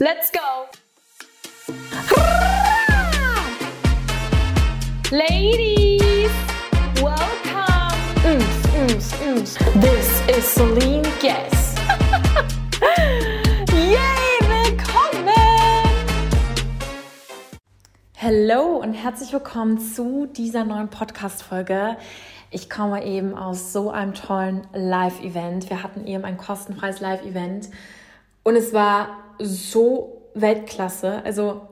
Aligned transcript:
Let's 0.00 0.30
go! 0.30 0.68
Ladies, 5.10 6.30
welcome! 7.02 7.92
Ooms, 8.24 8.64
ooms, 8.74 9.12
ooms. 9.20 9.58
This 9.82 10.22
is 10.34 10.46
Celine 10.54 11.02
Guess. 11.20 11.76
Yay, 13.70 14.38
willkommen! 14.48 15.28
Hallo 18.16 18.78
und 18.78 18.94
herzlich 18.94 19.30
willkommen 19.34 19.78
zu 19.78 20.24
dieser 20.24 20.64
neuen 20.64 20.88
Podcast-Folge. 20.88 21.98
Ich 22.50 22.70
komme 22.70 23.04
eben 23.04 23.36
aus 23.36 23.74
so 23.74 23.90
einem 23.90 24.14
tollen 24.14 24.66
Live-Event. 24.72 25.68
Wir 25.68 25.82
hatten 25.82 26.06
eben 26.06 26.24
ein 26.24 26.38
kostenfreies 26.38 27.00
Live-Event 27.00 27.68
und 28.42 28.56
es 28.56 28.72
war 28.72 29.21
so 29.38 30.30
Weltklasse. 30.34 31.22
Also 31.24 31.68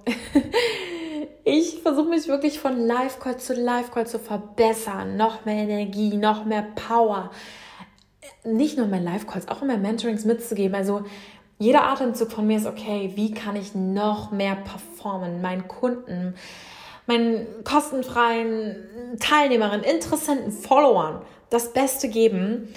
ich 1.44 1.80
versuche 1.82 2.08
mich 2.08 2.28
wirklich 2.28 2.58
von 2.58 2.78
Live-Call 2.78 3.38
zu 3.38 3.54
Live-Call 3.54 4.06
zu 4.06 4.18
verbessern. 4.18 5.16
Noch 5.16 5.44
mehr 5.44 5.64
Energie, 5.64 6.16
noch 6.16 6.44
mehr 6.44 6.66
Power. 6.74 7.30
Nicht 8.44 8.76
nur 8.76 8.92
in 8.92 9.04
Live-Calls, 9.04 9.48
auch 9.48 9.62
in 9.62 9.68
meinen 9.68 9.82
Mentorings 9.82 10.24
mitzugeben. 10.24 10.74
Also 10.74 11.02
jeder 11.58 11.84
Atemzug 11.84 12.32
von 12.32 12.46
mir 12.46 12.56
ist 12.56 12.66
okay. 12.66 13.12
Wie 13.16 13.32
kann 13.32 13.56
ich 13.56 13.74
noch 13.74 14.30
mehr 14.30 14.56
performen? 14.56 15.42
Meinen 15.42 15.68
Kunden, 15.68 16.34
meinen 17.06 17.46
kostenfreien 17.64 19.18
Teilnehmerinnen, 19.20 19.84
Interessenten, 19.84 20.52
Followern 20.52 21.22
das 21.50 21.72
Beste 21.72 22.08
geben. 22.08 22.72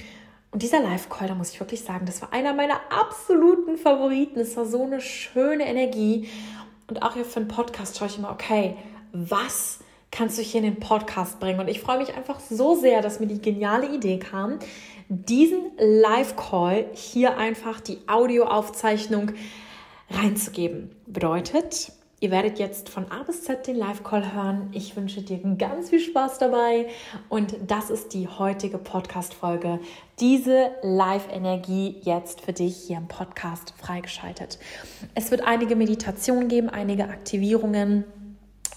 Und 0.54 0.62
dieser 0.62 0.82
Live-Call, 0.82 1.28
da 1.28 1.34
muss 1.34 1.50
ich 1.50 1.60
wirklich 1.60 1.82
sagen, 1.82 2.06
das 2.06 2.22
war 2.22 2.32
einer 2.32 2.54
meiner 2.54 2.80
absoluten 2.92 3.76
Favoriten. 3.76 4.40
Es 4.40 4.56
war 4.56 4.66
so 4.66 4.84
eine 4.84 5.02
schöne 5.02 5.66
Energie. 5.66 6.30
Und 6.88 7.02
auch 7.02 7.16
hier 7.16 7.26
für 7.26 7.40
einen 7.40 7.48
Podcast 7.48 7.98
schaue 7.98 8.08
ich 8.08 8.20
immer, 8.20 8.30
okay, 8.30 8.78
was 9.12 9.80
kannst 10.12 10.38
du 10.38 10.44
hier 10.44 10.60
in 10.60 10.66
den 10.66 10.80
Podcast 10.80 11.40
bringen? 11.40 11.60
Und 11.60 11.70
ich 11.70 11.82
freue 11.82 11.98
mich 11.98 12.16
einfach 12.16 12.40
so 12.40 12.76
sehr, 12.76 13.02
dass 13.02 13.20
mir 13.20 13.26
die 13.26 13.42
geniale 13.42 13.88
Idee 13.96 14.20
kam, 14.20 14.60
diesen 15.10 15.72
Live-Call 15.80 16.86
hier 16.94 17.36
einfach 17.36 17.80
die 17.82 17.98
Audioaufzeichnung 18.08 19.32
reinzugeben. 20.12 20.96
Bedeutet, 21.08 21.92
Ihr 22.24 22.32
werdet 22.32 22.58
jetzt 22.58 22.88
von 22.88 23.12
A 23.12 23.24
bis 23.24 23.44
Z 23.44 23.68
den 23.68 23.76
Live-Call 23.76 24.34
hören. 24.34 24.70
Ich 24.72 24.96
wünsche 24.96 25.22
dir 25.22 25.42
ganz 25.58 25.90
viel 25.90 26.00
Spaß 26.00 26.38
dabei. 26.38 26.88
Und 27.28 27.54
das 27.68 27.90
ist 27.90 28.14
die 28.14 28.30
heutige 28.30 28.78
Podcast-Folge. 28.78 29.82
Diese 30.22 30.72
Live-Energie 30.84 31.98
jetzt 32.04 32.40
für 32.40 32.54
dich 32.54 32.78
hier 32.78 32.96
im 32.96 33.10
Podcast 33.10 33.74
freigeschaltet. 33.76 34.58
Es 35.16 35.32
wird 35.32 35.46
einige 35.46 35.76
Meditationen 35.76 36.48
geben, 36.48 36.70
einige 36.70 37.10
Aktivierungen 37.10 38.06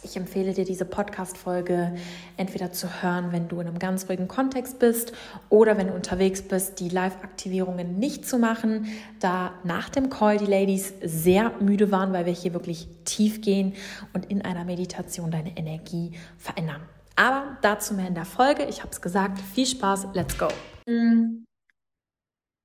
ich 0.06 0.16
empfehle 0.16 0.54
dir 0.54 0.64
diese 0.64 0.84
Podcast-Folge 0.84 1.96
entweder 2.36 2.70
zu 2.70 3.02
hören, 3.02 3.32
wenn 3.32 3.48
du 3.48 3.60
in 3.60 3.66
einem 3.66 3.80
ganz 3.80 4.08
ruhigen 4.08 4.28
Kontext 4.28 4.78
bist 4.78 5.12
oder 5.48 5.76
wenn 5.76 5.88
du 5.88 5.94
unterwegs 5.94 6.42
bist, 6.42 6.78
die 6.78 6.88
Live-Aktivierungen 6.88 7.98
nicht 7.98 8.24
zu 8.24 8.38
machen, 8.38 8.86
da 9.18 9.52
nach 9.64 9.88
dem 9.88 10.08
Call 10.08 10.38
die 10.38 10.46
Ladies 10.46 10.94
sehr 11.02 11.50
müde 11.58 11.90
waren, 11.90 12.12
weil 12.12 12.24
wir 12.24 12.32
hier 12.32 12.52
wirklich 12.52 12.86
tief 13.04 13.40
gehen 13.40 13.74
und 14.12 14.26
in 14.26 14.42
einer 14.42 14.64
Meditation 14.64 15.32
deine 15.32 15.56
Energie 15.56 16.12
verändern. 16.38 16.82
Aber 17.16 17.58
dazu 17.62 17.94
mehr 17.94 18.06
in 18.06 18.14
der 18.14 18.26
Folge. 18.26 18.64
Ich 18.66 18.82
habe 18.82 18.92
es 18.92 19.00
gesagt. 19.00 19.40
Viel 19.40 19.66
Spaß. 19.66 20.08
Let's 20.14 20.38
go. 20.38 20.48
Hm, 20.86 21.44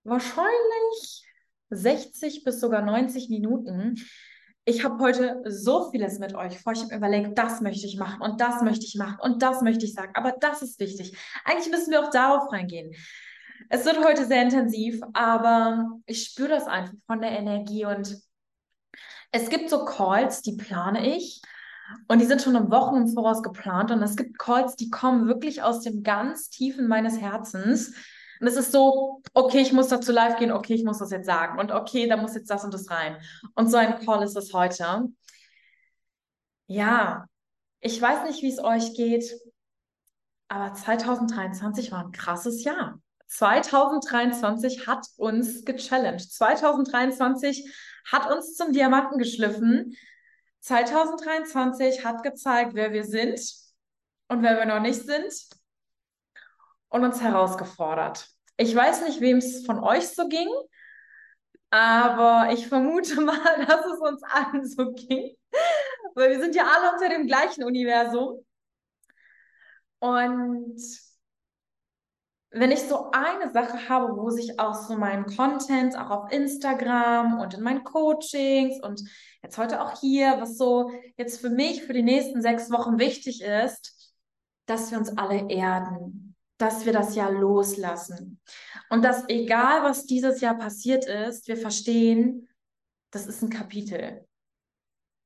wahrscheinlich 0.04 1.26
60 1.72 2.44
bis 2.44 2.60
sogar 2.60 2.84
90 2.84 3.30
Minuten 3.30 3.96
ich 4.66 4.84
habe 4.84 5.00
heute 5.00 5.42
so 5.46 5.90
vieles 5.90 6.20
mit 6.20 6.36
euch 6.36 6.60
vor. 6.60 6.74
Ich 6.74 6.84
habe 6.84 6.96
überlegt, 6.96 7.38
das 7.38 7.62
möchte 7.62 7.88
ich 7.88 7.98
machen 7.98 8.22
und 8.22 8.40
das 8.40 8.62
möchte 8.62 8.86
ich 8.86 8.96
machen 8.96 9.18
und 9.20 9.42
das 9.42 9.62
möchte 9.62 9.86
ich 9.86 9.94
sagen. 9.94 10.12
Aber 10.14 10.34
das 10.40 10.62
ist 10.62 10.80
wichtig. 10.80 11.18
Eigentlich 11.46 11.72
müssen 11.72 11.92
wir 11.92 12.04
auch 12.04 12.12
darauf 12.12 12.52
reingehen. 12.52 12.94
Es 13.70 13.86
wird 13.86 14.04
heute 14.04 14.26
sehr 14.26 14.44
intensiv, 14.44 15.02
aber 15.14 16.00
ich 16.06 16.26
spüre 16.26 16.50
das 16.50 16.68
einfach 16.68 16.94
von 17.08 17.22
der 17.22 17.32
Energie 17.32 17.86
und 17.86 18.18
es 19.32 19.50
gibt 19.50 19.70
so 19.70 19.86
Calls, 19.86 20.42
die 20.42 20.58
plane 20.58 21.16
ich 21.16 21.42
und 22.08 22.20
die 22.20 22.26
sind 22.26 22.42
schon 22.42 22.56
um 22.56 22.70
Wochen 22.70 22.98
im 22.98 23.08
Voraus 23.08 23.42
geplant 23.42 23.92
und 23.92 24.02
es 24.04 24.16
gibt 24.16 24.38
Calls, 24.38 24.76
die 24.76 24.90
kommen 24.90 25.28
wirklich 25.28 25.64
aus 25.64 25.82
dem 25.82 26.04
ganz 26.04 26.50
tiefen 26.50 26.88
meines 26.88 27.20
Herzens 27.20 27.96
und 28.42 28.48
es 28.48 28.56
ist 28.56 28.72
so, 28.72 29.22
okay, 29.36 29.60
ich 29.60 29.72
muss 29.72 29.90
dazu 29.90 30.12
live 30.12 30.38
gehen, 30.38 30.52
okay, 30.52 30.74
ich 30.74 30.84
muss 30.84 30.98
das 30.98 31.12
jetzt 31.12 31.28
sagen. 31.28 31.60
Und 31.60 31.72
okay, 31.72 32.08
da 32.08 32.18
muss 32.18 32.34
jetzt 32.34 32.50
das 32.50 32.64
und 32.64 32.74
das 32.74 32.90
rein. 32.90 33.22
Und 33.54 33.70
so 33.70 33.78
ein 33.78 34.00
Call 34.04 34.24
ist 34.24 34.36
es 34.36 34.52
heute. 34.52 35.10
Ja, 36.66 37.28
ich 37.82 38.02
weiß 38.02 38.24
nicht, 38.24 38.42
wie 38.42 38.50
es 38.50 38.58
euch 38.58 38.96
geht, 38.96 39.32
aber 40.48 40.74
2023 40.74 41.92
war 41.92 42.06
ein 42.06 42.12
krasses 42.12 42.64
Jahr. 42.64 43.00
2023 43.28 44.88
hat 44.88 45.06
uns 45.18 45.64
gechallenged. 45.64 46.32
2023 46.34 47.72
hat 48.12 48.32
uns 48.32 48.56
zum 48.56 48.74
Diamanten 48.74 49.20
geschliffen. 49.20 49.96
2023 50.62 52.04
hat 52.04 52.24
gezeigt, 52.24 52.74
wer 52.74 52.92
wir 52.92 53.04
sind 53.04 53.40
und 54.30 54.42
wer 54.42 54.58
wir 54.58 54.66
noch 54.66 54.82
nicht 54.82 55.06
sind 55.06 55.61
und 56.92 57.04
uns 57.04 57.22
herausgefordert. 57.22 58.28
Ich 58.58 58.76
weiß 58.76 59.02
nicht, 59.08 59.22
wem 59.22 59.38
es 59.38 59.66
von 59.66 59.84
euch 59.84 60.10
so 60.10 60.28
ging, 60.28 60.50
aber 61.72 62.54
ich 62.54 62.68
vermute 62.68 63.20
mal, 63.22 63.66
dass 63.66 63.86
es 63.86 64.00
uns 64.00 64.22
allen 64.24 64.66
so 64.66 64.92
ging, 64.92 65.36
weil 66.14 66.32
wir 66.32 66.40
sind 66.40 66.54
ja 66.56 66.66
alle 66.66 66.94
unter 66.94 67.10
dem 67.10 67.26
gleichen 67.26 67.64
Universum. 67.64 68.46
Und 70.00 70.82
wenn 72.54 72.72
ich 72.72 72.82
so 72.82 73.12
eine 73.12 73.50
Sache 73.52 73.88
habe, 73.88 74.18
wo 74.18 74.30
sich 74.30 74.60
auch 74.60 74.74
so 74.74 74.98
mein 74.98 75.26
Content 75.26 75.98
auch 75.98 76.10
auf 76.10 76.32
Instagram 76.34 77.40
und 77.40 77.54
in 77.54 77.62
meinen 77.62 77.86
Coachings 77.86 78.84
und 78.84 79.02
jetzt 79.42 79.58
heute 79.58 79.82
auch 79.82 80.02
hier, 80.02 80.42
was 80.42 80.58
so 80.58 80.92
jetzt 81.16 81.40
für 81.40 81.50
mich 81.50 81.84
für 81.84 81.94
die 81.94 82.04
nächsten 82.04 82.42
sechs 82.42 82.70
Wochen 82.70 83.00
wichtig 83.00 83.42
ist, 83.42 84.14
dass 84.66 84.92
wir 84.92 84.98
uns 84.98 85.18
alle 85.18 85.50
erden, 85.50 86.31
dass 86.62 86.86
wir 86.86 86.94
das 86.94 87.16
Jahr 87.16 87.32
loslassen. 87.32 88.40
Und 88.90 89.04
dass 89.04 89.28
egal, 89.30 89.84
was 89.84 90.06
dieses 90.06 90.42
Jahr 90.42 90.58
passiert 90.58 91.06
ist, 91.06 91.48
wir 91.48 91.58
verstehen, 91.58 92.48
das 93.12 93.26
ist 93.26 93.42
ein 93.42 93.50
Kapitel. 93.50 94.28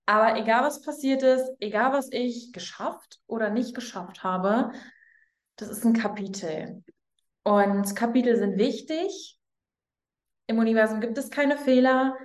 Aber 0.06 0.38
egal, 0.38 0.64
was 0.64 0.82
passiert 0.82 1.24
ist, 1.24 1.52
egal, 1.60 1.92
was 1.92 2.12
ich 2.12 2.54
geschafft 2.54 3.20
oder 3.28 3.50
nicht 3.50 3.76
geschafft 3.76 4.24
habe, 4.24 4.72
das 5.58 5.70
ist 5.70 5.84
ein 5.84 5.94
Kapitel. 5.94 6.84
Und 7.44 7.96
Kapitel 7.96 8.38
sind 8.38 8.58
wichtig. 8.58 9.38
Im 10.48 10.60
Universum 10.60 11.02
gibt 11.02 11.18
es 11.18 11.30
keine 11.32 11.58
Fehler. 11.58 12.16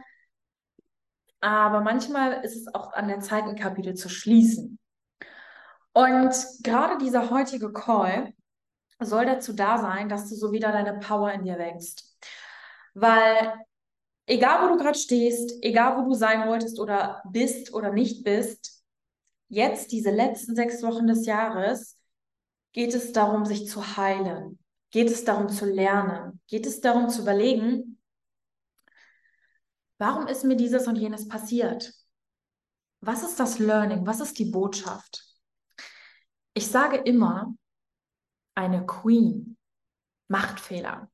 Aber 1.41 1.81
manchmal 1.81 2.45
ist 2.45 2.57
es 2.57 2.75
auch 2.75 2.93
an 2.93 3.09
der 3.09 3.21
Zeit, 3.21 3.45
ein 3.45 3.57
Kapitel 3.57 3.95
zu 3.95 4.09
schließen. 4.09 4.79
Und 5.93 6.35
gerade 6.63 6.99
dieser 6.99 7.31
heutige 7.31 7.73
Call 7.73 8.35
soll 9.07 9.27
dazu 9.27 9.53
da 9.53 9.79
sein, 9.79 10.09
dass 10.09 10.29
du 10.29 10.35
so 10.35 10.53
wieder 10.53 10.73
deine 10.73 10.99
Power 10.99 11.33
in 11.33 11.45
dir 11.45 11.59
wächst. 11.59 12.19
Weil 12.95 13.55
egal, 14.27 14.65
wo 14.65 14.73
du 14.75 14.83
gerade 14.83 14.99
stehst, 14.99 15.53
egal, 15.63 15.97
wo 15.99 16.09
du 16.09 16.15
sein 16.15 16.49
wolltest 16.49 16.79
oder 16.79 17.23
bist 17.31 17.73
oder 17.73 17.93
nicht 17.93 18.25
bist, 18.25 18.85
jetzt 19.49 19.93
diese 19.93 20.11
letzten 20.11 20.55
sechs 20.55 20.83
Wochen 20.83 21.07
des 21.07 21.27
Jahres 21.27 21.99
geht 22.73 22.95
es 22.95 23.13
darum, 23.13 23.45
sich 23.45 23.69
zu 23.69 23.97
heilen. 23.97 24.59
Geht 24.91 25.11
es 25.11 25.25
darum 25.25 25.49
zu 25.49 25.67
lernen? 25.67 26.41
Geht 26.47 26.67
es 26.67 26.81
darum 26.81 27.09
zu 27.09 27.23
überlegen, 27.23 28.01
warum 29.99 30.27
ist 30.27 30.45
mir 30.45 30.57
dieses 30.57 30.87
und 30.87 30.97
jenes 30.97 31.29
passiert? 31.29 31.93
Was 33.01 33.23
ist 33.23 33.41
das 33.41 33.59
Learning? 33.59 34.07
Was 34.07 34.21
ist 34.21 34.39
die 34.39 34.47
Botschaft? 34.47 35.25
Ich 36.55 36.67
sage 36.67 36.97
immer, 36.99 37.55
eine 38.55 38.87
Queen 38.87 39.57
macht 40.29 40.61
Fehler. 40.61 41.11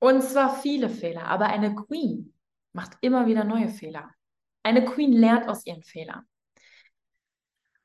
Und 0.00 0.22
zwar 0.22 0.56
viele 0.56 0.88
Fehler, 0.88 1.26
aber 1.26 1.46
eine 1.46 1.74
Queen 1.74 2.34
macht 2.72 2.96
immer 3.00 3.26
wieder 3.26 3.44
neue 3.44 3.68
Fehler. 3.68 4.10
Eine 4.62 4.84
Queen 4.84 5.12
lernt 5.12 5.48
aus 5.48 5.66
ihren 5.66 5.82
Fehlern. 5.82 6.26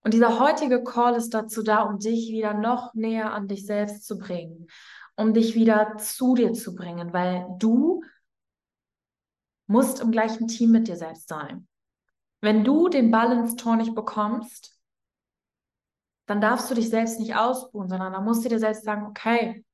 Und 0.01 0.13
dieser 0.13 0.39
heutige 0.39 0.83
Call 0.83 1.15
ist 1.15 1.33
dazu 1.33 1.63
da, 1.63 1.83
um 1.83 1.97
dich 1.97 2.29
wieder 2.29 2.53
noch 2.53 2.93
näher 2.93 3.33
an 3.33 3.47
dich 3.47 3.65
selbst 3.65 4.05
zu 4.05 4.17
bringen, 4.17 4.67
um 5.15 5.33
dich 5.33 5.55
wieder 5.55 5.97
zu 5.97 6.35
dir 6.35 6.53
zu 6.53 6.75
bringen, 6.75 7.13
weil 7.13 7.47
du 7.57 8.03
musst 9.65 10.01
im 10.01 10.11
gleichen 10.11 10.47
Team 10.47 10.71
mit 10.71 10.87
dir 10.87 10.97
selbst 10.97 11.29
sein. 11.29 11.67
Wenn 12.41 12.65
du 12.65 12.89
den 12.89 13.11
Balance-Tor 13.11 13.77
nicht 13.77 13.95
bekommst, 13.95 14.77
dann 16.25 16.41
darfst 16.41 16.69
du 16.69 16.75
dich 16.75 16.89
selbst 16.89 17.19
nicht 17.19 17.35
ausruhen, 17.35 17.89
sondern 17.89 18.13
dann 18.13 18.23
musst 18.23 18.45
du 18.45 18.49
dir 18.49 18.59
selbst 18.59 18.83
sagen, 18.83 19.05
okay, 19.05 19.65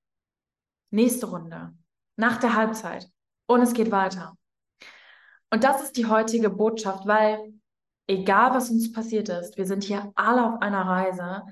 nächste 0.91 1.27
Runde, 1.27 1.73
nach 2.15 2.37
der 2.37 2.55
Halbzeit 2.55 3.09
und 3.47 3.61
es 3.61 3.73
geht 3.73 3.91
weiter. 3.91 4.35
Und 5.51 5.63
das 5.63 5.81
ist 5.81 5.97
die 5.97 6.05
heutige 6.05 6.49
Botschaft, 6.49 7.07
weil 7.07 7.53
egal 8.07 8.53
was 8.53 8.69
uns 8.69 8.91
passiert 8.91 9.29
ist, 9.29 9.57
wir 9.57 9.65
sind 9.65 9.83
hier 9.83 10.11
alle 10.15 10.45
auf 10.45 10.61
einer 10.61 10.81
Reise. 10.81 11.43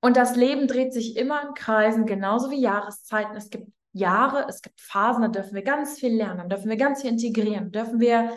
Und 0.00 0.16
das 0.16 0.36
Leben 0.36 0.66
dreht 0.66 0.92
sich 0.92 1.16
immer 1.16 1.46
in 1.46 1.54
Kreisen, 1.54 2.06
genauso 2.06 2.50
wie 2.50 2.60
Jahreszeiten. 2.60 3.36
Es 3.36 3.50
gibt 3.50 3.70
Jahre, 3.92 4.46
es 4.48 4.62
gibt 4.62 4.80
Phasen, 4.80 5.22
da 5.22 5.28
dürfen 5.28 5.54
wir 5.54 5.62
ganz 5.62 5.98
viel 5.98 6.14
lernen, 6.14 6.48
dürfen 6.48 6.68
wir 6.68 6.76
ganz 6.76 7.02
viel 7.02 7.10
integrieren, 7.10 7.70
dürfen 7.70 8.00
wir 8.00 8.36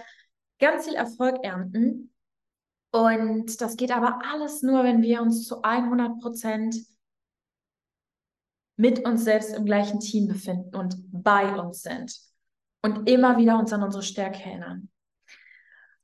ganz 0.60 0.86
viel 0.86 0.96
Erfolg 0.96 1.44
ernten. 1.44 2.13
Und 2.94 3.60
das 3.60 3.76
geht 3.76 3.92
aber 3.92 4.20
alles 4.24 4.62
nur, 4.62 4.84
wenn 4.84 5.02
wir 5.02 5.24
uns 5.24 5.48
zu 5.48 5.64
100 5.64 6.22
Prozent 6.22 6.76
mit 8.76 9.04
uns 9.04 9.24
selbst 9.24 9.56
im 9.56 9.66
gleichen 9.66 10.00
Team 10.00 10.28
befinden 10.28 10.76
und 10.76 10.96
bei 11.12 11.60
uns 11.60 11.82
sind 11.82 12.16
und 12.84 13.10
immer 13.10 13.38
wieder 13.38 13.58
uns 13.58 13.74
an 13.74 13.82
unsere 13.82 14.04
Stärke 14.04 14.44
erinnern. 14.44 14.90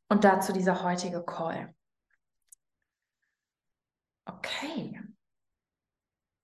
Und 0.08 0.24
dazu 0.24 0.52
dieser 0.52 0.84
heutige 0.84 1.24
Call. 1.24 1.76
Okay. 4.26 5.00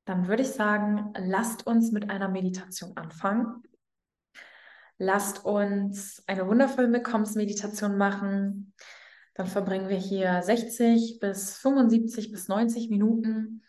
Dann 0.05 0.27
würde 0.27 0.43
ich 0.43 0.51
sagen, 0.51 1.11
lasst 1.17 1.65
uns 1.65 1.91
mit 1.91 2.11
einer 2.11 2.29
Meditation 2.29 2.95
anfangen. 2.95 3.63
Lasst 4.99 5.43
uns 5.43 6.23
eine 6.27 6.47
wundervolle 6.47 6.91
Willkommensmeditation 6.91 7.97
machen. 7.97 8.73
Dann 9.35 9.47
verbringen 9.47 9.89
wir 9.89 9.97
hier 9.97 10.41
60 10.41 11.19
bis 11.19 11.57
75 11.57 12.31
bis 12.31 12.47
90 12.47 12.89
Minuten. 12.89 13.63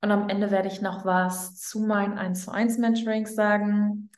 Und 0.00 0.10
am 0.10 0.28
Ende 0.28 0.50
werde 0.50 0.68
ich 0.68 0.80
noch 0.80 1.04
was 1.04 1.56
zu 1.56 1.80
meinen 1.80 2.18
1 2.18 2.44
zu 2.44 2.50
1 2.50 2.78
Mentorings 2.78 3.34
sagen, 3.34 4.10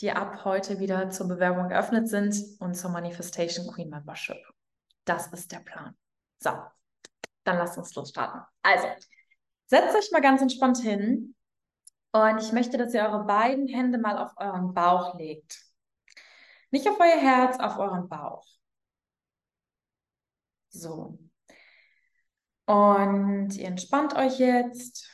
die 0.00 0.12
ab 0.12 0.44
heute 0.44 0.78
wieder 0.78 1.10
zur 1.10 1.28
Bewerbung 1.28 1.68
geöffnet 1.68 2.08
sind 2.08 2.36
und 2.60 2.74
zur 2.74 2.90
Manifestation 2.90 3.66
Queen 3.66 3.90
Membership. 3.90 4.38
Das 5.04 5.26
ist 5.28 5.52
der 5.52 5.60
Plan. 5.60 5.96
So, 6.38 6.50
dann 7.44 7.58
lasst 7.58 7.76
uns 7.76 7.94
losstarten. 7.94 8.40
Also, 8.62 8.86
setzt 9.66 9.96
euch 9.96 10.10
mal 10.12 10.22
ganz 10.22 10.42
entspannt 10.42 10.78
hin 10.78 11.34
und 12.12 12.40
ich 12.40 12.52
möchte, 12.52 12.78
dass 12.78 12.94
ihr 12.94 13.02
eure 13.02 13.24
beiden 13.24 13.66
Hände 13.66 13.98
mal 13.98 14.16
auf 14.16 14.32
euren 14.36 14.74
Bauch 14.74 15.18
legt. 15.18 15.60
Nicht 16.70 16.88
auf 16.88 16.98
euer 17.00 17.20
Herz, 17.20 17.58
auf 17.58 17.78
euren 17.78 18.08
Bauch. 18.08 18.46
So. 20.70 21.18
Und 22.66 23.56
ihr 23.56 23.66
entspannt 23.66 24.14
euch 24.14 24.38
jetzt. 24.38 25.08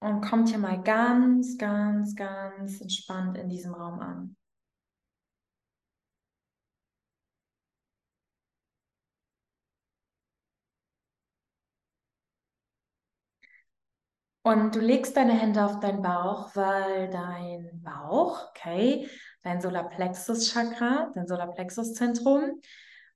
Und 0.00 0.22
kommt 0.22 0.48
hier 0.48 0.58
mal 0.58 0.82
ganz, 0.82 1.58
ganz, 1.58 2.14
ganz 2.16 2.80
entspannt 2.80 3.36
in 3.36 3.48
diesem 3.48 3.74
Raum 3.74 4.00
an. 4.00 4.36
Und 14.42 14.74
du 14.74 14.80
legst 14.80 15.16
deine 15.16 15.34
Hände 15.34 15.64
auf 15.64 15.80
deinen 15.80 16.02
Bauch, 16.02 16.56
weil 16.56 17.10
dein 17.10 17.82
Bauch, 17.84 18.48
okay, 18.50 19.06
dein 19.42 19.60
Solarplexus-Chakra, 19.60 21.12
dein 21.14 21.26
Solarplexus-Zentrum, 21.26 22.60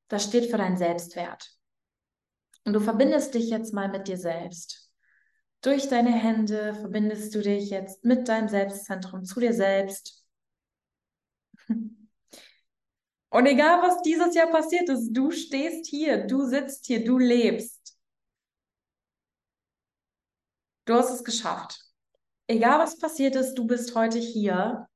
das 0.08 0.24
steht 0.24 0.50
für 0.50 0.58
deinen 0.58 0.76
Selbstwert. 0.76 1.50
Und 2.64 2.72
du 2.72 2.80
verbindest 2.80 3.34
dich 3.34 3.50
jetzt 3.50 3.74
mal 3.74 3.88
mit 3.88 4.08
dir 4.08 4.16
selbst. 4.16 4.90
Durch 5.60 5.88
deine 5.88 6.12
Hände 6.12 6.74
verbindest 6.74 7.34
du 7.34 7.40
dich 7.40 7.70
jetzt 7.70 8.04
mit 8.04 8.28
deinem 8.28 8.48
Selbstzentrum 8.48 9.24
zu 9.24 9.40
dir 9.40 9.52
selbst. 9.52 10.24
Und 13.34 13.46
egal, 13.46 13.82
was 13.82 14.00
dieses 14.02 14.34
Jahr 14.34 14.46
passiert 14.46 14.88
ist, 14.88 15.10
du 15.12 15.30
stehst 15.30 15.86
hier, 15.86 16.26
du 16.26 16.46
sitzt 16.46 16.86
hier, 16.86 17.04
du 17.04 17.18
lebst. 17.18 17.96
Du 20.84 20.94
hast 20.94 21.10
es 21.10 21.24
geschafft. 21.24 21.80
Egal 22.46 22.78
was 22.78 22.98
passiert 22.98 23.34
ist, 23.34 23.54
du 23.54 23.66
bist 23.66 23.94
heute 23.94 24.18
hier. 24.18 24.86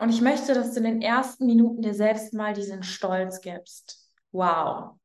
Und 0.00 0.08
ich 0.08 0.22
möchte, 0.22 0.54
dass 0.54 0.72
du 0.72 0.78
in 0.78 0.84
den 0.84 1.02
ersten 1.02 1.44
Minuten 1.44 1.82
dir 1.82 1.92
selbst 1.92 2.32
mal 2.32 2.54
diesen 2.54 2.82
Stolz 2.82 3.42
gibst. 3.42 4.10
Wow. 4.32 4.98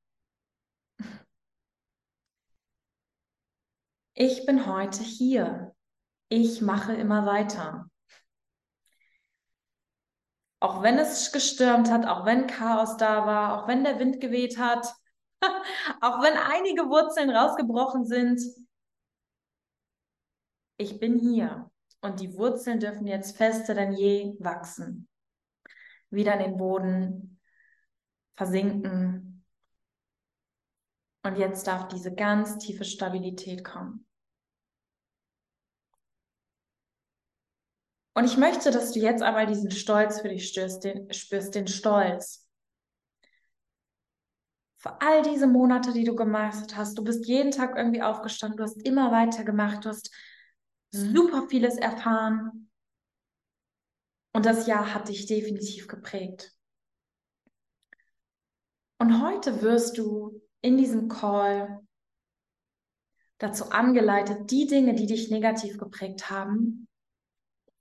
Ich 4.14 4.46
bin 4.46 4.66
heute 4.66 5.04
hier. 5.04 5.76
Ich 6.30 6.62
mache 6.62 6.94
immer 6.94 7.26
weiter. 7.26 7.90
Auch 10.62 10.82
wenn 10.82 10.98
es 10.98 11.34
gestürmt 11.34 11.92
hat, 11.92 12.06
auch 12.06 12.26
wenn 12.26 12.48
Chaos 12.48 12.96
da 12.96 13.26
war, 13.26 13.62
auch 13.62 13.68
wenn 13.68 13.84
der 13.84 14.00
Wind 14.00 14.22
geweht 14.22 14.58
hat, 14.58 14.88
auch 16.00 16.24
wenn 16.24 16.38
einige 16.38 16.84
Wurzeln 16.84 17.32
rausgebrochen 17.32 18.06
sind, 18.06 18.42
ich 20.78 21.02
bin 21.02 21.20
hier 21.20 21.70
und 22.06 22.20
die 22.20 22.36
Wurzeln 22.36 22.80
dürfen 22.80 23.08
jetzt 23.08 23.36
fester 23.36 23.74
denn 23.74 23.92
je 23.92 24.36
wachsen. 24.40 25.08
Wieder 26.12 26.34
in 26.34 26.52
den 26.52 26.58
Boden 26.58 27.40
versinken. 28.36 29.44
Und 31.24 31.38
jetzt 31.38 31.66
darf 31.66 31.88
diese 31.88 32.14
ganz 32.14 32.60
tiefe 32.60 32.86
Stabilität 32.86 33.64
kommen. 33.64 34.06
Und 38.14 38.26
ich 38.26 38.38
möchte, 38.38 38.72
dass 38.72 38.92
du 38.92 39.00
jetzt 39.00 39.24
einmal 39.24 39.48
diesen 39.48 39.72
Stolz 39.72 40.22
für 40.22 40.30
dich 40.30 40.48
spürst, 40.48 40.84
den, 40.84 41.12
spürst, 41.12 41.56
den 41.56 41.68
Stolz. 41.68 42.48
Für 44.78 45.02
all 45.02 45.24
diese 45.24 45.48
Monate, 45.48 45.92
die 45.92 46.04
du 46.04 46.16
gemacht 46.16 46.78
hast, 46.78 46.98
du 46.98 47.04
bist 47.04 47.26
jeden 47.26 47.52
Tag 47.52 47.76
irgendwie 47.76 48.04
aufgestanden, 48.04 48.58
du 48.58 48.64
hast 48.64 48.86
immer 48.86 49.12
weiter 49.12 49.44
gemacht, 49.44 49.84
du 49.84 49.90
hast 49.90 50.16
super 50.96 51.48
vieles 51.48 51.78
erfahren. 51.78 52.70
Und 54.34 54.46
das 54.46 54.68
Jahr 54.68 54.94
hat 54.94 55.08
dich 55.10 55.26
definitiv 55.26 55.88
geprägt. 55.88 56.54
Und 59.00 59.22
heute 59.22 59.62
wirst 59.62 59.98
du 59.98 60.42
in 60.62 60.78
diesem 60.78 61.10
Call 61.10 61.86
dazu 63.38 63.70
angeleitet, 63.72 64.50
die 64.52 64.66
Dinge, 64.66 64.96
die 64.96 65.06
dich 65.06 65.30
negativ 65.30 65.78
geprägt 65.78 66.30
haben, 66.30 66.88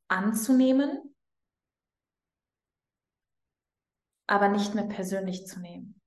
anzunehmen, 0.08 1.14
aber 4.26 4.48
nicht 4.48 4.74
mehr 4.74 4.86
persönlich 4.86 5.46
zu 5.46 5.60
nehmen. 5.60 6.00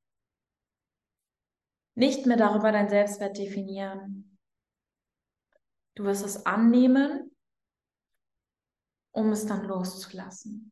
Nicht 1.95 2.25
mehr 2.25 2.37
darüber 2.37 2.71
dein 2.71 2.89
Selbstwert 2.89 3.37
definieren, 3.37 4.16
Du 5.97 6.03
wirst 6.03 6.23
es 6.23 6.45
annehmen, 6.45 7.35
um 9.15 9.31
es 9.31 9.47
dann 9.47 9.63
loszulassen. 9.63 10.71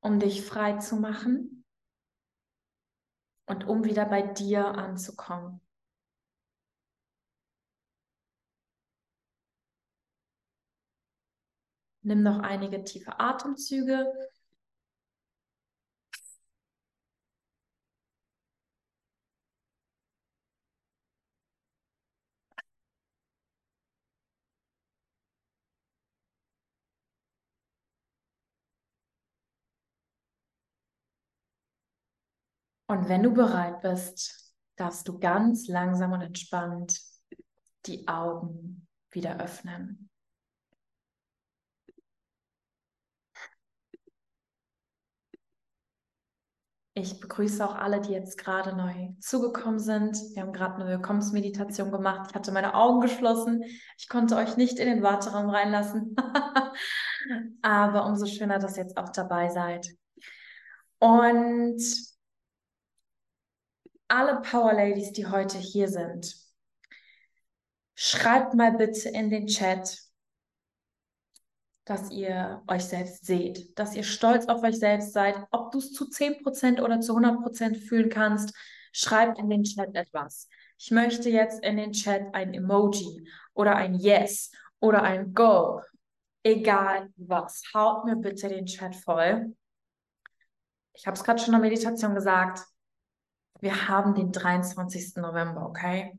Um 0.00 0.18
dich 0.18 0.44
frei 0.44 0.78
zu 0.78 0.96
machen 0.96 1.64
und 3.46 3.68
um 3.68 3.84
wieder 3.84 4.04
bei 4.04 4.22
dir 4.22 4.66
anzukommen. 4.66 5.60
Nimm 12.02 12.24
noch 12.24 12.40
einige 12.40 12.82
tiefe 12.82 13.20
Atemzüge 13.20 14.12
Und 32.94 33.08
wenn 33.08 33.24
du 33.24 33.32
bereit 33.32 33.82
bist, 33.82 34.54
darfst 34.76 35.08
du 35.08 35.18
ganz 35.18 35.66
langsam 35.66 36.12
und 36.12 36.20
entspannt 36.20 37.00
die 37.86 38.06
Augen 38.06 38.86
wieder 39.10 39.40
öffnen. 39.40 40.08
Ich 46.96 47.18
begrüße 47.18 47.68
auch 47.68 47.74
alle, 47.74 48.00
die 48.00 48.12
jetzt 48.12 48.38
gerade 48.38 48.76
neu 48.76 49.08
zugekommen 49.18 49.80
sind. 49.80 50.16
Wir 50.36 50.42
haben 50.42 50.52
gerade 50.52 50.76
eine 50.76 50.86
Willkommensmeditation 50.86 51.90
gemacht. 51.90 52.28
Ich 52.30 52.36
hatte 52.36 52.52
meine 52.52 52.74
Augen 52.74 53.00
geschlossen. 53.00 53.64
Ich 53.98 54.08
konnte 54.08 54.36
euch 54.36 54.56
nicht 54.56 54.78
in 54.78 54.86
den 54.86 55.02
Warteraum 55.02 55.50
reinlassen. 55.50 56.14
Aber 57.62 58.06
umso 58.06 58.26
schöner, 58.26 58.60
dass 58.60 58.76
ihr 58.76 58.84
jetzt 58.84 58.96
auch 58.96 59.08
dabei 59.08 59.48
seid. 59.48 59.88
Und 61.00 62.13
alle 64.14 64.40
Power 64.42 64.72
Ladies, 64.72 65.10
die 65.10 65.26
heute 65.26 65.58
hier 65.58 65.88
sind, 65.88 66.36
schreibt 67.96 68.54
mal 68.54 68.70
bitte 68.72 69.08
in 69.08 69.28
den 69.28 69.48
Chat, 69.48 69.98
dass 71.84 72.12
ihr 72.12 72.62
euch 72.68 72.84
selbst 72.84 73.26
seht, 73.26 73.76
dass 73.76 73.96
ihr 73.96 74.04
stolz 74.04 74.46
auf 74.46 74.62
euch 74.62 74.78
selbst 74.78 75.12
seid, 75.12 75.34
ob 75.50 75.72
du 75.72 75.78
es 75.78 75.92
zu 75.92 76.04
10% 76.04 76.80
oder 76.80 77.00
zu 77.00 77.16
100% 77.16 77.76
fühlen 77.76 78.08
kannst. 78.08 78.54
Schreibt 78.92 79.40
in 79.40 79.50
den 79.50 79.64
Chat 79.64 79.92
etwas. 79.96 80.48
Ich 80.78 80.92
möchte 80.92 81.28
jetzt 81.28 81.64
in 81.64 81.76
den 81.76 81.90
Chat 81.90 82.32
ein 82.34 82.54
Emoji 82.54 83.28
oder 83.52 83.74
ein 83.74 83.94
Yes 83.96 84.52
oder 84.78 85.02
ein 85.02 85.34
Go. 85.34 85.82
Egal 86.44 87.10
was. 87.16 87.64
Haut 87.74 88.04
mir 88.04 88.14
bitte 88.14 88.48
den 88.48 88.66
Chat 88.66 88.94
voll. 88.94 89.56
Ich 90.92 91.04
habe 91.04 91.16
es 91.16 91.24
gerade 91.24 91.40
schon 91.40 91.52
in 91.54 91.60
der 91.60 91.68
Meditation 91.68 92.14
gesagt. 92.14 92.64
Wir 93.64 93.88
haben 93.88 94.14
den 94.14 94.30
23. 94.30 95.16
November, 95.16 95.64
okay? 95.66 96.12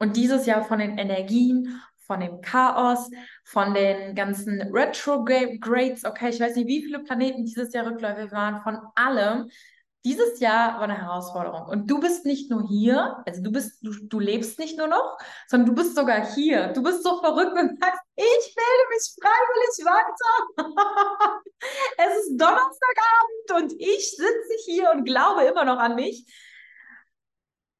Und 0.00 0.16
dieses 0.16 0.46
Jahr 0.46 0.64
von 0.64 0.80
den 0.80 0.98
Energien, 0.98 1.80
von 2.08 2.18
dem 2.18 2.40
Chaos, 2.40 3.08
von 3.44 3.72
den 3.72 4.16
ganzen 4.16 4.60
Retrogrades, 4.62 6.04
okay, 6.04 6.30
ich 6.30 6.40
weiß 6.40 6.56
nicht, 6.56 6.66
wie 6.66 6.82
viele 6.82 6.98
Planeten 6.98 7.44
dieses 7.44 7.72
Jahr 7.72 7.86
rückläufig 7.86 8.32
waren, 8.32 8.64
von 8.64 8.80
allem. 8.96 9.48
Dieses 10.04 10.40
Jahr 10.40 10.74
war 10.74 10.82
eine 10.82 11.00
Herausforderung. 11.00 11.68
Und 11.68 11.88
du 11.88 12.00
bist 12.00 12.26
nicht 12.26 12.50
nur 12.50 12.66
hier, 12.66 13.22
also 13.26 13.40
du 13.44 13.52
bist, 13.52 13.78
du, 13.82 13.92
du 14.08 14.18
lebst 14.18 14.58
nicht 14.58 14.76
nur 14.76 14.88
noch, 14.88 15.18
sondern 15.46 15.68
du 15.68 15.80
bist 15.80 15.94
sogar 15.94 16.34
hier. 16.34 16.72
Du 16.72 16.82
bist 16.82 17.04
so 17.04 17.20
verrückt 17.20 17.52
und 17.52 17.80
sagst, 17.80 18.02
ich 18.16 18.56
melde 18.56 18.88
mich 18.90 19.14
freiwillig 19.22 19.86
weiter. 19.86 21.38
es 21.98 22.24
ist 22.24 22.30
Donnerstagabend 22.40 23.72
und 23.72 23.80
ich 23.80 24.10
sitze 24.16 24.64
hier 24.66 24.90
und 24.90 25.04
glaube 25.04 25.44
immer 25.44 25.64
noch 25.64 25.78
an 25.78 25.94
mich. 25.94 26.26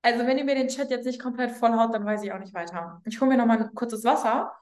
Also 0.03 0.27
wenn 0.27 0.37
ihr 0.37 0.45
mir 0.45 0.57
den 0.57 0.69
Chat 0.69 0.91
jetzt 0.91 1.07
nicht 1.07 1.21
komplett 1.21 1.53
vollhaut, 1.53 1.95
dann 1.95 2.05
weiß 2.05 2.25
ich 2.25 2.33
auch 2.33 2.39
nicht 2.39 2.55
weiter. 2.55 3.01
Ich 3.05 3.21
hole 3.21 3.31
mir 3.31 3.37
noch 3.37 3.47
mal 3.47 3.63
ein 3.63 3.75
kurzes 3.75 4.03
Wasser. 4.05 4.53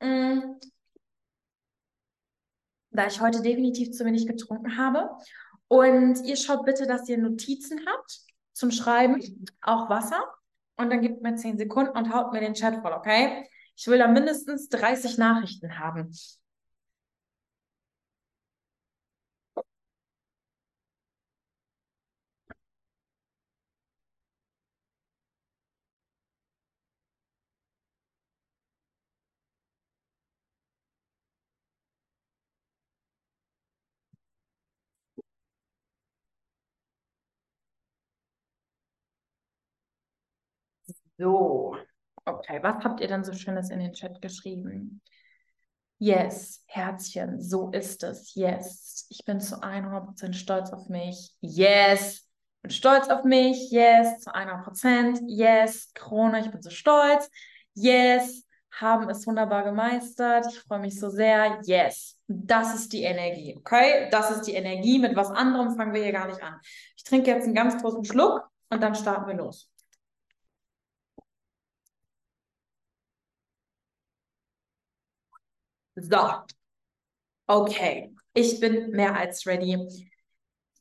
Mm. 0.00 0.58
Da 2.90 3.06
ich 3.06 3.20
heute 3.20 3.40
definitiv 3.40 3.92
zu 3.92 4.04
wenig 4.04 4.26
getrunken 4.26 4.76
habe. 4.76 5.08
Und 5.68 6.22
ihr 6.24 6.36
schaut 6.36 6.66
bitte, 6.66 6.86
dass 6.86 7.08
ihr 7.08 7.16
Notizen 7.16 7.86
habt 7.86 8.20
zum 8.52 8.70
Schreiben, 8.70 9.46
auch 9.62 9.88
Wasser. 9.88 10.22
Und 10.76 10.90
dann 10.90 11.00
gebt 11.00 11.22
mir 11.22 11.36
10 11.36 11.58
Sekunden 11.58 11.96
und 11.96 12.12
haut 12.12 12.32
mir 12.32 12.40
den 12.40 12.54
Chat 12.54 12.82
voll, 12.82 12.92
okay? 12.92 13.48
Ich 13.76 13.86
will 13.86 13.98
da 13.98 14.08
mindestens 14.08 14.68
30 14.68 15.16
Nachrichten 15.16 15.78
haben. 15.78 16.10
So, 41.22 41.76
okay, 42.24 42.58
was 42.64 42.82
habt 42.82 43.00
ihr 43.00 43.06
denn 43.06 43.22
so 43.22 43.32
Schönes 43.32 43.70
in 43.70 43.78
den 43.78 43.92
Chat 43.92 44.20
geschrieben? 44.20 45.00
Yes, 45.98 46.64
Herzchen, 46.66 47.40
so 47.40 47.70
ist 47.70 48.02
es. 48.02 48.34
Yes, 48.34 49.06
ich 49.08 49.24
bin 49.24 49.38
zu 49.38 49.62
100% 49.62 50.32
stolz 50.32 50.72
auf 50.72 50.88
mich. 50.88 51.32
Yes, 51.40 52.28
bin 52.60 52.72
stolz 52.72 53.08
auf 53.08 53.22
mich. 53.22 53.70
Yes, 53.70 54.18
zu 54.18 54.34
100%. 54.34 55.20
Yes, 55.28 55.92
Krone, 55.94 56.40
ich 56.40 56.50
bin 56.50 56.60
so 56.60 56.70
stolz. 56.70 57.30
Yes, 57.74 58.44
haben 58.72 59.08
es 59.08 59.24
wunderbar 59.24 59.62
gemeistert. 59.62 60.46
Ich 60.50 60.58
freue 60.58 60.80
mich 60.80 60.98
so 60.98 61.08
sehr. 61.08 61.60
Yes, 61.62 62.18
das 62.26 62.74
ist 62.74 62.92
die 62.92 63.04
Energie, 63.04 63.56
okay? 63.56 64.08
Das 64.10 64.32
ist 64.32 64.42
die 64.48 64.54
Energie. 64.54 64.98
Mit 64.98 65.14
was 65.14 65.30
anderem 65.30 65.76
fangen 65.76 65.94
wir 65.94 66.02
hier 66.02 66.10
gar 66.10 66.26
nicht 66.26 66.42
an. 66.42 66.58
Ich 66.96 67.04
trinke 67.04 67.30
jetzt 67.30 67.44
einen 67.44 67.54
ganz 67.54 67.80
großen 67.80 68.04
Schluck 68.04 68.42
und 68.70 68.82
dann 68.82 68.96
starten 68.96 69.28
wir 69.28 69.36
los. 69.36 69.71
So, 76.02 76.44
okay, 77.46 78.12
ich 78.34 78.58
bin 78.58 78.90
mehr 78.90 79.14
als 79.14 79.46
ready 79.46 80.10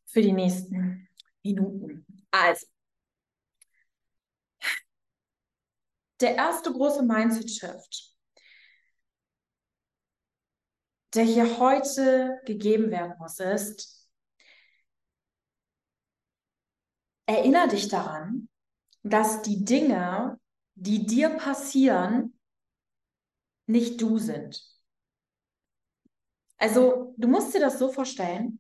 für 0.08 0.22
die 0.24 0.32
nächsten 0.32 1.08
Minuten. 1.44 2.06
Also, 2.32 2.66
der 6.22 6.36
erste 6.36 6.72
große 6.72 7.04
Mindset-Shift, 7.04 8.16
der 11.14 11.24
hier 11.24 11.60
heute 11.60 12.42
gegeben 12.48 12.90
werden 12.90 13.14
muss, 13.20 13.40
ist, 13.40 14.10
erinnere 17.28 17.68
dich 17.68 17.90
daran, 17.90 18.50
dass 19.04 19.44
die 19.44 19.64
Dinge, 19.64 20.40
die 20.74 21.06
dir 21.06 21.30
passieren, 21.30 22.40
nicht 23.68 24.02
du 24.02 24.18
sind. 24.18 24.71
Also, 26.62 27.16
du 27.18 27.28
musst 27.28 27.56
dir 27.56 27.60
das 27.60 27.80
so 27.80 27.92
vorstellen. 27.92 28.60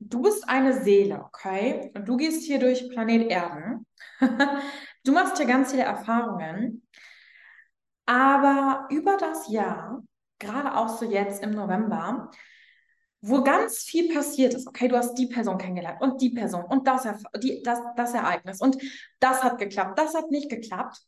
Du 0.00 0.22
bist 0.22 0.48
eine 0.48 0.82
Seele, 0.82 1.24
okay? 1.24 1.92
Und 1.94 2.08
du 2.08 2.16
gehst 2.16 2.42
hier 2.42 2.58
durch 2.58 2.88
Planet 2.90 3.30
Erden. 3.30 3.86
du 5.04 5.12
machst 5.12 5.36
hier 5.36 5.46
ganz 5.46 5.70
viele 5.70 5.84
Erfahrungen. 5.84 6.84
Aber 8.06 8.88
über 8.90 9.16
das 9.18 9.48
Jahr, 9.48 10.02
gerade 10.40 10.74
auch 10.76 10.88
so 10.88 11.04
jetzt 11.04 11.44
im 11.44 11.52
November, 11.52 12.32
wo 13.20 13.44
ganz 13.44 13.84
viel 13.84 14.12
passiert 14.12 14.54
ist. 14.54 14.66
Okay, 14.66 14.88
du 14.88 14.96
hast 14.96 15.14
die 15.14 15.28
Person 15.28 15.58
kennengelernt 15.58 16.00
und 16.00 16.20
die 16.20 16.30
Person 16.30 16.64
und 16.64 16.88
das, 16.88 17.06
die, 17.40 17.62
das, 17.62 17.78
das 17.94 18.14
Ereignis 18.14 18.60
und 18.60 18.78
das 19.20 19.44
hat 19.44 19.58
geklappt, 19.58 19.96
das 19.96 20.12
hat 20.14 20.32
nicht 20.32 20.50
geklappt. 20.50 20.98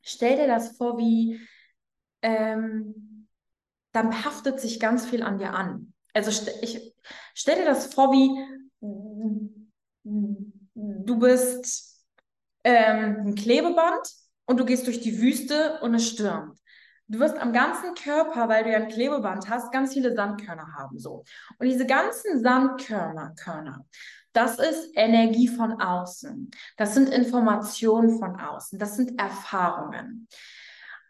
Stell 0.00 0.36
dir 0.36 0.46
das 0.46 0.74
vor 0.78 0.96
wie 0.96 1.38
ähm, 2.22 3.11
dann 3.92 4.24
haftet 4.24 4.60
sich 4.60 4.80
ganz 4.80 5.06
viel 5.06 5.22
an 5.22 5.38
dir 5.38 5.54
an. 5.54 5.92
Also 6.14 6.30
ich 6.62 6.94
stell 7.34 7.56
dir 7.56 7.64
das 7.64 7.92
vor, 7.94 8.12
wie 8.12 8.30
du 10.04 11.18
bist 11.18 12.04
ähm, 12.64 13.26
ein 13.26 13.34
Klebeband 13.34 14.08
und 14.46 14.58
du 14.58 14.64
gehst 14.64 14.86
durch 14.86 15.00
die 15.00 15.20
Wüste 15.20 15.80
und 15.80 15.94
es 15.94 16.08
stürmt. 16.08 16.58
Du 17.08 17.18
wirst 17.18 17.36
am 17.36 17.52
ganzen 17.52 17.94
Körper, 17.94 18.48
weil 18.48 18.64
du 18.64 18.70
ja 18.70 18.78
ein 18.78 18.88
Klebeband 18.88 19.48
hast, 19.48 19.70
ganz 19.72 19.92
viele 19.92 20.14
Sandkörner 20.14 20.74
haben 20.78 20.98
so. 20.98 21.24
Und 21.58 21.66
diese 21.66 21.86
ganzen 21.86 22.42
Sandkörner, 22.42 23.34
Körner, 23.36 23.84
das 24.32 24.58
ist 24.58 24.90
Energie 24.94 25.48
von 25.48 25.80
außen. 25.80 26.50
Das 26.78 26.94
sind 26.94 27.10
Informationen 27.10 28.18
von 28.18 28.40
außen. 28.40 28.78
Das 28.78 28.96
sind 28.96 29.20
Erfahrungen. 29.20 30.26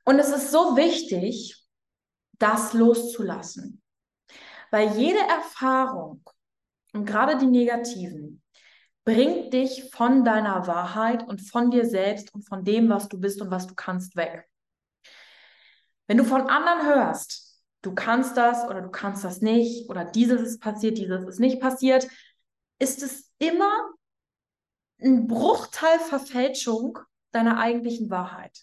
Und 0.04 0.18
es 0.18 0.30
ist 0.30 0.50
so 0.50 0.76
wichtig, 0.76 1.61
das 2.42 2.72
loszulassen. 2.72 3.82
Weil 4.70 4.96
jede 4.98 5.20
Erfahrung, 5.20 6.22
und 6.92 7.06
gerade 7.06 7.38
die 7.38 7.46
negativen, 7.46 8.42
bringt 9.04 9.52
dich 9.52 9.90
von 9.92 10.24
deiner 10.24 10.66
Wahrheit 10.66 11.26
und 11.26 11.40
von 11.40 11.70
dir 11.70 11.86
selbst 11.86 12.34
und 12.34 12.42
von 12.42 12.64
dem, 12.64 12.88
was 12.88 13.08
du 13.08 13.18
bist 13.18 13.40
und 13.40 13.50
was 13.50 13.66
du 13.66 13.74
kannst, 13.74 14.16
weg. 14.16 14.48
Wenn 16.06 16.18
du 16.18 16.24
von 16.24 16.48
anderen 16.48 16.86
hörst, 16.86 17.60
du 17.82 17.94
kannst 17.94 18.36
das 18.36 18.64
oder 18.68 18.80
du 18.80 18.90
kannst 18.90 19.24
das 19.24 19.40
nicht 19.40 19.88
oder 19.88 20.04
dieses 20.04 20.40
ist 20.42 20.60
passiert, 20.60 20.98
dieses 20.98 21.24
ist 21.24 21.40
nicht 21.40 21.60
passiert, 21.60 22.06
ist 22.78 23.02
es 23.02 23.30
immer 23.38 23.72
ein 25.00 25.26
Bruchteil 25.26 25.98
Verfälschung 25.98 26.98
deiner 27.32 27.58
eigentlichen 27.58 28.10
Wahrheit. 28.10 28.56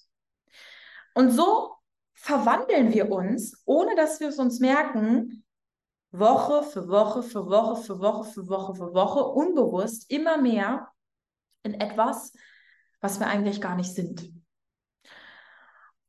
Und 1.13 1.31
so 1.31 1.78
verwandeln 2.21 2.93
wir 2.93 3.11
uns, 3.11 3.61
ohne 3.65 3.95
dass 3.95 4.19
wir 4.19 4.27
es 4.27 4.39
uns 4.39 4.59
merken, 4.59 5.45
Woche 6.11 6.63
für 6.63 6.89
Woche 6.89 7.23
für 7.23 7.45
Woche 7.45 7.81
für 7.81 7.99
Woche 7.99 8.29
für 8.29 8.47
Woche 8.47 8.75
für 8.75 8.93
Woche 8.93 9.23
unbewusst 9.23 10.11
immer 10.11 10.37
mehr 10.37 10.89
in 11.63 11.75
etwas, 11.75 12.33
was 12.99 13.19
wir 13.19 13.27
eigentlich 13.27 13.61
gar 13.61 13.75
nicht 13.75 13.93
sind. 13.93 14.31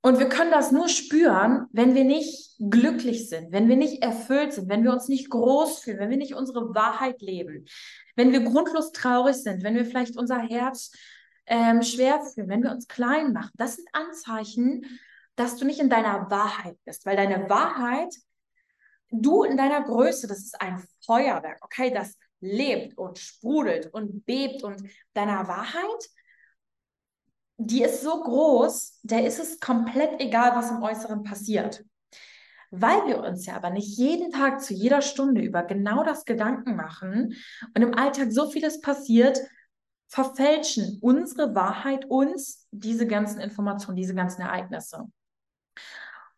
Und 0.03 0.19
wir 0.19 0.31
können 0.31 0.51
das 0.51 0.73
nur 0.73 0.89
spüren, 0.89 1.67
wenn 1.73 1.95
wir 1.95 2.05
nicht 2.05 2.57
glücklich 2.59 3.29
sind, 3.29 3.53
wenn 3.53 3.69
wir 3.69 3.77
nicht 3.77 4.03
erfüllt 4.03 4.55
sind, 4.55 4.71
wenn 4.71 4.83
wir 4.83 4.93
uns 4.93 5.09
nicht 5.09 5.29
groß 5.29 5.81
fühlen, 5.81 5.99
wenn 5.99 6.11
wir 6.11 6.17
nicht 6.17 6.35
unsere 6.35 6.75
Wahrheit 6.75 7.21
leben, 7.21 7.67
wenn 8.17 8.33
wir 8.33 8.41
grundlos 8.41 8.93
traurig 8.93 9.37
sind, 9.37 9.63
wenn 9.63 9.75
wir 9.75 9.85
vielleicht 9.85 10.17
unser 10.17 10.39
Herz 10.39 10.93
ähm, 11.47 11.83
schwer 11.83 12.23
fühlen, 12.23 12.49
wenn 12.49 12.63
wir 12.63 12.71
uns 12.71 12.89
klein 12.89 13.35
machen. 13.35 13.51
Das 13.55 13.77
sind 13.77 13.89
Anzeichen, 13.93 14.87
dass 15.41 15.57
du 15.57 15.65
nicht 15.65 15.81
in 15.81 15.89
deiner 15.89 16.31
Wahrheit 16.31 16.77
bist, 16.85 17.07
weil 17.07 17.17
deine 17.17 17.49
Wahrheit, 17.49 18.15
du 19.11 19.43
in 19.43 19.57
deiner 19.57 19.83
Größe, 19.83 20.27
das 20.27 20.41
ist 20.41 20.61
ein 20.61 20.85
Feuerwerk, 21.05 21.59
okay, 21.63 21.91
das 21.91 22.17
lebt 22.41 22.99
und 22.99 23.19
sprudelt 23.19 23.93
und 23.93 24.27
bebt 24.27 24.63
und 24.63 24.83
deiner 25.15 25.49
Wahrheit, 25.49 26.11
die 27.57 27.83
ist 27.83 28.03
so 28.03 28.23
groß, 28.23 29.01
der 29.03 29.27
ist 29.27 29.39
es 29.39 29.61
komplett 29.61 30.21
egal, 30.21 30.55
was 30.55 30.71
im 30.71 30.83
Äußeren 30.83 31.23
passiert. 31.23 31.85
Weil 32.71 33.07
wir 33.07 33.19
uns 33.21 33.47
ja 33.47 33.57
aber 33.57 33.71
nicht 33.71 33.99
jeden 33.99 34.31
Tag 34.31 34.63
zu 34.63 34.75
jeder 34.75 35.03
Stunde 35.03 35.41
über 35.41 35.63
genau 35.63 36.05
das 36.05 36.25
Gedanken 36.25 36.77
machen 36.77 37.35
und 37.75 37.83
im 37.83 37.95
Alltag 37.95 38.31
so 38.31 38.51
vieles 38.51 38.81
passiert, 38.81 39.41
verfälschen 40.07 40.99
unsere 41.01 41.55
Wahrheit 41.55 42.05
uns 42.07 42.67
diese 42.71 43.07
ganzen 43.07 43.41
Informationen, 43.41 43.97
diese 43.97 44.15
ganzen 44.15 44.43
Ereignisse. 44.43 45.07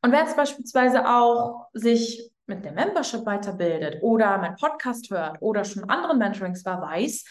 Und 0.02 0.10
wer 0.10 0.20
jetzt 0.20 0.36
beispielsweise 0.36 1.08
auch 1.08 1.68
sich 1.72 2.32
mit 2.46 2.64
der 2.64 2.72
Membership 2.72 3.24
weiterbildet 3.24 4.02
oder 4.02 4.36
mein 4.38 4.56
Podcast 4.56 5.10
hört 5.10 5.40
oder 5.40 5.64
schon 5.64 5.88
anderen 5.88 6.18
Mentorings 6.18 6.64
war, 6.64 6.82
weiß, 6.82 7.24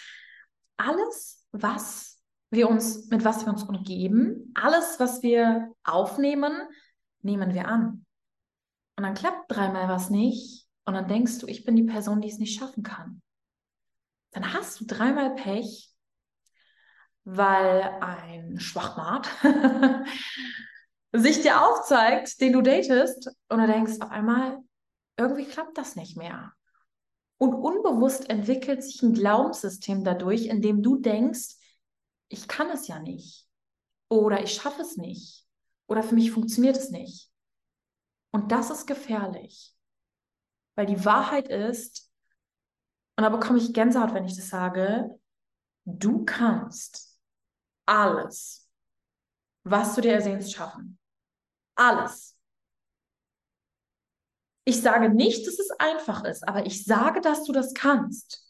alles, 0.77 1.45
was 1.51 2.21
wir 2.49 2.69
uns, 2.69 3.09
mit 3.09 3.23
was 3.25 3.45
wir 3.45 3.51
uns 3.51 3.63
umgeben, 3.63 4.53
alles, 4.55 4.99
was 4.99 5.21
wir 5.21 5.73
aufnehmen, 5.83 6.53
nehmen 7.21 7.53
wir 7.53 7.67
an. 7.67 8.05
Und 8.97 9.03
dann 9.03 9.13
klappt 9.13 9.51
dreimal 9.51 9.89
was 9.89 10.09
nicht 10.09 10.67
und 10.85 10.93
dann 10.93 11.07
denkst 11.07 11.39
du, 11.39 11.47
ich 11.47 11.65
bin 11.65 11.75
die 11.75 11.83
Person, 11.83 12.21
die 12.21 12.29
es 12.29 12.39
nicht 12.39 12.57
schaffen 12.57 12.83
kann. 12.83 13.21
Dann 14.31 14.53
hast 14.53 14.79
du 14.79 14.85
dreimal 14.85 15.35
Pech, 15.35 15.93
weil 17.23 17.81
ein 18.01 18.59
Schwachmat 18.59 19.29
sich 21.13 21.41
dir 21.41 21.61
aufzeigt, 21.61 22.39
den 22.39 22.53
du 22.53 22.61
datest 22.61 23.29
und 23.49 23.59
du 23.59 23.67
denkst 23.67 23.99
auf 23.99 24.11
einmal, 24.11 24.59
irgendwie 25.17 25.45
klappt 25.45 25.77
das 25.77 25.95
nicht 25.95 26.17
mehr. 26.17 26.53
Und 27.37 27.53
unbewusst 27.53 28.29
entwickelt 28.29 28.83
sich 28.83 29.01
ein 29.01 29.13
Glaubenssystem 29.13 30.03
dadurch, 30.03 30.45
in 30.45 30.61
dem 30.61 30.83
du 30.83 30.97
denkst, 30.97 31.55
ich 32.29 32.47
kann 32.47 32.69
es 32.69 32.87
ja 32.87 32.99
nicht. 32.99 33.47
Oder 34.09 34.43
ich 34.43 34.53
schaffe 34.53 34.81
es 34.81 34.95
nicht. 34.95 35.45
Oder 35.87 36.03
für 36.03 36.15
mich 36.15 36.31
funktioniert 36.31 36.77
es 36.77 36.91
nicht. 36.91 37.29
Und 38.31 38.51
das 38.51 38.69
ist 38.69 38.85
gefährlich. 38.85 39.75
Weil 40.75 40.85
die 40.85 41.03
Wahrheit 41.03 41.49
ist, 41.49 42.09
und 43.17 43.23
da 43.23 43.29
bekomme 43.29 43.59
ich 43.59 43.73
Gänsehaut, 43.73 44.13
wenn 44.13 44.25
ich 44.25 44.35
das 44.35 44.47
sage, 44.47 45.19
du 45.85 46.23
kannst 46.23 47.19
alles, 47.85 48.69
was 49.63 49.95
du 49.95 50.01
dir 50.01 50.13
ersehnst, 50.13 50.53
schaffen. 50.53 51.00
Alles. 51.75 52.37
Ich 54.63 54.81
sage 54.81 55.09
nicht, 55.09 55.45
dass 55.47 55.59
es 55.59 55.71
einfach 55.79 56.23
ist, 56.23 56.47
aber 56.47 56.65
ich 56.65 56.85
sage, 56.85 57.21
dass 57.21 57.43
du 57.43 57.51
das 57.51 57.73
kannst. 57.73 58.47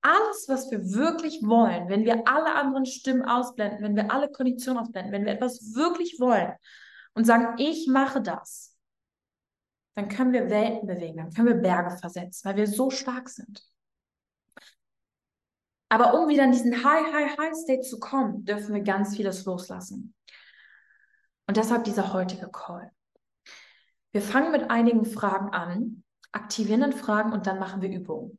Alles, 0.00 0.48
was 0.48 0.70
wir 0.70 0.94
wirklich 0.94 1.42
wollen, 1.42 1.88
wenn 1.88 2.04
wir 2.04 2.28
alle 2.28 2.54
anderen 2.54 2.86
Stimmen 2.86 3.22
ausblenden, 3.22 3.82
wenn 3.82 3.96
wir 3.96 4.12
alle 4.12 4.30
Konditionen 4.30 4.80
ausblenden, 4.80 5.12
wenn 5.12 5.24
wir 5.24 5.32
etwas 5.32 5.74
wirklich 5.74 6.20
wollen 6.20 6.54
und 7.14 7.24
sagen, 7.24 7.58
ich 7.58 7.88
mache 7.88 8.22
das, 8.22 8.76
dann 9.96 10.08
können 10.08 10.32
wir 10.32 10.48
Welten 10.48 10.86
bewegen, 10.86 11.16
dann 11.16 11.32
können 11.32 11.48
wir 11.48 11.56
Berge 11.56 11.96
versetzen, 11.96 12.44
weil 12.44 12.56
wir 12.56 12.68
so 12.68 12.90
stark 12.90 13.28
sind. 13.28 13.68
Aber 15.88 16.20
um 16.20 16.28
wieder 16.28 16.44
in 16.44 16.52
diesen 16.52 16.84
High, 16.84 17.12
High, 17.12 17.36
High 17.36 17.54
State 17.54 17.80
zu 17.80 17.98
kommen, 17.98 18.44
dürfen 18.44 18.74
wir 18.74 18.82
ganz 18.82 19.16
vieles 19.16 19.44
loslassen. 19.44 20.14
Und 21.48 21.56
deshalb 21.56 21.84
dieser 21.84 22.12
heutige 22.12 22.50
Call. 22.50 22.92
Wir 24.12 24.20
fangen 24.20 24.52
mit 24.52 24.70
einigen 24.70 25.06
Fragen 25.06 25.48
an, 25.48 26.04
aktivieren 26.30 26.82
dann 26.82 26.92
Fragen 26.92 27.32
und 27.32 27.46
dann 27.46 27.58
machen 27.58 27.80
wir 27.80 27.88
Übungen. 27.88 28.38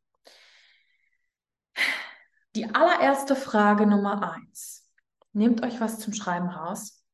Die 2.54 2.72
allererste 2.72 3.34
Frage 3.34 3.84
Nummer 3.86 4.32
eins. 4.32 4.88
Nehmt 5.32 5.64
euch 5.64 5.80
was 5.80 5.98
zum 5.98 6.12
Schreiben 6.14 6.48
raus. 6.50 7.04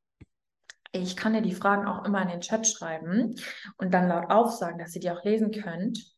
Ich 0.91 1.15
kann 1.17 1.33
dir 1.33 1.41
die 1.41 1.55
Fragen 1.55 1.87
auch 1.87 2.05
immer 2.05 2.21
in 2.21 2.29
den 2.29 2.41
Chat 2.41 2.67
schreiben 2.67 3.35
und 3.77 3.91
dann 3.91 4.07
laut 4.07 4.29
aufsagen, 4.29 4.77
dass 4.77 4.93
ihr 4.93 5.01
die 5.01 5.09
auch 5.09 5.23
lesen 5.23 5.51
könnt. 5.51 6.15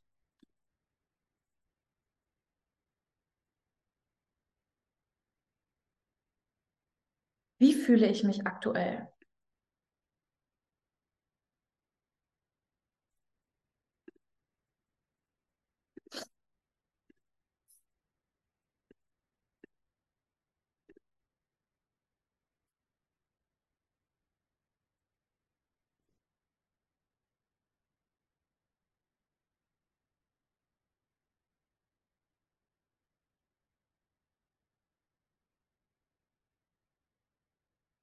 Wie 7.58 7.74
fühle 7.74 8.08
ich 8.08 8.26
mich 8.26 8.46
aktuell? 8.46 9.10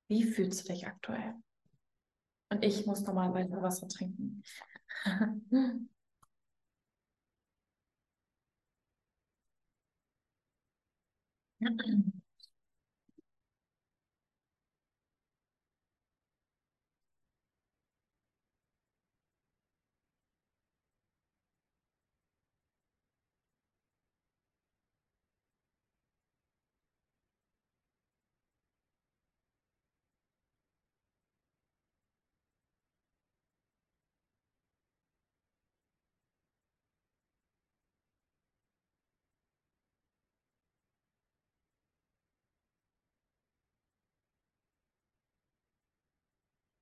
Wie 0.09 0.25
fühlst 0.25 0.69
du 0.69 0.73
dich 0.73 0.87
aktuell? 0.87 1.35
Und 2.49 2.65
ich 2.65 2.87
muss 2.87 3.03
nochmal 3.03 3.33
weiter 3.35 3.61
Wasser 3.63 3.89
trinken. 3.89 4.43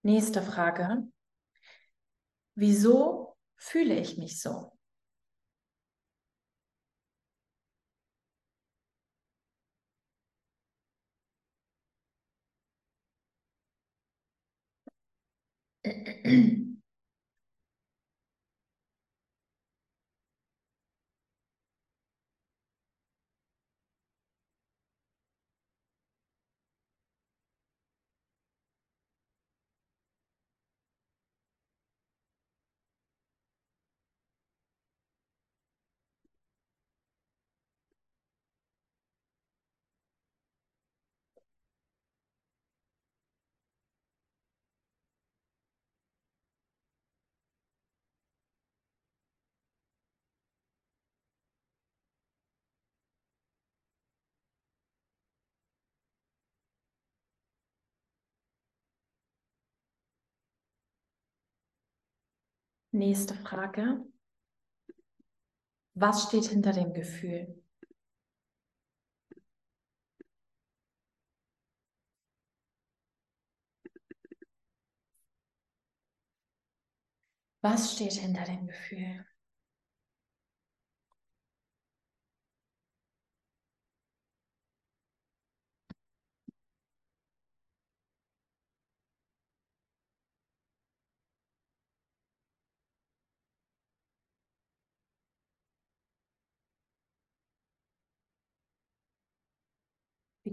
Nächste 0.05 0.41
Frage. 0.41 1.09
Wieso 2.57 3.37
fühle 3.57 3.97
ich 3.97 4.19
mich 4.19 4.41
so? 4.41 4.73
Nächste 62.95 63.35
Frage. 63.35 64.05
Was 65.95 66.29
steht 66.29 66.45
hinter 66.45 66.73
dem 66.73 66.95
Gefühl? 66.95 67.61
Was 77.63 77.95
steht 77.95 78.13
hinter 78.13 78.45
dem 78.45 78.69
Gefühl? 78.69 79.27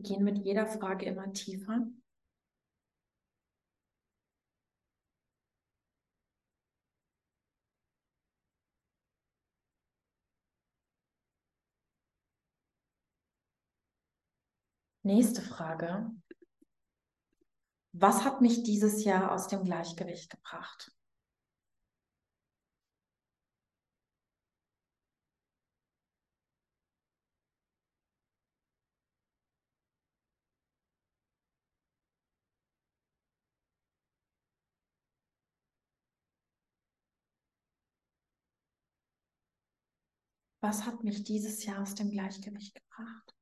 Gehen 0.04 0.24
mit 0.24 0.38
jeder 0.40 0.66
Frage 0.68 1.06
immer 1.06 1.32
tiefer. 1.34 1.88
Nächste 15.04 15.42
Frage. 15.42 16.12
Was 17.92 18.24
hat 18.24 18.42
mich 18.42 18.64
dieses 18.64 19.04
Jahr 19.04 19.32
aus 19.32 19.48
dem 19.48 19.64
Gleichgewicht 19.64 20.30
gebracht? 20.30 20.92
Was 40.62 40.86
hat 40.86 41.04
mich 41.04 41.24
dieses 41.24 41.65
Jahr 41.65 41.82
aus 41.82 41.95
dem 41.95 42.12
Gleichgewicht 42.12 42.76
gebracht? 42.76 43.36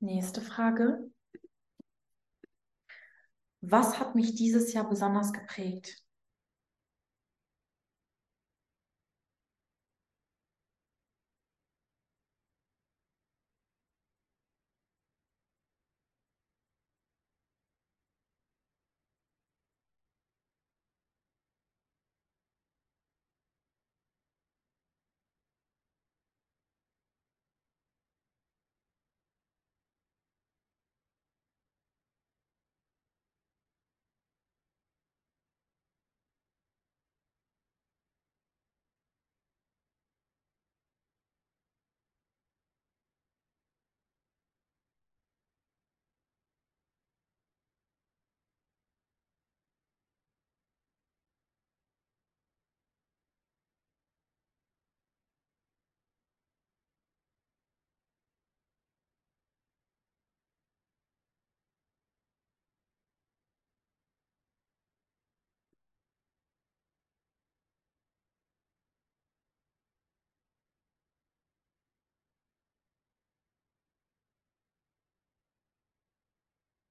Nächste 0.00 0.40
Frage. 0.40 1.10
Was 3.60 3.98
hat 3.98 4.14
mich 4.14 4.34
dieses 4.34 4.72
Jahr 4.72 4.88
besonders 4.88 5.34
geprägt? 5.34 6.02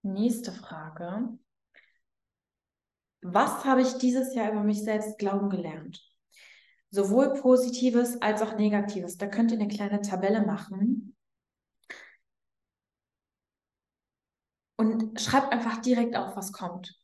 Nächste 0.02 0.52
Frage. 0.52 1.38
Was 3.22 3.66
habe 3.66 3.82
ich 3.82 3.94
dieses 3.96 4.34
Jahr 4.34 4.52
über 4.52 4.64
mich 4.64 4.84
selbst 4.84 5.18
glauben 5.18 5.50
gelernt? 5.50 6.02
Sowohl 6.90 7.34
Positives 7.34 8.22
als 8.22 8.42
auch 8.42 8.56
Negatives. 8.56 9.18
Da 9.18 9.28
könnt 9.28 9.52
ihr 9.52 9.60
eine 9.60 9.68
kleine 9.68 10.02
Tabelle 10.02 10.46
machen. 10.46 11.16
Und 14.78 15.20
schreibt 15.20 15.52
einfach 15.52 15.82
direkt 15.82 16.16
auf, 16.16 16.38
was 16.38 16.54
kommt. 16.54 16.98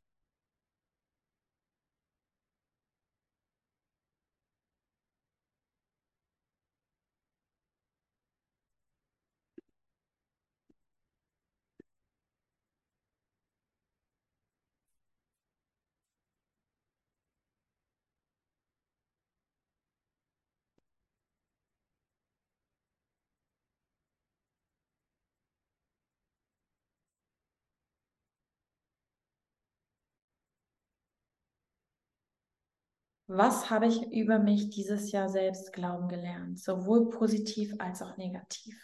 Was 33.27 33.71
habe 33.71 33.88
ich 33.88 34.11
über 34.11 34.38
mich 34.38 34.69
dieses 34.69 35.11
Jahr 35.11 35.29
selbst 35.29 35.73
glauben 35.73 36.07
gelernt, 36.07 36.59
sowohl 36.59 37.09
positiv 37.09 37.73
als 37.79 38.03
auch 38.03 38.17
negativ? 38.17 38.79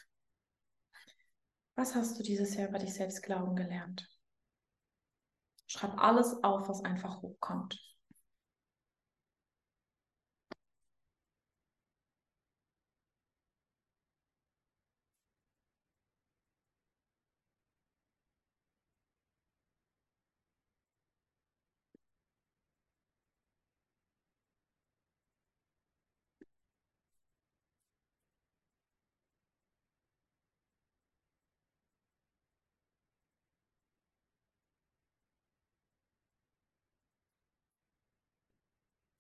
Was 1.76 1.94
hast 1.94 2.18
du 2.18 2.24
dieses 2.24 2.56
Jahr 2.56 2.70
über 2.70 2.80
dich 2.80 2.94
selbst 2.94 3.22
glauben 3.22 3.56
gelernt? 3.56 4.08
Schreib 5.68 5.98
alles 6.02 6.44
auf, 6.44 6.68
was 6.68 6.84
einfach 6.84 7.22
hochkommt. 7.22 7.80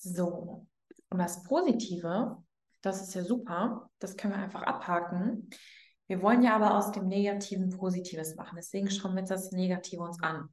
So, 0.03 0.65
und 1.09 1.19
das 1.19 1.43
Positive, 1.43 2.43
das 2.81 3.01
ist 3.03 3.13
ja 3.13 3.23
super, 3.23 3.91
das 3.99 4.17
können 4.17 4.33
wir 4.33 4.41
einfach 4.41 4.63
abhaken. 4.63 5.49
Wir 6.07 6.21
wollen 6.23 6.41
ja 6.41 6.55
aber 6.55 6.75
aus 6.75 6.91
dem 6.91 7.07
Negativen 7.07 7.69
Positives 7.69 8.35
machen. 8.35 8.55
Deswegen 8.55 8.89
schauen 8.89 9.13
wir 9.13 9.19
jetzt 9.19 9.29
das 9.29 9.51
Negative 9.51 10.01
uns 10.01 10.21
an. 10.23 10.49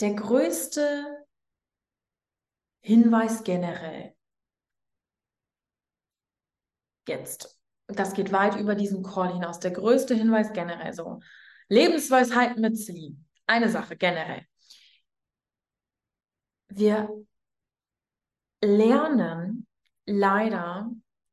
Der 0.00 0.14
größte 0.14 1.24
Hinweis 2.80 3.44
generell. 3.44 4.14
Jetzt. 7.06 7.56
Das 7.86 8.14
geht 8.14 8.32
weit 8.32 8.56
über 8.56 8.74
diesen 8.74 9.04
Call 9.04 9.32
hinaus. 9.32 9.60
Der 9.60 9.70
größte 9.70 10.14
Hinweis 10.14 10.52
generell 10.52 10.92
so. 10.92 11.20
Lebensweisheiten 11.68 12.60
mit 12.60 12.76
Celine 12.76 13.16
eine 13.52 13.68
Sache 13.68 13.96
generell. 13.96 14.46
Wir 16.68 17.10
lernen 18.62 19.66
leider 20.06 20.90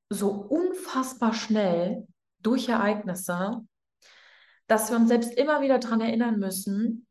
so 0.09 0.29
unfassbar 0.29 1.33
schnell 1.33 2.07
durch 2.39 2.67
Ereignisse, 2.67 3.65
dass 4.67 4.89
wir 4.89 4.97
uns 4.97 5.07
selbst 5.07 5.33
immer 5.33 5.61
wieder 5.61 5.79
daran 5.79 6.01
erinnern 6.01 6.39
müssen, 6.39 7.07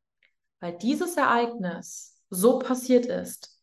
weil 0.61 0.77
dieses 0.77 1.17
Ereignis 1.17 2.21
so 2.29 2.59
passiert 2.59 3.07
ist, 3.07 3.59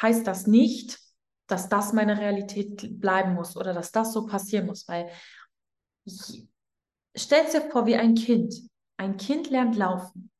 heißt 0.00 0.26
das 0.26 0.48
nicht, 0.48 0.98
dass 1.46 1.68
das 1.68 1.92
meine 1.92 2.18
Realität 2.18 3.00
bleiben 3.00 3.34
muss 3.34 3.56
oder 3.56 3.72
dass 3.72 3.92
das 3.92 4.12
so 4.12 4.26
passieren 4.26 4.66
muss, 4.66 4.88
weil 4.88 5.08
stellt 7.14 7.52
dir 7.52 7.70
vor 7.70 7.86
wie 7.86 7.96
ein 7.96 8.14
Kind. 8.14 8.54
Ein 8.96 9.16
Kind 9.16 9.48
lernt 9.50 9.76
laufen. 9.76 10.30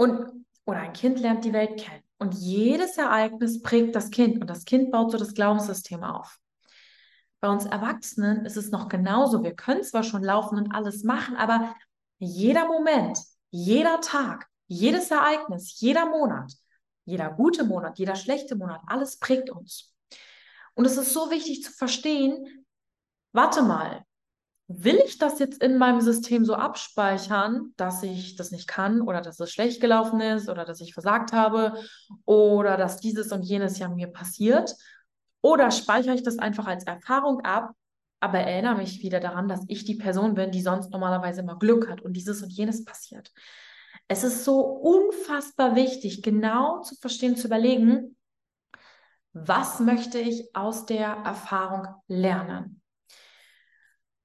Und, 0.00 0.46
oder 0.64 0.78
ein 0.78 0.94
Kind 0.94 1.20
lernt 1.20 1.44
die 1.44 1.52
Welt 1.52 1.78
kennen. 1.78 2.02
Und 2.16 2.32
jedes 2.32 2.96
Ereignis 2.96 3.60
prägt 3.60 3.94
das 3.94 4.10
Kind 4.10 4.40
und 4.40 4.48
das 4.48 4.64
Kind 4.64 4.90
baut 4.90 5.12
so 5.12 5.18
das 5.18 5.34
Glaubenssystem 5.34 6.02
auf. 6.02 6.38
Bei 7.40 7.50
uns 7.50 7.66
Erwachsenen 7.66 8.46
ist 8.46 8.56
es 8.56 8.70
noch 8.70 8.88
genauso. 8.88 9.42
Wir 9.42 9.54
können 9.54 9.82
zwar 9.82 10.02
schon 10.02 10.24
laufen 10.24 10.56
und 10.56 10.72
alles 10.74 11.04
machen, 11.04 11.36
aber 11.36 11.74
jeder 12.18 12.66
Moment, 12.66 13.18
jeder 13.50 14.00
Tag, 14.00 14.46
jedes 14.68 15.10
Ereignis, 15.10 15.78
jeder 15.80 16.06
Monat, 16.06 16.50
jeder 17.04 17.30
gute 17.30 17.64
Monat, 17.64 17.98
jeder 17.98 18.16
schlechte 18.16 18.56
Monat, 18.56 18.80
alles 18.86 19.18
prägt 19.18 19.50
uns. 19.50 19.94
Und 20.72 20.86
es 20.86 20.96
ist 20.96 21.12
so 21.12 21.30
wichtig 21.30 21.62
zu 21.62 21.72
verstehen, 21.72 22.64
warte 23.32 23.60
mal, 23.60 24.02
will 24.72 25.02
ich 25.04 25.18
das 25.18 25.40
jetzt 25.40 25.60
in 25.62 25.78
meinem 25.78 26.00
System 26.00 26.44
so 26.44 26.54
abspeichern, 26.54 27.74
dass 27.76 28.04
ich 28.04 28.36
das 28.36 28.52
nicht 28.52 28.68
kann 28.68 29.00
oder 29.00 29.20
dass 29.20 29.40
es 29.40 29.50
schlecht 29.50 29.80
gelaufen 29.80 30.20
ist 30.20 30.48
oder 30.48 30.64
dass 30.64 30.80
ich 30.80 30.94
versagt 30.94 31.32
habe 31.32 31.74
oder 32.24 32.76
dass 32.76 33.00
dieses 33.00 33.32
und 33.32 33.42
jenes 33.42 33.80
ja 33.80 33.88
mir 33.88 34.06
passiert? 34.06 34.76
Oder 35.42 35.72
speichere 35.72 36.14
ich 36.14 36.22
das 36.22 36.38
einfach 36.38 36.66
als 36.66 36.84
Erfahrung 36.84 37.40
ab, 37.40 37.72
aber 38.20 38.38
erinnere 38.38 38.76
mich 38.76 39.02
wieder 39.02 39.18
daran, 39.18 39.48
dass 39.48 39.64
ich 39.66 39.84
die 39.84 39.96
Person 39.96 40.34
bin, 40.34 40.52
die 40.52 40.62
sonst 40.62 40.90
normalerweise 40.90 41.40
immer 41.40 41.58
Glück 41.58 41.90
hat 41.90 42.00
und 42.02 42.12
dieses 42.12 42.40
und 42.42 42.50
jenes 42.50 42.84
passiert. 42.84 43.32
Es 44.06 44.22
ist 44.22 44.44
so 44.44 44.60
unfassbar 44.60 45.74
wichtig, 45.74 46.22
genau 46.22 46.82
zu 46.82 46.94
verstehen, 46.94 47.36
zu 47.36 47.48
überlegen, 47.48 48.16
was 49.32 49.80
möchte 49.80 50.18
ich 50.18 50.54
aus 50.54 50.86
der 50.86 51.08
Erfahrung 51.08 51.88
lernen? 52.06 52.79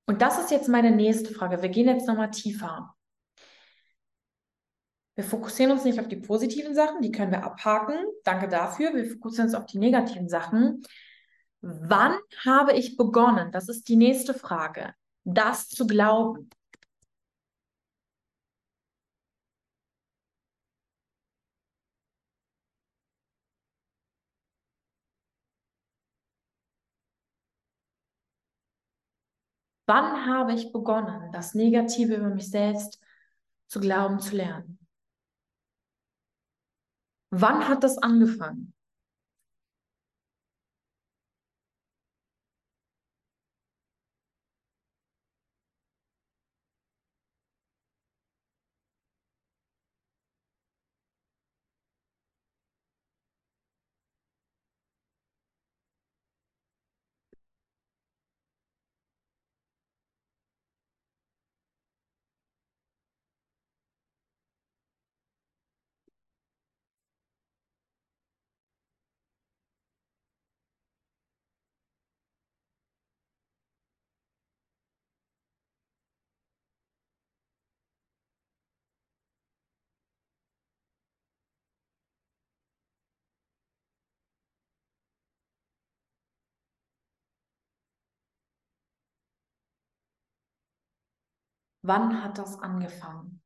Und 0.06 0.22
das 0.22 0.40
ist 0.40 0.52
jetzt 0.52 0.70
meine 0.70 0.92
nächste 0.92 1.34
Frage. 1.34 1.62
Wir 1.62 1.70
gehen 1.70 1.88
jetzt 1.88 2.08
nochmal 2.08 2.32
tiefer. 2.32 2.96
Wir 5.16 5.24
fokussieren 5.24 5.72
uns 5.72 5.86
nicht 5.86 6.00
auf 6.00 6.10
die 6.10 6.18
positiven 6.18 6.76
Sachen, 6.76 7.02
die 7.02 7.12
können 7.12 7.32
wir 7.32 7.44
abhaken. 7.44 7.96
Danke 8.24 8.50
dafür. 8.50 8.94
Wir 8.94 9.06
fokussieren 9.06 9.48
uns 9.48 9.56
auf 9.56 9.66
die 9.66 9.80
negativen 9.80 10.28
Sachen. 10.28 10.84
Wann 11.62 12.18
habe 12.44 12.74
ich 12.74 12.98
begonnen? 12.98 13.52
Das 13.52 13.70
ist 13.70 13.88
die 13.88 13.96
nächste 13.96 14.34
Frage. 14.34 14.94
Das 15.24 15.70
zu 15.70 15.88
glauben. 15.88 16.50
Wann 29.88 30.26
habe 30.26 30.54
ich 30.54 30.72
begonnen, 30.72 31.32
das 31.32 31.54
Negative 31.54 32.16
über 32.16 32.30
mich 32.30 32.50
selbst 32.50 33.00
zu 33.68 33.80
glauben, 33.80 34.20
zu 34.20 34.36
lernen? 34.36 34.80
Wann 37.32 37.68
hat 37.68 37.84
das 37.84 37.98
angefangen? 37.98 38.75
Wann 91.88 92.24
hat 92.24 92.38
das 92.40 92.60
angefangen? 92.60 93.42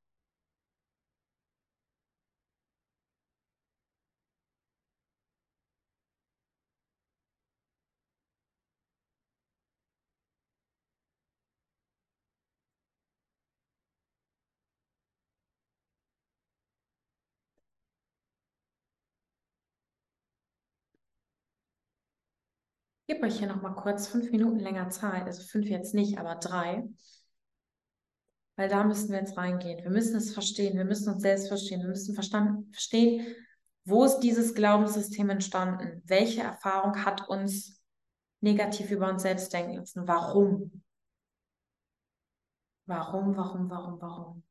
Gebe 23.07 23.25
euch 23.25 23.39
hier 23.39 23.47
noch 23.47 23.61
mal 23.61 23.73
kurz 23.73 24.07
fünf 24.07 24.31
Minuten 24.31 24.59
länger 24.59 24.89
Zeit, 24.89 25.23
also 25.25 25.41
fünf 25.43 25.67
jetzt 25.67 25.93
nicht, 25.93 26.17
aber 26.19 26.35
drei, 26.35 26.87
weil 28.59 28.67
da 28.67 28.83
müssen 28.83 29.13
wir 29.13 29.19
jetzt 29.19 29.37
reingehen. 29.37 29.81
Wir 29.85 29.89
müssen 29.89 30.17
es 30.17 30.33
verstehen, 30.33 30.75
wir 30.75 30.83
müssen 30.83 31.13
uns 31.13 31.21
selbst 31.21 31.47
verstehen, 31.47 31.79
wir 31.79 31.87
müssen 31.87 32.13
verstehen, 32.13 33.25
wo 33.85 34.03
ist 34.03 34.19
dieses 34.19 34.53
Glaubenssystem 34.53 35.29
entstanden? 35.29 36.01
Welche 36.05 36.41
Erfahrung 36.41 37.05
hat 37.05 37.29
uns 37.29 37.81
negativ 38.41 38.91
über 38.91 39.09
uns 39.09 39.21
selbst 39.21 39.53
denken 39.53 39.77
lassen? 39.77 40.05
Warum? 40.05 40.83
Warum, 42.85 43.37
warum, 43.37 43.69
warum, 43.69 44.01
warum? 44.01 44.43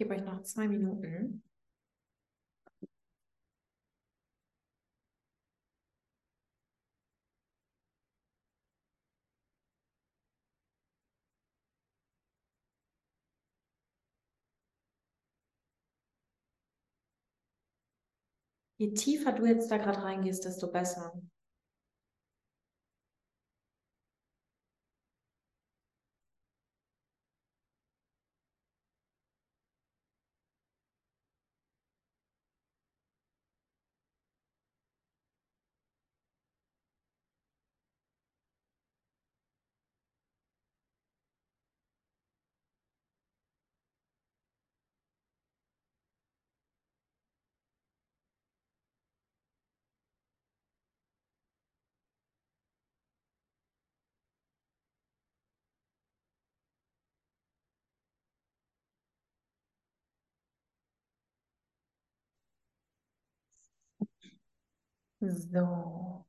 Ich 0.00 0.04
gebe 0.06 0.14
euch 0.14 0.22
noch 0.24 0.44
zwei 0.44 0.68
Minuten. 0.68 1.42
Je 18.78 18.94
tiefer 18.94 19.32
du 19.32 19.46
jetzt 19.46 19.68
da 19.72 19.78
gerade 19.78 20.00
reingehst, 20.04 20.44
desto 20.44 20.70
besser. 20.70 21.12
So. 65.20 66.26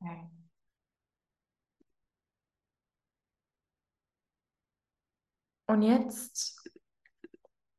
Okay. 0.00 0.28
Und 5.66 5.82
jetzt 5.82 6.68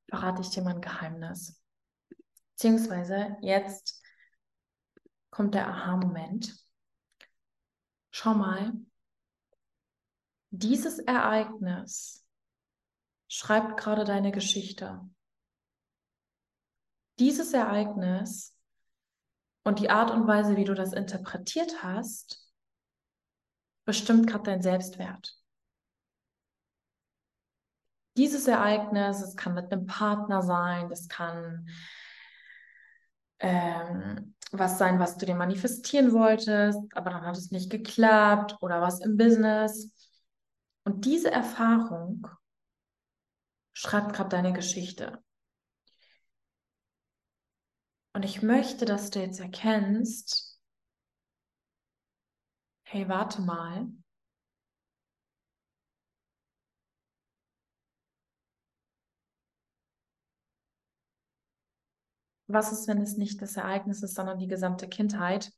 verrate 0.10 0.42
ich 0.42 0.50
dir 0.50 0.64
mein 0.64 0.82
Geheimnis. 0.82 1.62
Beziehungsweise 2.52 3.38
jetzt 3.42 4.02
kommt 5.30 5.54
der 5.54 5.68
Aha-Moment. 5.68 6.58
Schau 8.12 8.34
mal, 8.34 8.74
dieses 10.50 11.00
Ereignis 11.00 12.26
schreibt 13.28 13.78
gerade 13.80 14.06
deine 14.06 14.32
Geschichte. 14.32 15.08
Dieses 17.20 17.54
Ereignis 17.54 18.56
und 19.64 19.80
die 19.80 19.90
Art 19.90 20.12
und 20.12 20.28
Weise, 20.28 20.56
wie 20.56 20.64
du 20.64 20.74
das 20.74 20.94
interpretiert 20.94 21.84
hast, 21.84 22.48
bestimmt 23.86 24.28
gerade 24.28 24.44
dein 24.44 24.62
Selbstwert. 24.62 25.36
Dieses 28.18 28.48
Ereignis, 28.48 29.22
es 29.22 29.36
kann 29.36 29.54
mit 29.54 29.72
einem 29.72 29.86
Partner 29.86 30.42
sein, 30.42 30.90
das 30.90 31.08
kann 31.08 31.68
ähm, 33.40 34.36
was 34.52 34.78
sein, 34.78 35.00
was 35.00 35.18
du 35.18 35.26
dir 35.26 35.36
manifestieren 35.36 36.14
wolltest, 36.14 36.80
aber 36.94 37.10
dann 37.12 37.26
hat 37.26 37.38
es 37.38 37.52
nicht 37.52 37.70
geklappt 37.70 38.58
oder 38.62 38.82
was 38.82 39.00
im 39.02 39.18
Business. 39.18 39.94
Und 40.84 41.06
diese 41.06 41.32
Erfahrung 41.32 42.28
schreibt 43.74 44.14
gerade 44.14 44.30
deine 44.30 44.54
Geschichte. 44.54 45.22
Und 48.18 48.26
ich 48.26 48.42
möchte, 48.42 48.86
dass 48.86 49.12
du 49.12 49.20
jetzt 49.20 49.40
erkennst, 49.40 50.60
hey, 52.82 53.08
warte 53.08 53.44
mal. 53.44 53.90
Was 62.48 62.72
ist, 62.72 62.88
wenn 62.88 63.00
es 63.04 63.18
nicht 63.18 63.40
das 63.40 63.56
Ereignis 63.56 64.02
ist, 64.02 64.16
sondern 64.16 64.40
die 64.40 64.48
gesamte 64.48 64.90
Kindheit? 64.90 65.52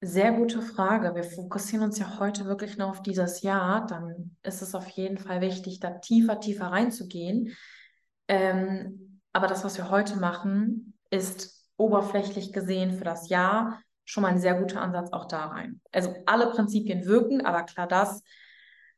Sehr 0.00 0.32
gute 0.32 0.62
Frage. 0.62 1.14
Wir 1.14 1.22
fokussieren 1.22 1.84
uns 1.84 2.00
ja 2.00 2.18
heute 2.18 2.46
wirklich 2.46 2.76
nur 2.76 2.90
auf 2.90 3.02
dieses 3.02 3.42
Jahr. 3.42 3.86
Dann 3.86 4.36
ist 4.42 4.62
es 4.62 4.74
auf 4.74 4.88
jeden 4.88 5.18
Fall 5.18 5.40
wichtig, 5.40 5.78
da 5.78 5.90
tiefer, 5.90 6.40
tiefer 6.40 6.72
reinzugehen. 6.72 7.56
Ähm, 8.26 9.11
aber 9.32 9.46
das, 9.46 9.64
was 9.64 9.76
wir 9.76 9.90
heute 9.90 10.16
machen, 10.16 10.98
ist 11.10 11.68
oberflächlich 11.76 12.52
gesehen 12.52 12.96
für 12.96 13.04
das 13.04 13.28
Jahr 13.28 13.80
schon 14.04 14.22
mal 14.22 14.30
ein 14.30 14.40
sehr 14.40 14.54
guter 14.54 14.80
Ansatz 14.80 15.12
auch 15.12 15.26
da 15.26 15.46
rein. 15.46 15.80
Also 15.92 16.14
alle 16.26 16.50
Prinzipien 16.50 17.06
wirken, 17.06 17.44
aber 17.46 17.62
klar, 17.62 17.86
das 17.86 18.22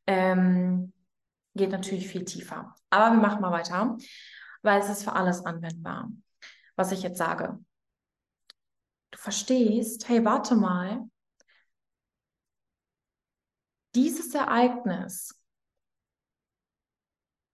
ähm, 0.07 0.93
geht 1.55 1.71
natürlich 1.71 2.09
viel 2.09 2.25
tiefer. 2.25 2.75
Aber 2.91 3.15
wir 3.15 3.21
machen 3.21 3.41
mal 3.41 3.53
weiter 3.53 3.97
weil 4.65 4.81
es 4.81 4.89
ist 4.89 5.05
für 5.05 5.13
alles 5.13 5.45
anwendbar, 5.45 6.11
was 6.75 6.91
ich 6.91 7.03
jetzt 7.03 7.19
sage. 7.19 7.63
Du 9.11 9.19
verstehst, 9.19 10.09
hey, 10.09 10.25
warte 10.25 10.57
mal, 10.57 11.03
dieses 13.95 14.35
Ereignis 14.35 15.39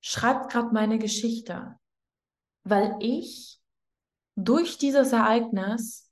schreibt 0.00 0.52
gerade 0.52 0.72
meine 0.72 0.98
Geschichte, 0.98 1.79
weil 2.64 2.96
ich 3.00 3.60
durch 4.36 4.78
dieses 4.78 5.12
Ereignis 5.12 6.10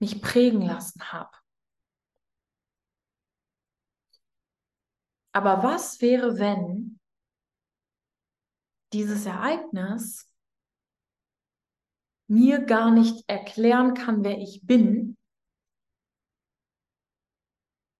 mich 0.00 0.20
prägen 0.20 0.62
lassen 0.62 1.12
habe. 1.12 1.36
Aber 5.32 5.62
was 5.62 6.00
wäre, 6.00 6.38
wenn 6.38 7.00
dieses 8.92 9.26
Ereignis 9.26 10.30
mir 12.28 12.60
gar 12.60 12.90
nicht 12.90 13.28
erklären 13.28 13.94
kann, 13.94 14.22
wer 14.22 14.38
ich 14.38 14.60
bin, 14.64 15.16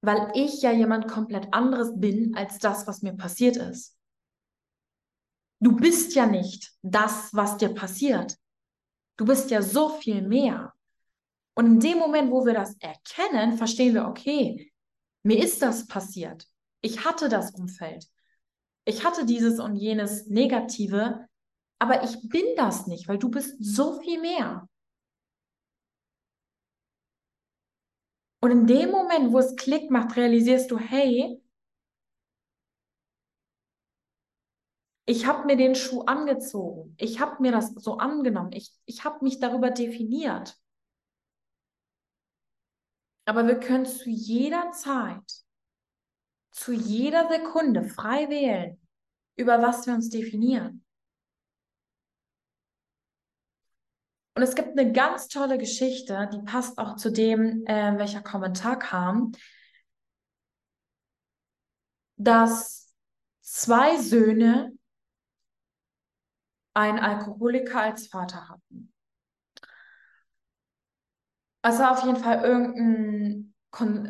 weil 0.00 0.30
ich 0.34 0.62
ja 0.62 0.70
jemand 0.70 1.08
komplett 1.08 1.52
anderes 1.52 1.98
bin 1.98 2.36
als 2.36 2.58
das, 2.58 2.86
was 2.86 3.02
mir 3.02 3.14
passiert 3.14 3.56
ist. 3.56 3.93
Du 5.60 5.76
bist 5.76 6.14
ja 6.14 6.26
nicht 6.26 6.72
das, 6.82 7.32
was 7.32 7.56
dir 7.56 7.70
passiert. 7.70 8.36
Du 9.16 9.24
bist 9.24 9.50
ja 9.50 9.62
so 9.62 9.88
viel 9.88 10.22
mehr. 10.22 10.74
Und 11.54 11.66
in 11.66 11.80
dem 11.80 11.98
Moment, 11.98 12.30
wo 12.30 12.44
wir 12.44 12.54
das 12.54 12.76
erkennen, 12.80 13.56
verstehen 13.56 13.94
wir, 13.94 14.06
okay, 14.06 14.72
mir 15.22 15.42
ist 15.42 15.62
das 15.62 15.86
passiert. 15.86 16.46
Ich 16.82 17.04
hatte 17.04 17.28
das 17.28 17.52
Umfeld 17.52 18.08
ich 18.84 19.04
hatte 19.04 19.24
dieses 19.24 19.60
und 19.60 19.76
jenes 19.76 20.26
Negative, 20.26 21.26
aber 21.78 22.04
ich 22.04 22.28
bin 22.28 22.44
das 22.56 22.86
nicht, 22.86 23.08
weil 23.08 23.18
du 23.18 23.30
bist 23.30 23.56
so 23.58 24.00
viel 24.00 24.20
mehr. 24.20 24.68
Und 28.40 28.50
in 28.50 28.66
dem 28.66 28.90
Moment, 28.90 29.32
wo 29.32 29.38
es 29.38 29.56
Klick 29.56 29.90
macht, 29.90 30.16
realisierst 30.16 30.70
du, 30.70 30.78
hey, 30.78 31.40
ich 35.06 35.26
habe 35.26 35.46
mir 35.46 35.56
den 35.56 35.74
Schuh 35.74 36.02
angezogen. 36.02 36.94
Ich 36.98 37.20
habe 37.20 37.42
mir 37.42 37.52
das 37.52 37.74
so 37.74 37.98
angenommen. 37.98 38.52
Ich, 38.52 38.72
ich 38.86 39.04
habe 39.04 39.22
mich 39.22 39.38
darüber 39.38 39.70
definiert. 39.70 40.56
Aber 43.26 43.46
wir 43.46 43.58
können 43.58 43.86
zu 43.86 44.08
jeder 44.10 44.70
Zeit 44.72 45.44
zu 46.54 46.72
jeder 46.72 47.28
Sekunde 47.28 47.82
frei 47.82 48.28
wählen, 48.30 48.80
über 49.36 49.60
was 49.60 49.86
wir 49.86 49.94
uns 49.94 50.08
definieren. 50.08 50.84
Und 54.36 54.42
es 54.42 54.54
gibt 54.54 54.78
eine 54.78 54.92
ganz 54.92 55.28
tolle 55.28 55.58
Geschichte, 55.58 56.28
die 56.32 56.42
passt 56.42 56.78
auch 56.78 56.96
zu 56.96 57.10
dem, 57.10 57.66
äh, 57.66 57.98
welcher 57.98 58.22
Kommentar 58.22 58.78
kam, 58.78 59.32
dass 62.16 62.94
zwei 63.40 64.00
Söhne 64.00 64.72
einen 66.74 66.98
Alkoholiker 66.98 67.80
als 67.80 68.08
Vater 68.08 68.48
hatten. 68.48 68.92
Also 71.62 71.84
auf 71.84 72.04
jeden 72.04 72.16
Fall 72.16 72.44
irgendein 72.44 73.54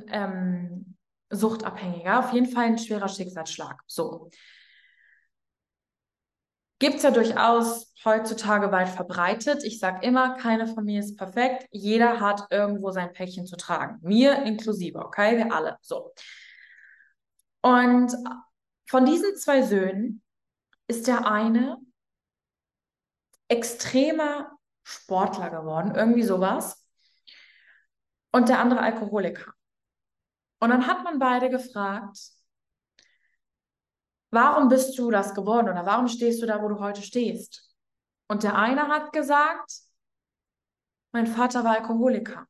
ähm, 0.08 0.96
Suchtabhängiger. 1.30 2.18
Auf 2.18 2.32
jeden 2.32 2.50
Fall 2.50 2.64
ein 2.64 2.78
schwerer 2.78 3.08
Schicksalsschlag. 3.08 3.82
So. 3.86 4.30
Gibt 6.80 6.96
es 6.96 7.02
ja 7.02 7.10
durchaus 7.12 7.94
heutzutage 8.04 8.70
weit 8.72 8.88
verbreitet. 8.88 9.64
Ich 9.64 9.78
sage 9.78 10.04
immer, 10.06 10.36
keine 10.36 10.66
Familie 10.66 11.00
ist 11.00 11.16
perfekt. 11.16 11.66
Jeder 11.70 12.20
hat 12.20 12.46
irgendwo 12.50 12.90
sein 12.90 13.12
Päckchen 13.12 13.46
zu 13.46 13.56
tragen. 13.56 13.98
Mir 14.02 14.42
inklusive, 14.42 14.98
okay? 14.98 15.36
Wir 15.36 15.52
alle. 15.52 15.78
So. 15.80 16.12
Und 17.62 18.12
von 18.86 19.06
diesen 19.06 19.36
zwei 19.36 19.62
Söhnen 19.62 20.22
ist 20.86 21.06
der 21.06 21.26
eine 21.26 21.78
extremer 23.48 24.50
Sportler 24.82 25.50
geworden, 25.50 25.94
irgendwie 25.94 26.22
sowas. 26.22 26.86
Und 28.32 28.48
der 28.48 28.58
andere 28.58 28.80
Alkoholiker. 28.80 29.54
Und 30.60 30.70
dann 30.70 30.86
hat 30.86 31.04
man 31.04 31.18
beide 31.18 31.50
gefragt, 31.50 32.18
warum 34.30 34.68
bist 34.68 34.98
du 34.98 35.10
das 35.10 35.34
geworden 35.34 35.68
oder 35.68 35.86
warum 35.86 36.08
stehst 36.08 36.42
du 36.42 36.46
da, 36.46 36.62
wo 36.62 36.68
du 36.68 36.80
heute 36.80 37.02
stehst? 37.02 37.74
Und 38.28 38.42
der 38.42 38.56
eine 38.56 38.88
hat 38.88 39.12
gesagt, 39.12 39.70
mein 41.12 41.26
Vater 41.26 41.62
war 41.64 41.72
Alkoholiker. 41.76 42.46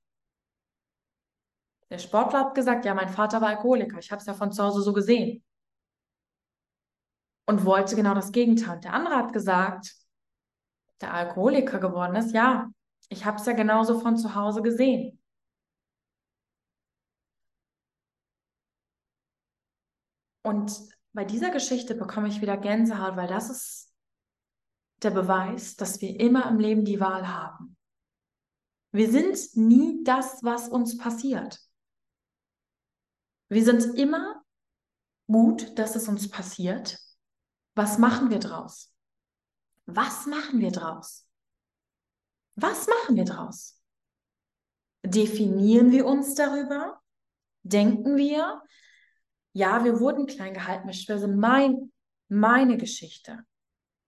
Der 1.91 1.99
Sportler 1.99 2.41
hat 2.41 2.55
gesagt, 2.55 2.85
ja, 2.85 2.95
mein 2.95 3.09
Vater 3.09 3.41
war 3.41 3.49
Alkoholiker. 3.49 3.99
Ich 3.99 4.11
habe 4.11 4.21
es 4.21 4.27
ja 4.27 4.35
von 4.35 4.53
zu 4.53 4.63
Hause 4.63 4.81
so 4.81 4.93
gesehen. 4.93 5.45
Und 7.47 7.65
wollte 7.67 7.95
genau 7.95 8.15
das 8.15 8.33
Gegenteil. 8.33 8.81
Der 8.81 8.95
andere 8.95 9.17
hat 9.17 9.33
gesagt, 9.33 9.95
der 11.01 11.13
Alkoholiker 11.13 11.79
geworden 11.79 12.17
ist, 12.17 12.33
ja, 12.35 12.71
ich 13.09 13.25
habe 13.25 13.39
es 13.39 13.47
ja 13.47 13.53
genauso 13.53 14.01
von 14.01 14.17
zu 14.17 14.35
Hause 14.35 14.63
gesehen. 14.63 15.21
Und 20.43 20.79
bei 21.13 21.25
dieser 21.25 21.51
Geschichte 21.51 21.95
bekomme 21.95 22.29
ich 22.29 22.41
wieder 22.41 22.57
Gänsehaut, 22.57 23.17
weil 23.17 23.29
das 23.29 23.51
ist 23.51 23.95
der 25.03 25.11
Beweis, 25.11 25.77
dass 25.77 26.01
wir 26.01 26.19
immer 26.21 26.49
im 26.49 26.59
Leben 26.59 26.85
die 26.85 27.01
Wahl 27.01 27.29
haben. 27.29 27.77
Wir 28.93 29.11
sind 29.11 29.57
nie 29.57 30.05
das, 30.05 30.43
was 30.43 30.69
uns 30.69 30.97
passiert. 30.99 31.61
Wir 33.49 33.65
sind 33.65 33.99
immer 33.99 34.45
gut, 35.27 35.79
dass 35.79 35.97
es 35.97 36.09
uns 36.09 36.31
passiert. 36.31 36.99
Was 37.75 37.99
machen 37.99 38.31
wir 38.31 38.39
draus? 38.39 38.94
Was 39.87 40.27
machen 40.27 40.61
wir 40.61 40.71
draus? 40.71 41.29
Was 42.57 42.87
machen 42.87 43.17
wir 43.17 43.25
draus? 43.25 43.81
Definieren 45.05 45.93
wir 45.93 46.07
uns 46.07 46.35
darüber? 46.35 47.01
Denken 47.63 48.17
wir, 48.17 48.63
ja, 49.53 49.85
wir 49.85 50.01
wurden 50.01 50.27
klein 50.27 50.55
gehalten, 50.55 50.87
beispielsweise 50.87 51.29
mein, 51.29 51.93
meine 52.29 52.77
Geschichte. 52.77 53.45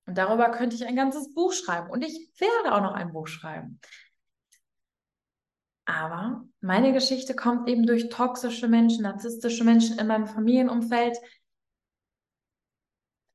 Und 0.06 0.16
darüber 0.16 0.50
könnte 0.50 0.76
ich 0.76 0.86
ein 0.86 0.96
ganzes 0.96 1.34
Buch 1.34 1.52
schreiben. 1.52 1.90
Und 1.90 2.02
ich 2.02 2.30
werde 2.38 2.74
auch 2.74 2.80
noch 2.80 2.94
ein 2.94 3.12
Buch 3.12 3.26
schreiben. 3.26 3.80
Aber 5.84 6.44
meine 6.60 6.92
Geschichte 6.92 7.34
kommt 7.34 7.68
eben 7.68 7.86
durch 7.86 8.08
toxische 8.08 8.68
Menschen, 8.68 9.02
narzisstische 9.02 9.64
Menschen 9.64 9.98
in 9.98 10.06
meinem 10.06 10.26
Familienumfeld. 10.26 11.16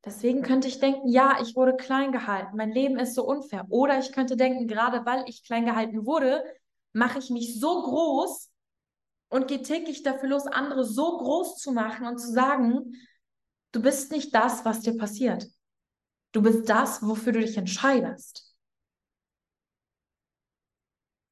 Deswegen 0.03 0.41
könnte 0.41 0.67
ich 0.67 0.79
denken, 0.79 1.07
ja, 1.07 1.39
ich 1.41 1.55
wurde 1.55 1.75
klein 1.75 2.11
gehalten, 2.11 2.57
mein 2.57 2.71
Leben 2.71 2.97
ist 2.97 3.13
so 3.13 3.23
unfair. 3.23 3.65
Oder 3.69 3.99
ich 3.99 4.11
könnte 4.11 4.35
denken, 4.35 4.67
gerade 4.67 5.05
weil 5.05 5.23
ich 5.27 5.43
klein 5.43 5.65
gehalten 5.65 6.05
wurde, 6.05 6.43
mache 6.93 7.19
ich 7.19 7.29
mich 7.29 7.59
so 7.59 7.83
groß 7.83 8.51
und 9.29 9.47
gehe 9.47 9.61
täglich 9.61 10.01
dafür 10.01 10.29
los, 10.29 10.47
andere 10.47 10.83
so 10.83 11.17
groß 11.17 11.57
zu 11.57 11.71
machen 11.71 12.07
und 12.07 12.17
zu 12.17 12.31
sagen, 12.31 12.95
du 13.71 13.81
bist 13.81 14.11
nicht 14.11 14.33
das, 14.33 14.65
was 14.65 14.81
dir 14.81 14.97
passiert. 14.97 15.47
Du 16.31 16.41
bist 16.41 16.67
das, 16.67 17.01
wofür 17.03 17.33
du 17.33 17.39
dich 17.39 17.57
entscheidest. 17.57 18.55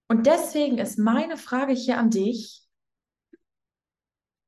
Und 0.08 0.26
deswegen 0.26 0.78
ist 0.78 0.98
meine 0.98 1.38
Frage 1.38 1.74
hier 1.74 1.98
an 1.98 2.10
dich, 2.10 2.68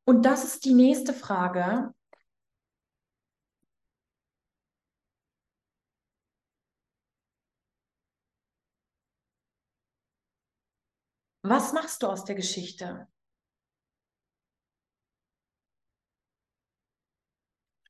und 0.04 0.24
das 0.26 0.44
ist 0.44 0.66
die 0.66 0.74
nächste 0.74 1.14
Frage, 1.14 1.94
Was 11.44 11.74
machst 11.74 12.04
du 12.04 12.08
aus 12.08 12.24
der 12.24 12.36
Geschichte? 12.36 13.08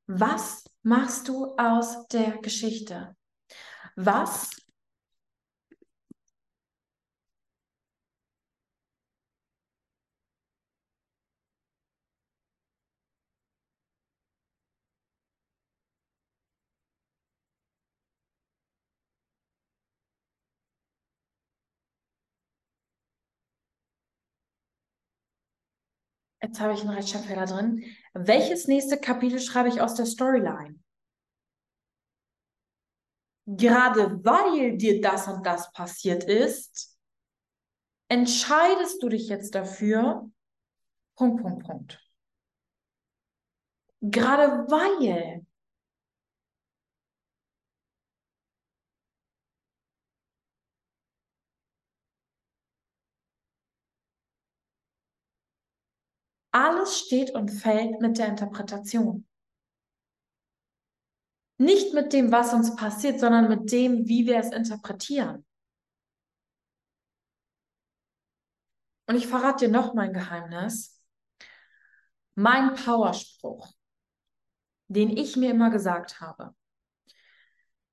Was 0.08 0.64
machst 0.84 1.28
du 1.28 1.56
aus 1.58 2.08
der 2.08 2.38
Geschichte? 2.38 3.16
Was 3.95 4.61
Jetzt 26.52 26.60
habe 26.60 26.74
ich 26.74 26.82
einen 26.82 26.89
Rechtschreibfehler 26.89 27.45
drin. 27.45 27.82
Welches 28.14 28.68
nächste 28.68 28.99
Kapitel 28.99 29.39
schreibe 29.39 29.70
ich 29.70 29.80
aus 29.80 29.95
der 29.95 30.06
Storyline? 30.06 30.78
Gerade 33.45 34.22
weil 34.26 34.76
dir 34.76 34.99
das 34.99 35.30
und 35.30 35.45
das 35.45 35.72
passiert 35.72 36.26
ist, 36.26 36.99
entscheidest 38.10 39.02
du 39.02 39.08
dich 39.08 39.30
jetzt 39.30 39.56
dafür. 39.56 40.30
Punkt, 41.16 41.41
Punkt, 41.41 41.66
Punkt. 41.66 42.06
Gerade 44.02 44.70
weil. 44.70 45.45
Alles 56.52 56.99
steht 56.99 57.32
und 57.32 57.49
fällt 57.49 58.02
mit 58.02 58.18
der 58.18 58.28
Interpretation. 58.28 59.26
Nicht 61.58 61.93
mit 61.93 62.12
dem, 62.12 62.32
was 62.32 62.54
uns 62.54 62.76
passiert, 62.76 63.20
sondern 63.20 63.47
mit 63.47 63.72
dem, 63.72 64.08
wie 64.08 64.26
wir 64.26 64.38
es 64.38 64.52
interpretieren. 64.52 65.45
Und 69.08 69.16
ich 69.16 69.28
verrate 69.28 69.66
dir 69.66 69.72
noch 69.72 69.93
mein 69.93 70.14
Geheimnis. 70.14 70.99
Mein 72.36 72.76
Powerspruch, 72.76 73.74
den 74.88 75.16
ich 75.16 75.36
mir 75.36 75.52
immer 75.52 75.70
gesagt 75.70 76.22
habe, 76.22 76.56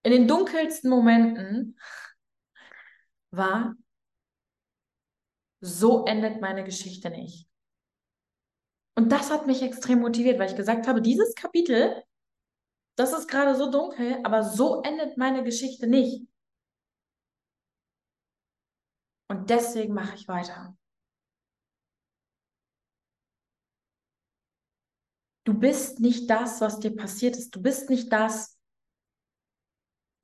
in 0.03 0.13
den 0.13 0.29
dunkelsten 0.29 0.89
Momenten 0.89 1.79
war, 3.31 3.75
so 5.61 6.05
endet 6.07 6.41
meine 6.41 6.65
Geschichte 6.65 7.11
nicht. 7.11 7.48
Und 8.99 9.13
das 9.13 9.31
hat 9.31 9.47
mich 9.47 9.63
extrem 9.63 10.01
motiviert, 10.01 10.39
weil 10.39 10.51
ich 10.51 10.57
gesagt 10.57 10.89
habe, 10.89 11.01
dieses 11.01 11.35
Kapitel 11.35 12.03
das 12.99 13.13
ist 13.13 13.29
gerade 13.29 13.55
so 13.55 13.71
dunkel, 13.71 14.19
aber 14.25 14.43
so 14.43 14.83
endet 14.83 15.17
meine 15.17 15.45
Geschichte 15.45 15.87
nicht. 15.87 16.27
Und 19.29 19.51
deswegen 19.51 19.95
mache 19.95 20.17
ich 20.17 20.27
weiter. 20.27 20.77
Du 25.45 25.55
bist 25.55 26.01
nicht 26.01 26.29
das, 26.29 26.61
was 26.61 26.81
dir 26.81 26.95
passiert 26.95 27.37
ist. 27.37 27.55
Du 27.55 27.63
bist 27.63 27.89
nicht 27.89 28.13
das, 28.13 28.59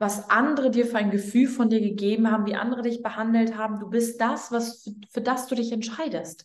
was 0.01 0.29
andere 0.29 0.73
dir 0.73 0.85
für 0.85 0.99
ein 0.99 1.13
Gefühl 1.13 1.47
von 1.47 1.71
dir 1.71 1.81
gegeben 1.81 2.29
haben, 2.29 2.45
wie 2.45 2.57
andere 2.57 2.83
dich 2.83 3.05
behandelt 3.05 3.57
haben. 3.57 3.79
Du 3.79 3.89
bist 3.89 4.21
das, 4.21 4.51
was, 4.51 4.91
für 5.11 5.23
das 5.23 5.47
du 5.47 5.55
dich 5.55 5.71
entscheidest. 5.71 6.45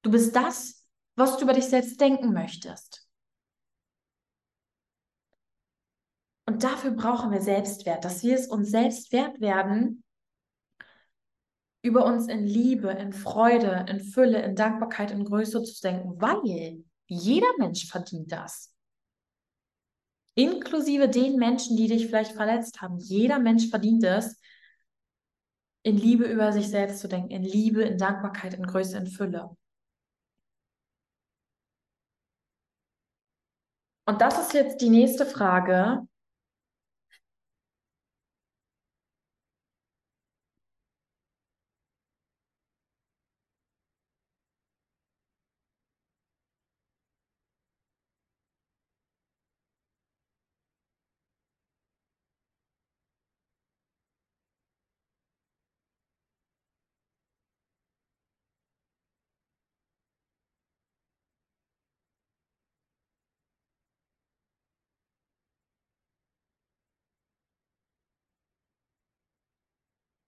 Du 0.00 0.10
bist 0.10 0.34
das, 0.34 0.81
was 1.14 1.36
du 1.36 1.44
über 1.44 1.52
dich 1.52 1.66
selbst 1.66 2.00
denken 2.00 2.32
möchtest. 2.32 3.06
Und 6.46 6.64
dafür 6.64 6.90
brauchen 6.90 7.30
wir 7.30 7.40
Selbstwert, 7.40 8.04
dass 8.04 8.22
wir 8.22 8.34
es 8.34 8.48
uns 8.48 8.70
selbst 8.70 9.12
wert 9.12 9.40
werden, 9.40 10.02
über 11.82 12.04
uns 12.04 12.28
in 12.28 12.46
Liebe, 12.46 12.90
in 12.90 13.12
Freude, 13.12 13.86
in 13.88 14.00
Fülle, 14.00 14.42
in 14.42 14.54
Dankbarkeit, 14.54 15.10
in 15.10 15.24
Größe 15.24 15.62
zu 15.62 15.80
denken, 15.82 16.20
weil 16.20 16.84
jeder 17.06 17.56
Mensch 17.58 17.86
verdient 17.88 18.30
das. 18.30 18.74
Inklusive 20.34 21.08
den 21.08 21.36
Menschen, 21.36 21.76
die 21.76 21.88
dich 21.88 22.06
vielleicht 22.06 22.32
verletzt 22.32 22.80
haben. 22.80 22.98
Jeder 22.98 23.38
Mensch 23.38 23.68
verdient 23.68 24.04
es, 24.04 24.40
in 25.82 25.96
Liebe 25.96 26.24
über 26.24 26.52
sich 26.52 26.68
selbst 26.68 27.00
zu 27.00 27.08
denken, 27.08 27.30
in 27.30 27.42
Liebe, 27.42 27.82
in 27.82 27.98
Dankbarkeit, 27.98 28.54
in 28.54 28.64
Größe, 28.64 28.96
in 28.96 29.08
Fülle. 29.08 29.56
Und 34.04 34.20
das 34.20 34.38
ist 34.38 34.52
jetzt 34.52 34.80
die 34.80 34.90
nächste 34.90 35.26
Frage. 35.26 36.06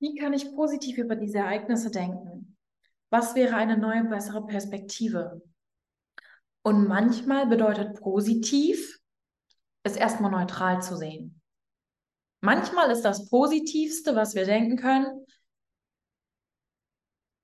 Wie 0.05 0.15
kann 0.17 0.35
ich 0.35 0.55
positiv 0.55 0.99
über 0.99 1.17
diese 1.17 1.39
Ereignisse 1.39 1.91
denken? 1.91 2.59
Was 3.09 3.35
wäre 3.35 3.57
eine 3.57 3.79
neue, 3.79 4.05
bessere 4.05 4.45
Perspektive? 4.45 5.41
Und 6.63 6.87
manchmal 6.89 7.47
bedeutet 7.47 7.99
positiv, 8.03 9.01
es 9.83 9.97
erstmal 9.97 10.31
neutral 10.31 10.83
zu 10.83 10.99
sehen. 10.99 11.41
Manchmal 12.43 12.91
ist 12.91 13.01
das 13.01 13.31
Positivste, 13.31 14.15
was 14.15 14.35
wir 14.35 14.45
denken 14.45 14.77
können, 14.77 15.25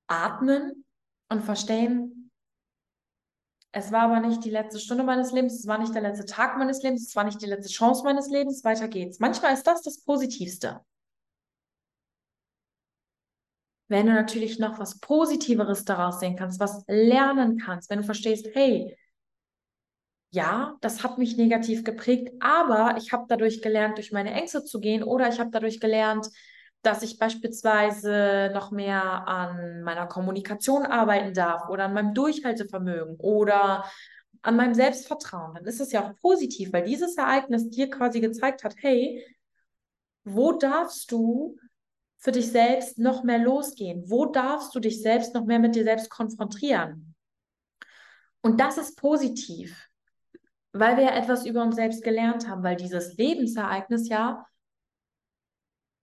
atmen 0.06 0.84
und 1.30 1.42
verstehen, 1.42 2.30
es 3.72 3.90
war 3.90 4.02
aber 4.02 4.20
nicht 4.20 4.44
die 4.44 4.50
letzte 4.50 4.78
Stunde 4.78 5.04
meines 5.04 5.32
Lebens, 5.32 5.60
es 5.60 5.66
war 5.66 5.78
nicht 5.78 5.94
der 5.94 6.02
letzte 6.02 6.26
Tag 6.26 6.58
meines 6.58 6.82
Lebens, 6.82 7.08
es 7.08 7.16
war 7.16 7.24
nicht 7.24 7.40
die 7.40 7.46
letzte 7.46 7.72
Chance 7.72 8.04
meines 8.04 8.28
Lebens, 8.28 8.64
weiter 8.64 8.88
geht's. 8.88 9.18
Manchmal 9.18 9.54
ist 9.54 9.66
das 9.66 9.80
das 9.80 10.04
Positivste. 10.04 10.84
Wenn 13.90 14.06
du 14.06 14.12
natürlich 14.12 14.60
noch 14.60 14.78
was 14.78 15.00
Positiveres 15.00 15.84
daraus 15.84 16.20
sehen 16.20 16.36
kannst, 16.36 16.60
was 16.60 16.84
lernen 16.86 17.58
kannst, 17.58 17.90
wenn 17.90 17.98
du 17.98 18.04
verstehst, 18.04 18.46
hey, 18.54 18.96
ja, 20.30 20.76
das 20.80 21.02
hat 21.02 21.18
mich 21.18 21.36
negativ 21.36 21.82
geprägt, 21.82 22.32
aber 22.38 22.96
ich 22.98 23.12
habe 23.12 23.24
dadurch 23.28 23.62
gelernt, 23.62 23.98
durch 23.98 24.12
meine 24.12 24.32
Ängste 24.32 24.64
zu 24.64 24.78
gehen 24.78 25.02
oder 25.02 25.28
ich 25.28 25.40
habe 25.40 25.50
dadurch 25.50 25.80
gelernt, 25.80 26.28
dass 26.82 27.02
ich 27.02 27.18
beispielsweise 27.18 28.52
noch 28.54 28.70
mehr 28.70 29.26
an 29.26 29.82
meiner 29.82 30.06
Kommunikation 30.06 30.86
arbeiten 30.86 31.34
darf 31.34 31.68
oder 31.68 31.86
an 31.86 31.94
meinem 31.94 32.14
Durchhaltevermögen 32.14 33.16
oder 33.16 33.84
an 34.42 34.54
meinem 34.54 34.74
Selbstvertrauen. 34.74 35.54
Dann 35.54 35.64
ist 35.64 35.80
es 35.80 35.90
ja 35.90 36.08
auch 36.08 36.14
positiv, 36.20 36.72
weil 36.72 36.84
dieses 36.84 37.16
Ereignis 37.16 37.68
dir 37.70 37.90
quasi 37.90 38.20
gezeigt 38.20 38.62
hat, 38.62 38.76
hey, 38.78 39.26
wo 40.22 40.52
darfst 40.52 41.10
du 41.10 41.56
für 42.20 42.32
dich 42.32 42.52
selbst 42.52 42.98
noch 42.98 43.24
mehr 43.24 43.38
losgehen? 43.38 44.08
Wo 44.08 44.26
darfst 44.26 44.74
du 44.74 44.80
dich 44.80 45.02
selbst 45.02 45.34
noch 45.34 45.46
mehr 45.46 45.58
mit 45.58 45.74
dir 45.74 45.84
selbst 45.84 46.10
konfrontieren? 46.10 47.14
Und 48.42 48.60
das 48.60 48.78
ist 48.78 48.96
positiv, 48.96 49.88
weil 50.72 50.96
wir 50.96 51.04
ja 51.04 51.16
etwas 51.16 51.44
über 51.46 51.62
uns 51.62 51.76
selbst 51.76 52.04
gelernt 52.04 52.46
haben, 52.46 52.62
weil 52.62 52.76
dieses 52.76 53.16
Lebensereignis 53.16 54.08
ja 54.08 54.46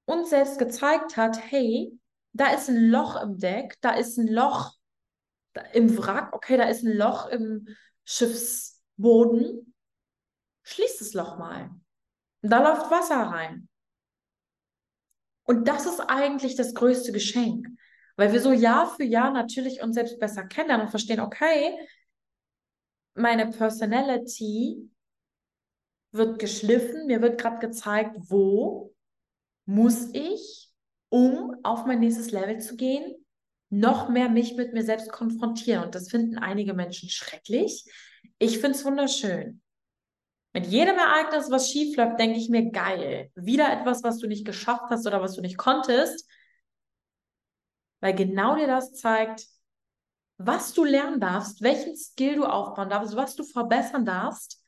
uns 0.05 0.29
selbst 0.31 0.57
gezeigt 0.57 1.17
hat, 1.17 1.39
hey, 1.51 1.97
da 2.33 2.53
ist 2.53 2.69
ein 2.69 2.89
Loch 2.89 3.21
im 3.21 3.37
Deck, 3.37 3.75
da 3.81 3.91
ist 3.91 4.17
ein 4.17 4.27
Loch 4.27 4.73
im 5.73 5.97
Wrack, 5.97 6.33
okay, 6.33 6.57
da 6.57 6.65
ist 6.65 6.83
ein 6.83 6.95
Loch 6.95 7.27
im 7.27 7.67
Schiffsboden. 8.05 9.73
Schließ 10.63 10.99
das 10.99 11.13
Loch 11.13 11.37
mal. 11.37 11.71
Da 12.41 12.61
läuft 12.61 12.91
Wasser 12.91 13.21
rein. 13.21 13.67
Und 15.47 15.67
das 15.67 15.85
ist 15.85 16.01
eigentlich 16.01 16.55
das 16.55 16.73
größte 16.73 17.13
Geschenk, 17.13 17.67
weil 18.17 18.33
wir 18.33 18.41
so 18.41 18.51
Jahr 18.51 18.93
für 18.93 19.05
Jahr 19.05 19.31
natürlich 19.31 19.81
uns 19.81 19.95
selbst 19.95 20.19
besser 20.19 20.43
kennenlernen 20.43 20.87
und 20.87 20.91
verstehen, 20.91 21.21
okay, 21.21 21.73
meine 23.15 23.49
Personality 23.49 24.89
wird 26.11 26.39
geschliffen, 26.39 27.07
mir 27.07 27.21
wird 27.21 27.39
gerade 27.39 27.65
gezeigt, 27.65 28.15
wo 28.19 28.93
muss 29.65 30.09
ich, 30.13 30.69
um 31.09 31.55
auf 31.63 31.85
mein 31.85 32.01
nächstes 32.01 32.31
Level 32.31 32.59
zu 32.59 32.75
gehen, 32.75 33.15
noch 33.69 34.09
mehr 34.09 34.29
mich 34.29 34.55
mit 34.55 34.73
mir 34.73 34.83
selbst 34.83 35.11
konfrontieren. 35.11 35.85
Und 35.85 35.95
das 35.95 36.09
finden 36.09 36.37
einige 36.37 36.73
Menschen 36.73 37.09
schrecklich. 37.09 37.85
Ich 38.37 38.59
finde 38.59 38.77
es 38.77 38.85
wunderschön. 38.85 39.61
Mit 40.57 40.65
jedem 40.65 40.97
Ereignis, 40.97 41.51
was 41.51 41.69
schief 41.69 41.95
läuft, 41.97 42.19
denke 42.19 42.39
ich 42.39 42.49
mir, 42.49 42.71
geil. 42.71 43.29
Wieder 43.35 43.71
etwas, 43.71 44.01
was 44.01 44.17
du 44.17 44.27
nicht 44.27 44.43
geschafft 44.43 44.85
hast 44.89 45.05
oder 45.05 45.21
was 45.21 45.35
du 45.35 45.41
nicht 45.41 45.55
konntest. 45.55 46.27
Weil 47.99 48.15
genau 48.15 48.55
dir 48.55 48.65
das 48.65 48.91
zeigt, 48.95 49.45
was 50.39 50.73
du 50.73 50.83
lernen 50.83 51.19
darfst, 51.19 51.61
welchen 51.61 51.95
Skill 51.95 52.37
du 52.37 52.45
aufbauen 52.45 52.89
darfst, 52.89 53.15
was 53.15 53.35
du 53.35 53.43
verbessern 53.43 54.03
darfst, 54.03 54.59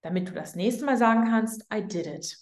damit 0.00 0.30
du 0.30 0.32
das 0.32 0.54
nächste 0.54 0.86
Mal 0.86 0.96
sagen 0.96 1.26
kannst, 1.26 1.66
I 1.70 1.86
did 1.86 2.06
it. 2.06 2.38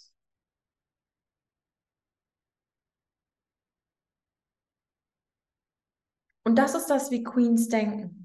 Und 6.44 6.54
das 6.54 6.76
ist 6.76 6.86
das, 6.86 7.10
wie 7.10 7.24
Queens 7.24 7.68
denken. 7.68 8.19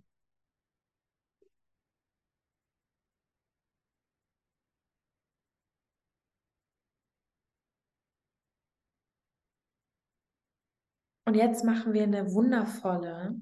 Und 11.25 11.33
jetzt 11.35 11.63
machen 11.63 11.93
wir 11.93 12.03
eine 12.03 12.31
wundervolle, 12.33 13.35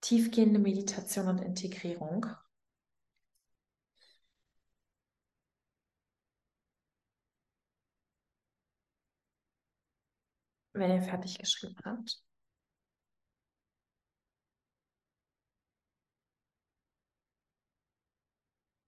tiefgehende 0.00 0.58
Meditation 0.58 1.28
und 1.28 1.38
Integrierung. 1.38 2.26
Wenn 10.74 10.90
ihr 10.90 11.02
fertig 11.02 11.38
geschrieben 11.38 11.76
habt. 11.84 12.22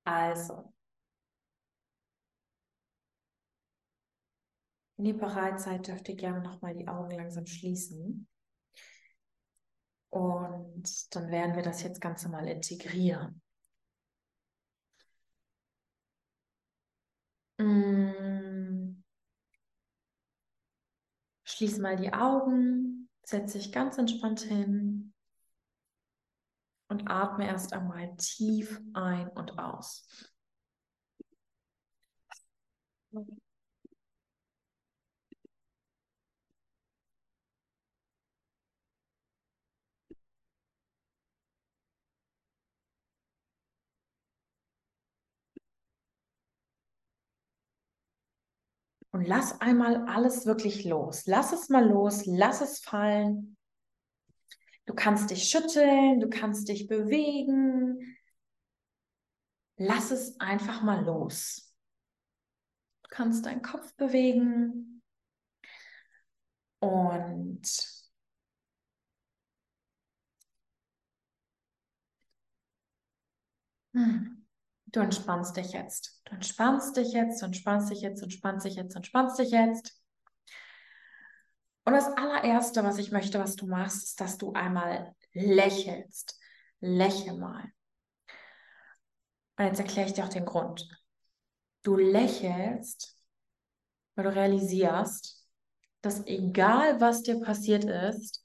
Also, 0.04 0.72
wenn 4.98 5.06
ihr 5.06 5.16
bereit 5.16 5.60
seid, 5.60 5.86
dürft 5.86 6.08
ihr 6.08 6.16
gerne 6.16 6.40
nochmal 6.42 6.74
die 6.74 6.88
Augen 6.88 7.12
langsam 7.12 7.46
schließen. 7.46 8.26
Und 10.10 11.14
dann 11.14 11.30
werden 11.30 11.54
wir 11.54 11.62
das 11.62 11.82
jetzt 11.82 12.00
ganz 12.00 12.24
normal 12.24 12.48
integrieren. 12.48 13.40
Mm. 17.58 19.04
Schließ 21.44 21.78
mal 21.78 21.96
die 21.96 22.12
Augen, 22.12 23.08
setz 23.24 23.52
dich 23.52 23.70
ganz 23.72 23.98
entspannt 23.98 24.40
hin 24.40 25.14
und 26.88 27.08
atme 27.08 27.46
erst 27.46 27.72
einmal 27.72 28.16
tief 28.16 28.80
ein 28.94 29.28
und 29.28 29.58
aus. 29.58 30.08
Und 49.18 49.26
lass 49.26 49.60
einmal 49.60 50.06
alles 50.06 50.46
wirklich 50.46 50.84
los. 50.84 51.26
Lass 51.26 51.52
es 51.52 51.70
mal 51.70 51.84
los, 51.84 52.24
lass 52.24 52.60
es 52.60 52.78
fallen. 52.78 53.56
Du 54.86 54.94
kannst 54.94 55.30
dich 55.30 55.48
schütteln, 55.48 56.20
du 56.20 56.30
kannst 56.30 56.68
dich 56.68 56.86
bewegen. 56.86 58.16
Lass 59.76 60.12
es 60.12 60.38
einfach 60.38 60.82
mal 60.82 61.04
los. 61.04 61.74
Du 63.02 63.08
kannst 63.10 63.44
deinen 63.44 63.60
Kopf 63.60 63.92
bewegen 63.96 65.02
und 66.78 67.66
hm, 73.94 74.47
du 74.92 75.00
entspannst 75.00 75.56
dich 75.56 75.72
jetzt. 75.72 76.20
Du 76.24 76.34
entspannst 76.34 76.96
dich 76.96 77.12
jetzt, 77.12 77.40
du 77.40 77.46
entspannst 77.46 77.90
dich 77.90 78.00
jetzt, 78.00 78.20
du 78.20 78.24
entspannst 78.24 78.66
dich 78.66 78.74
jetzt, 78.74 78.94
du 78.94 78.98
entspannst 78.98 79.38
dich 79.38 79.50
jetzt. 79.50 80.00
Und 81.84 81.94
das 81.94 82.06
allererste, 82.06 82.84
was 82.84 82.98
ich 82.98 83.12
möchte, 83.12 83.38
was 83.38 83.56
du 83.56 83.66
machst, 83.66 84.04
ist, 84.04 84.20
dass 84.20 84.36
du 84.38 84.52
einmal 84.52 85.14
lächelst. 85.32 86.38
Lächel 86.80 87.36
mal. 87.38 87.64
Und 89.56 89.64
jetzt 89.64 89.80
erkläre 89.80 90.06
ich 90.06 90.14
dir 90.14 90.24
auch 90.24 90.28
den 90.28 90.44
Grund. 90.44 90.86
Du 91.82 91.96
lächelst, 91.96 93.18
weil 94.14 94.24
du 94.24 94.34
realisierst, 94.34 95.46
dass 96.02 96.26
egal 96.26 97.00
was 97.00 97.22
dir 97.22 97.40
passiert 97.40 97.84
ist, 97.84 98.44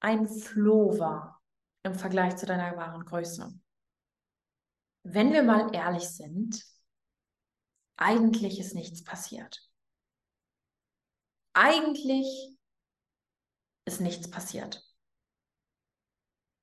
ein 0.00 0.26
Floh 0.26 0.98
war 0.98 1.39
im 1.82 1.94
Vergleich 1.94 2.36
zu 2.36 2.46
deiner 2.46 2.76
wahren 2.76 3.04
Größe. 3.04 3.52
Wenn 5.02 5.32
wir 5.32 5.42
mal 5.42 5.74
ehrlich 5.74 6.08
sind, 6.08 6.62
eigentlich 7.96 8.60
ist 8.60 8.74
nichts 8.74 9.02
passiert 9.02 9.70
eigentlich 11.52 12.56
ist 13.84 14.00
nichts 14.00 14.30
passiert. 14.30 14.82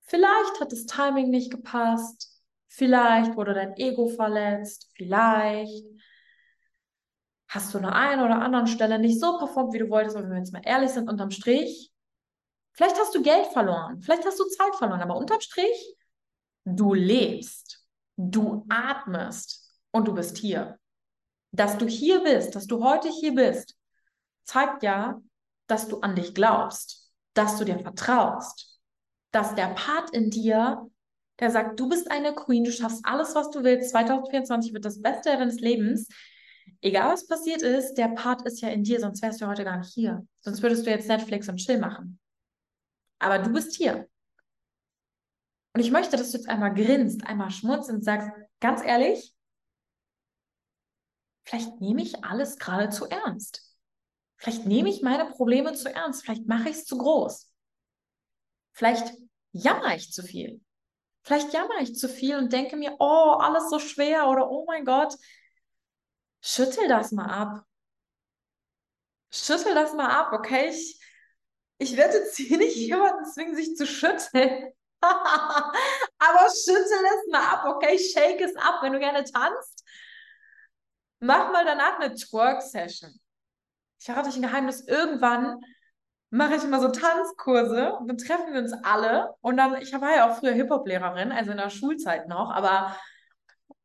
Vielleicht 0.01 0.61
hat 0.61 0.71
das 0.71 0.85
Timing 0.85 1.29
nicht 1.29 1.51
gepasst, 1.51 2.41
vielleicht 2.67 3.35
wurde 3.35 3.53
dein 3.53 3.75
Ego 3.75 4.07
verletzt, 4.07 4.89
vielleicht 4.95 5.83
hast 7.49 7.73
du 7.73 7.77
an 7.77 7.83
der 7.83 7.95
einen 7.95 8.21
oder 8.21 8.41
anderen 8.41 8.67
Stelle 8.67 8.99
nicht 8.99 9.19
so 9.19 9.37
performt, 9.37 9.73
wie 9.73 9.79
du 9.79 9.89
wolltest, 9.89 10.15
aber 10.15 10.25
wenn 10.25 10.33
wir 10.33 10.39
jetzt 10.39 10.53
mal 10.53 10.61
ehrlich 10.63 10.91
sind, 10.91 11.09
unterm 11.09 11.31
Strich, 11.31 11.91
vielleicht 12.77 12.97
hast 12.97 13.13
du 13.15 13.21
Geld 13.21 13.47
verloren, 13.47 13.99
vielleicht 14.01 14.25
hast 14.25 14.39
du 14.39 14.45
Zeit 14.45 14.75
verloren, 14.75 15.01
aber 15.01 15.17
unterm 15.17 15.41
Strich, 15.41 15.95
du 16.63 16.93
lebst, 16.93 17.83
du 18.15 18.65
atmest 18.69 19.73
und 19.91 20.07
du 20.07 20.13
bist 20.13 20.37
hier. 20.37 20.79
Dass 21.51 21.77
du 21.77 21.87
hier 21.87 22.21
bist, 22.21 22.55
dass 22.55 22.67
du 22.67 22.83
heute 22.83 23.09
hier 23.09 23.33
bist, 23.33 23.75
zeigt 24.45 24.83
ja, 24.83 25.21
dass 25.67 25.87
du 25.87 25.99
an 25.99 26.15
dich 26.15 26.33
glaubst, 26.33 27.11
dass 27.33 27.57
du 27.57 27.65
dir 27.65 27.79
vertraust, 27.79 28.79
dass 29.31 29.55
der 29.55 29.67
Part 29.67 30.11
in 30.11 30.29
dir, 30.29 30.87
der 31.39 31.51
sagt, 31.51 31.79
du 31.79 31.89
bist 31.89 32.09
eine 32.11 32.33
Queen, 32.33 32.63
du 32.63 32.71
schaffst 32.71 33.01
alles, 33.03 33.35
was 33.35 33.49
du 33.49 33.63
willst, 33.63 33.91
2024 33.91 34.73
wird 34.73 34.85
das 34.85 35.01
Beste 35.01 35.29
deines 35.29 35.59
Lebens, 35.59 36.07
egal 36.81 37.13
was 37.13 37.27
passiert 37.27 37.61
ist, 37.61 37.95
der 37.95 38.09
Part 38.09 38.43
ist 38.43 38.61
ja 38.61 38.69
in 38.69 38.83
dir, 38.83 38.99
sonst 38.99 39.21
wärst 39.21 39.41
du 39.41 39.47
heute 39.47 39.63
gar 39.63 39.77
nicht 39.77 39.93
hier. 39.93 40.25
Sonst 40.41 40.61
würdest 40.61 40.85
du 40.85 40.89
jetzt 40.89 41.07
Netflix 41.07 41.47
und 41.49 41.57
Chill 41.57 41.79
machen. 41.79 42.19
Aber 43.19 43.39
du 43.39 43.51
bist 43.51 43.75
hier. 43.75 44.07
Und 45.73 45.81
ich 45.81 45.91
möchte, 45.91 46.17
dass 46.17 46.31
du 46.31 46.37
jetzt 46.37 46.49
einmal 46.49 46.73
grinst, 46.73 47.25
einmal 47.25 47.51
schmunzt 47.51 47.89
und 47.89 48.03
sagst, 48.03 48.29
ganz 48.59 48.83
ehrlich, 48.83 49.33
vielleicht 51.43 51.79
nehme 51.79 52.01
ich 52.01 52.23
alles 52.23 52.57
gerade 52.57 52.89
zu 52.89 53.05
ernst. 53.05 53.63
Vielleicht 54.37 54.65
nehme 54.65 54.89
ich 54.89 55.01
meine 55.01 55.25
Probleme 55.25 55.73
zu 55.73 55.93
ernst. 55.93 56.23
Vielleicht 56.23 56.47
mache 56.47 56.69
ich 56.69 56.77
es 56.77 56.85
zu 56.85 56.97
groß. 56.97 57.51
Vielleicht 58.71 59.13
jammer 59.51 59.95
ich 59.95 60.11
zu 60.11 60.23
viel. 60.23 60.61
Vielleicht 61.23 61.51
jammer 61.53 61.79
ich 61.81 61.95
zu 61.95 62.07
viel 62.07 62.37
und 62.37 62.53
denke 62.53 62.77
mir, 62.77 62.95
oh, 62.99 63.35
alles 63.39 63.69
so 63.69 63.79
schwer 63.79 64.29
oder 64.29 64.49
oh 64.49 64.65
mein 64.65 64.85
Gott. 64.85 65.15
Schüttel 66.41 66.87
das 66.87 67.11
mal 67.11 67.25
ab. 67.25 67.65
Schüttel 69.31 69.73
das 69.73 69.93
mal 69.93 70.09
ab, 70.09 70.31
okay? 70.31 70.69
Ich, 70.69 70.99
ich 71.77 71.95
werde 71.95 72.17
jetzt 72.17 72.37
hier 72.37 72.57
nicht 72.57 72.75
jemanden 72.75 73.25
zwingen, 73.25 73.55
sich 73.55 73.75
zu 73.75 73.85
schütteln. 73.85 74.71
Aber 75.01 76.49
schüttel 76.49 76.81
es 76.81 77.31
mal 77.31 77.53
ab, 77.53 77.65
okay? 77.75 77.97
Shake 77.99 78.41
es 78.41 78.55
ab. 78.55 78.79
Wenn 78.81 78.93
du 78.93 78.99
gerne 78.99 79.23
tanzt, 79.23 79.83
mach 81.19 81.51
mal 81.51 81.65
danach 81.65 81.99
eine 81.99 82.15
Twerk-Session. 82.15 83.11
Ich 83.99 84.05
verrate 84.05 84.29
euch 84.29 84.35
ein 84.35 84.41
Geheimnis. 84.41 84.87
Irgendwann 84.87 85.59
mache 86.29 86.55
ich 86.55 86.63
immer 86.63 86.79
so 86.79 86.89
Tanzkurse 86.89 87.93
und 87.93 88.07
dann 88.07 88.17
treffen 88.17 88.53
wir 88.53 88.61
uns 88.61 88.73
alle. 88.83 89.35
Und 89.41 89.57
dann, 89.57 89.75
ich 89.81 89.93
war 89.93 90.15
ja 90.15 90.29
auch 90.29 90.37
früher 90.37 90.53
Hip-Hop-Lehrerin, 90.53 91.31
also 91.31 91.51
in 91.51 91.57
der 91.57 91.69
Schulzeit 91.69 92.27
noch, 92.27 92.51
aber 92.51 92.97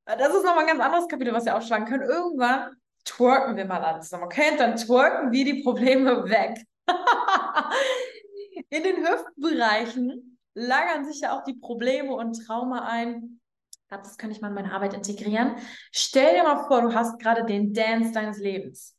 das 0.05 0.35
ist 0.35 0.45
nochmal 0.45 0.61
ein 0.61 0.67
ganz 0.67 0.81
anderes 0.81 1.09
Kapitel, 1.09 1.33
was 1.33 1.45
wir 1.45 1.57
aufschlagen 1.57 1.87
können. 1.87 2.03
Irgendwann 2.03 2.75
twerken 3.05 3.57
wir 3.57 3.65
mal 3.65 3.83
alle 3.83 4.01
zusammen, 4.01 4.25
okay? 4.25 4.51
Und 4.53 4.61
dann 4.61 4.77
twerken 4.77 5.31
wir 5.31 5.45
die 5.45 5.63
Probleme 5.63 6.29
weg. 6.29 6.59
in 8.71 8.83
den 8.83 9.07
Hüftbereichen 9.07 10.39
lagern 10.55 11.05
sich 11.05 11.21
ja 11.21 11.37
auch 11.37 11.45
die 11.45 11.55
Probleme 11.55 12.15
und 12.15 12.35
Trauma 12.47 12.87
ein. 12.87 13.41
Das 13.89 14.17
kann 14.17 14.31
ich 14.31 14.41
mal 14.41 14.49
in 14.49 14.55
meine 14.55 14.73
Arbeit 14.73 14.95
integrieren. 14.95 15.57
Stell 15.91 16.35
dir 16.35 16.45
mal 16.45 16.67
vor, 16.67 16.81
du 16.81 16.95
hast 16.95 17.19
gerade 17.19 17.45
den 17.45 17.75
Dance 17.75 18.13
deines 18.13 18.39
Lebens. 18.39 18.97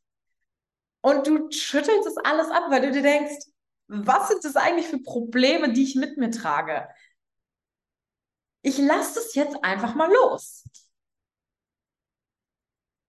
Und 1.02 1.28
du 1.28 1.52
schüttelst 1.52 2.08
es 2.08 2.18
alles 2.18 2.50
ab, 2.50 2.66
weil 2.70 2.82
du 2.82 2.92
dir 2.92 3.02
denkst, 3.02 3.46
was 3.88 4.30
sind 4.30 4.46
das 4.46 4.56
eigentlich 4.56 4.88
für 4.88 5.00
Probleme, 5.00 5.74
die 5.74 5.84
ich 5.84 5.96
mit 5.96 6.18
mir 6.18 6.32
trage? 6.32 6.88
Ich 8.62 8.78
lasse 8.78 9.20
es 9.20 9.36
jetzt 9.36 9.64
einfach 9.64 9.96
mal 9.96 10.12
los. 10.12 10.64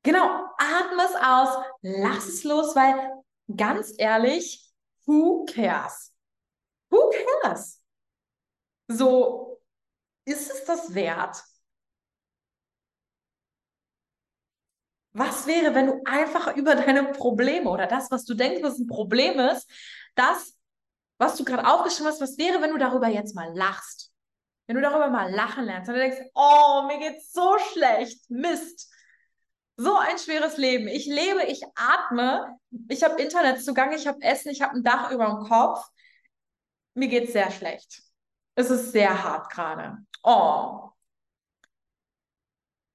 Genau, 0.03 0.27
atme 0.59 1.03
es 1.05 1.15
aus, 1.15 1.65
lass 1.83 2.29
es 2.29 2.45
los, 2.45 2.75
weil 2.75 2.95
ganz 3.57 3.95
ehrlich, 3.97 4.64
who 5.07 5.45
cares? 5.47 6.13
Who 6.91 7.11
cares? 7.43 7.81
So, 8.89 9.61
ist 10.25 10.51
es 10.51 10.65
das 10.65 10.95
wert? 10.95 11.43
Was 15.13 15.47
wäre, 15.47 15.75
wenn 15.75 15.87
du 15.87 16.03
einfach 16.05 16.57
über 16.57 16.75
deine 16.75 17.05
Probleme 17.13 17.71
oder 17.71 17.87
das, 17.87 18.11
was 18.11 18.25
du 18.25 18.35
denkst, 18.35 18.63
was 18.63 18.79
ein 18.79 18.89
Problem 18.89 19.39
ist, 19.39 19.69
das, 20.17 20.57
was 21.19 21.37
du 21.37 21.45
gerade 21.45 21.67
aufgeschrieben 21.69 22.09
hast, 22.09 22.21
was 22.21 22.37
wäre, 22.37 22.61
wenn 22.61 22.71
du 22.71 22.79
darüber 22.79 23.09
jetzt 23.09 23.35
mal 23.35 23.55
lachst? 23.57 24.13
Wenn 24.67 24.77
du 24.77 24.83
darüber 24.83 25.11
mal 25.11 25.31
lachen 25.33 25.67
lernst 25.67 25.89
und 25.89 25.95
du 25.95 26.01
denkst, 26.01 26.19
oh, 26.35 26.85
mir 26.89 26.99
geht's 26.99 27.33
so 27.33 27.57
schlecht, 27.73 28.29
Mist. 28.31 28.91
So 29.77 29.97
ein 29.97 30.19
schweres 30.19 30.57
Leben. 30.57 30.87
Ich 30.89 31.07
lebe, 31.07 31.43
ich 31.45 31.63
atme, 31.75 32.59
ich 32.89 33.03
habe 33.03 33.21
Internetzugang, 33.21 33.93
ich 33.93 34.07
habe 34.07 34.23
Essen, 34.23 34.51
ich 34.51 34.63
habe 34.63 34.75
ein 34.77 34.85
Dach 34.85 35.11
über 35.11 35.27
dem 35.27 35.41
Kopf. 35.49 35.85
Mir 36.95 37.09
geht's 37.09 37.33
sehr 37.33 37.51
schlecht. 37.51 38.03
Es 38.55 38.71
ist 38.71 38.93
sehr 38.93 39.23
hart 39.25 39.51
gerade. 39.51 39.99
Oh, 40.23 40.91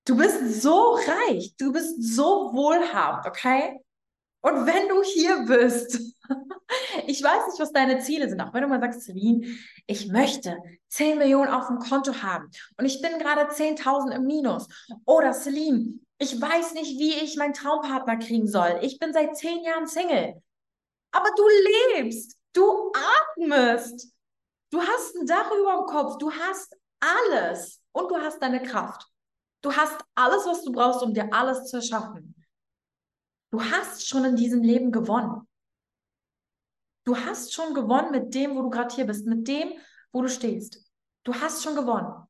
Du 0.05 0.17
bist 0.17 0.61
so 0.61 0.95
reich, 0.95 1.53
du 1.57 1.71
bist 1.71 2.01
so 2.15 2.51
wohlhabend, 2.53 3.25
okay? 3.27 3.80
Und 4.42 4.66
wenn 4.66 4.88
du 4.88 5.04
hier 5.04 5.46
bist, 5.46 6.00
ich 7.08 7.22
weiß 7.22 7.48
nicht, 7.48 7.60
was 7.60 7.72
deine 7.72 8.00
Ziele 8.00 8.30
sind, 8.30 8.40
auch 8.42 8.54
wenn 8.54 8.62
du 8.62 8.70
mal 8.70 8.80
sagst, 8.80 9.02
Celine, 9.02 9.48
ich 9.86 10.08
möchte 10.08 10.58
10 10.90 11.18
Millionen 11.18 11.52
auf 11.52 11.68
dem 11.68 11.80
Konto 11.80 12.14
haben 12.22 12.50
und 12.78 12.86
ich 12.86 13.02
bin 13.02 13.20
gerade 13.20 13.52
10.000 13.52 14.16
im 14.16 14.26
Minus. 14.26 14.68
Oder 15.06 15.34
Celine, 15.34 16.00
ich 16.20 16.40
weiß 16.40 16.74
nicht, 16.74 17.00
wie 17.00 17.14
ich 17.16 17.38
meinen 17.38 17.54
Traumpartner 17.54 18.18
kriegen 18.18 18.48
soll. 18.48 18.80
Ich 18.82 19.00
bin 19.00 19.14
seit 19.14 19.36
10 19.36 19.64
Jahren 19.64 19.88
Single. 19.88 20.42
Aber 21.12 21.30
du 21.36 21.44
lebst, 21.96 22.38
du 22.54 22.92
atmest, 22.94 24.14
du 24.72 24.82
hast 24.82 25.16
ein 25.16 25.26
Dach 25.26 25.52
über 25.52 25.78
dem 25.78 25.86
Kopf, 25.86 26.18
du 26.18 26.32
hast 26.32 26.76
alles 27.00 27.82
und 27.92 28.10
du 28.12 28.18
hast 28.18 28.42
deine 28.42 28.62
Kraft. 28.62 29.06
Du 29.62 29.76
hast 29.76 30.00
alles, 30.16 30.46
was 30.46 30.64
du 30.64 30.72
brauchst, 30.72 31.02
um 31.02 31.14
dir 31.14 31.34
alles 31.34 31.66
zu 31.66 31.78
erschaffen. 31.78 32.36
Du 33.52 33.64
hast 33.64 34.08
schon 34.08 34.26
in 34.26 34.36
diesem 34.36 34.62
Leben 34.62 34.91
gewonnen. 34.91 35.47
Du 37.04 37.18
hast 37.18 37.54
schon 37.54 37.74
gewonnen 37.74 38.12
mit 38.12 38.34
dem, 38.36 38.56
wo 38.56 38.62
du 38.62 38.70
gerade 38.70 38.93
hier 38.93 39.06
bist, 39.06 39.26
mit 39.26 39.47
dem, 39.47 39.74
wo 40.12 40.22
du 40.22 40.30
stehst. 40.30 40.86
Du 41.24 41.34
hast 41.34 41.64
schon 41.64 41.76
gewonnen. 41.76 42.28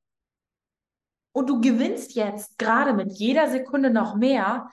Und 1.34 1.50
du 1.50 1.62
gewinnst 1.62 2.16
jetzt 2.16 2.58
gerade 2.58 2.94
mit 2.94 3.12
jeder 3.12 3.50
Sekunde 3.50 3.90
noch 3.90 4.16
mehr, 4.16 4.72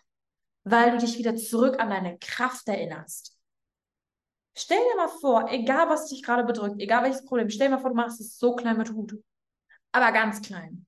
weil 0.65 0.93
du 0.93 0.99
dich 0.99 1.19
wieder 1.19 1.37
zurück 1.37 1.81
an 1.81 1.91
deine 1.91 2.19
Kraft 2.19 2.67
erinnerst. 2.69 3.37
Stell 4.57 4.79
dir 4.79 4.97
mal 4.97 5.09
vor, 5.09 5.51
egal 5.51 5.89
was 5.89 6.07
dich 6.07 6.23
gerade 6.23 6.45
bedrückt, 6.45 6.81
egal 6.81 7.05
welches 7.05 7.25
Problem, 7.25 7.51
stell 7.51 7.69
dir 7.69 7.77
mal 7.77 7.81
vor, 7.81 7.91
du 7.91 7.97
machst 7.97 8.21
es 8.21 8.39
so 8.39 8.55
klein 8.55 8.79
mit 8.79 8.91
Hut. 8.91 9.15
Aber 9.93 10.13
ganz 10.13 10.41
klein. 10.41 10.87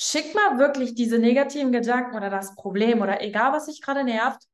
Schick 0.00 0.32
mal 0.32 0.60
wirklich 0.60 0.94
diese 0.94 1.18
negativen 1.18 1.72
Gedanken 1.72 2.14
oder 2.14 2.30
das 2.30 2.54
Problem 2.54 3.02
oder 3.02 3.20
egal, 3.20 3.52
was 3.52 3.66
dich 3.66 3.82
gerade 3.82 4.04
nervt, 4.04 4.46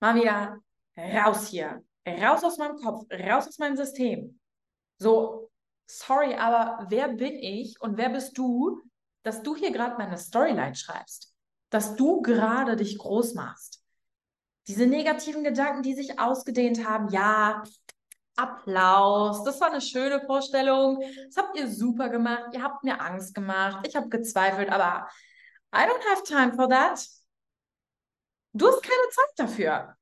mal 0.00 0.16
wieder 0.16 0.58
raus 0.98 1.46
hier. 1.46 1.84
Raus 2.08 2.42
aus 2.42 2.58
meinem 2.58 2.76
Kopf, 2.78 3.06
raus 3.12 3.46
aus 3.46 3.58
meinem 3.58 3.76
System. 3.76 4.40
So, 4.98 5.48
sorry, 5.86 6.34
aber 6.34 6.86
wer 6.88 7.06
bin 7.06 7.34
ich 7.34 7.80
und 7.80 7.96
wer 7.96 8.08
bist 8.08 8.36
du, 8.36 8.82
dass 9.22 9.44
du 9.44 9.54
hier 9.54 9.70
gerade 9.70 9.96
meine 9.96 10.18
Storyline 10.18 10.74
schreibst? 10.74 11.32
Dass 11.70 11.94
du 11.94 12.22
gerade 12.22 12.74
dich 12.74 12.98
groß 12.98 13.34
machst? 13.34 13.80
Diese 14.66 14.88
negativen 14.88 15.44
Gedanken, 15.44 15.82
die 15.84 15.94
sich 15.94 16.18
ausgedehnt 16.18 16.84
haben, 16.84 17.10
ja, 17.10 17.62
Applaus. 18.36 19.42
Das 19.44 19.60
war 19.60 19.70
eine 19.70 19.80
schöne 19.80 20.20
Vorstellung. 20.26 21.00
Das 21.26 21.36
habt 21.36 21.56
ihr 21.56 21.68
super 21.68 22.08
gemacht. 22.08 22.44
Ihr 22.52 22.62
habt 22.62 22.84
mir 22.84 23.00
Angst 23.00 23.34
gemacht. 23.34 23.86
Ich 23.86 23.96
habe 23.96 24.08
gezweifelt, 24.08 24.70
aber 24.70 25.08
I 25.74 25.78
don't 25.78 26.04
have 26.10 26.22
time 26.24 26.54
for 26.54 26.68
that. 26.68 27.06
Du 28.52 28.66
hast 28.66 28.82
keine 28.82 29.08
Zeit 29.10 29.32
dafür. 29.36 29.96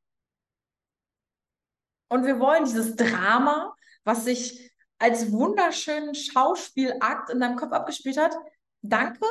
Und 2.09 2.26
wir 2.26 2.39
wollen 2.39 2.64
dieses 2.64 2.95
Drama, 2.95 3.74
was 4.05 4.24
sich 4.24 4.72
als 4.99 5.32
wunderschönen 5.32 6.14
Schauspielakt 6.14 7.30
in 7.30 7.41
deinem 7.41 7.57
Kopf 7.57 7.72
abgespielt 7.72 8.16
hat. 8.16 8.35
Danke, 8.82 9.26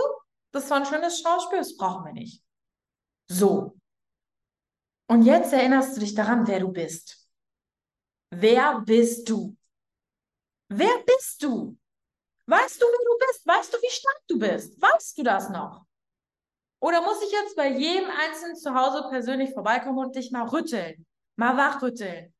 das 0.52 0.70
war 0.70 0.78
ein 0.78 0.86
schönes 0.86 1.22
Schauspiel, 1.22 1.60
das 1.60 1.78
brauchen 1.78 2.06
wir 2.06 2.14
nicht. 2.14 2.44
So. 3.28 3.78
Und 5.08 5.24
jetzt 5.24 5.54
erinnerst 5.54 5.96
du 5.96 6.02
dich 6.02 6.16
daran, 6.16 6.48
wer 6.48 6.60
du 6.60 6.72
bist. 6.72 7.23
Wer 8.36 8.82
bist 8.82 9.30
du? 9.30 9.56
Wer 10.70 11.04
bist 11.06 11.44
du? 11.44 11.78
Weißt 12.46 12.82
du, 12.82 12.86
wer 12.86 13.06
du 13.06 13.28
bist? 13.28 13.48
Weißt 13.48 13.74
du, 13.74 13.78
wie 13.78 13.90
stark 13.90 14.22
du 14.28 14.40
bist? 14.40 14.82
Weißt 14.82 15.18
du 15.18 15.24
das 15.24 15.50
noch? 15.50 15.86
Oder 16.80 17.02
muss 17.02 17.22
ich 17.24 17.32
jetzt 17.32 17.56
bei 17.56 17.70
jedem 17.70 18.10
Einzelnen 18.10 18.58
zu 18.58 18.74
Hause 18.74 19.08
persönlich 19.10 19.54
vorbeikommen 19.54 20.00
und 20.00 20.16
dich 20.16 20.32
mal 20.32 20.48
rütteln, 20.48 21.06
mal 21.38 21.56
wachrütteln, 21.56 22.34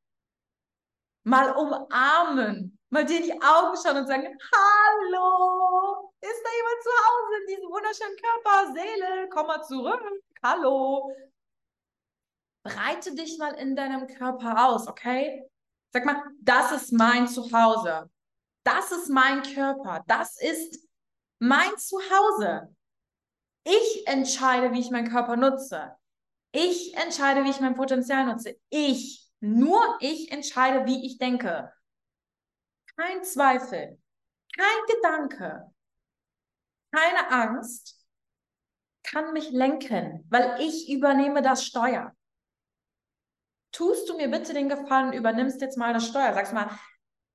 mal 1.22 1.52
umarmen, 1.52 2.78
mal 2.90 3.06
dir 3.06 3.20
in 3.20 3.24
die 3.24 3.42
Augen 3.42 3.74
schauen 3.82 3.96
und 3.96 4.06
sagen, 4.06 4.38
hallo, 4.52 6.12
ist 6.20 6.42
da 6.44 6.50
jemand 6.50 6.82
zu 6.82 6.90
Hause 6.90 7.40
in 7.40 7.46
diesem 7.46 7.70
wunderschönen 7.70 8.16
Körper, 8.16 8.74
Seele, 8.74 9.28
komm 9.30 9.46
mal 9.46 9.62
zurück, 9.62 10.02
hallo. 10.42 11.16
Breite 12.64 13.14
dich 13.14 13.38
mal 13.38 13.54
in 13.54 13.76
deinem 13.76 14.06
Körper 14.06 14.68
aus, 14.68 14.88
okay? 14.88 15.48
Sag 15.94 16.04
mal, 16.06 16.24
das 16.40 16.72
ist 16.72 16.92
mein 16.92 17.28
Zuhause. 17.28 18.10
Das 18.64 18.90
ist 18.90 19.08
mein 19.08 19.42
Körper. 19.42 20.02
Das 20.08 20.40
ist 20.42 20.88
mein 21.38 21.78
Zuhause. 21.78 22.74
Ich 23.62 24.06
entscheide, 24.06 24.72
wie 24.72 24.80
ich 24.80 24.90
meinen 24.90 25.08
Körper 25.08 25.36
nutze. 25.36 25.96
Ich 26.50 26.96
entscheide, 26.96 27.44
wie 27.44 27.50
ich 27.50 27.60
mein 27.60 27.76
Potenzial 27.76 28.26
nutze. 28.26 28.58
Ich, 28.70 29.30
nur 29.38 29.80
ich 30.00 30.32
entscheide, 30.32 30.84
wie 30.84 31.06
ich 31.06 31.18
denke. 31.18 31.72
Kein 32.96 33.22
Zweifel, 33.22 34.00
kein 34.56 34.96
Gedanke, 34.96 35.72
keine 36.92 37.30
Angst 37.30 38.04
kann 39.02 39.32
mich 39.32 39.50
lenken, 39.50 40.24
weil 40.30 40.60
ich 40.60 40.90
übernehme 40.90 41.42
das 41.42 41.64
Steuer 41.64 42.13
tust 43.74 44.08
du 44.08 44.16
mir 44.16 44.30
bitte 44.30 44.54
den 44.54 44.68
Gefallen, 44.68 45.12
übernimmst 45.12 45.60
jetzt 45.60 45.76
mal 45.76 45.92
das 45.92 46.06
Steuer. 46.06 46.32
Sagst 46.32 46.52
mal, 46.52 46.70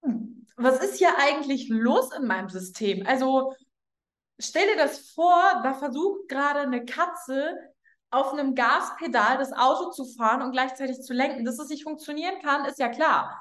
hm, 0.03 0.47
was 0.55 0.81
ist 0.83 0.97
hier 0.97 1.17
eigentlich 1.19 1.69
los 1.69 2.11
in 2.17 2.25
meinem 2.25 2.49
System? 2.49 3.05
Also 3.05 3.53
stell 4.39 4.67
dir 4.67 4.77
das 4.77 5.11
vor, 5.11 5.61
da 5.63 5.73
versucht 5.73 6.27
gerade 6.29 6.61
eine 6.61 6.85
Katze 6.85 7.55
auf 8.09 8.33
einem 8.33 8.55
Gaspedal 8.55 9.37
das 9.37 9.53
Auto 9.53 9.91
zu 9.91 10.05
fahren 10.05 10.41
und 10.41 10.51
gleichzeitig 10.51 11.01
zu 11.01 11.13
lenken. 11.13 11.45
Dass 11.45 11.59
es 11.59 11.69
nicht 11.69 11.83
funktionieren 11.83 12.41
kann, 12.41 12.65
ist 12.65 12.79
ja 12.79 12.89
klar. 12.89 13.39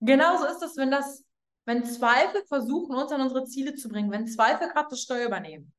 Genauso 0.00 0.44
ist 0.46 0.62
es, 0.62 0.76
wenn 0.76 0.90
das, 0.90 1.24
wenn 1.64 1.84
Zweifel 1.84 2.44
versuchen, 2.46 2.96
uns 2.96 3.12
an 3.12 3.22
unsere 3.22 3.44
Ziele 3.44 3.74
zu 3.74 3.88
bringen, 3.88 4.10
wenn 4.10 4.26
Zweifel 4.26 4.68
gerade 4.68 4.88
das 4.90 5.00
Steuer 5.00 5.26
übernehmen. 5.26 5.72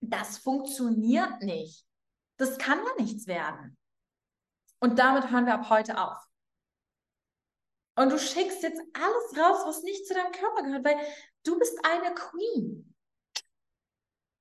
Das 0.00 0.38
funktioniert 0.38 1.42
nicht. 1.42 1.84
Das 2.36 2.56
kann 2.56 2.78
ja 2.78 3.02
nichts 3.02 3.26
werden. 3.26 3.76
Und 4.82 4.98
damit 4.98 5.30
hören 5.30 5.46
wir 5.46 5.54
ab 5.54 5.70
heute 5.70 5.96
auf. 5.96 6.18
Und 7.94 8.10
du 8.10 8.18
schickst 8.18 8.64
jetzt 8.64 8.82
alles 8.94 9.38
raus, 9.38 9.62
was 9.64 9.82
nicht 9.84 10.08
zu 10.08 10.12
deinem 10.12 10.32
Körper 10.32 10.64
gehört, 10.64 10.84
weil 10.84 10.98
du 11.44 11.56
bist 11.56 11.78
eine 11.84 12.12
Queen. 12.14 12.92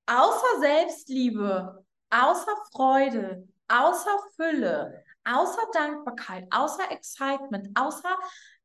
Außer 0.08 0.60
Selbstliebe, 0.60 1.86
außer 2.10 2.56
Freude, 2.72 3.48
außer 3.68 4.18
Fülle, 4.36 5.04
außer 5.26 5.62
Dankbarkeit, 5.74 6.48
außer 6.50 6.89
Excitement, 6.89 7.70
außer 7.80 8.18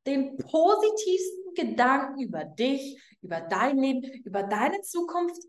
den 0.07 0.39
positivsten 0.39 1.55
Gedanken 1.55 2.23
über 2.23 2.45
dich, 2.45 2.99
über 3.21 3.43
dein 3.43 3.77
Leben, 3.77 4.03
über 4.25 4.45
deine 4.45 4.81
Zukunft, 4.81 5.43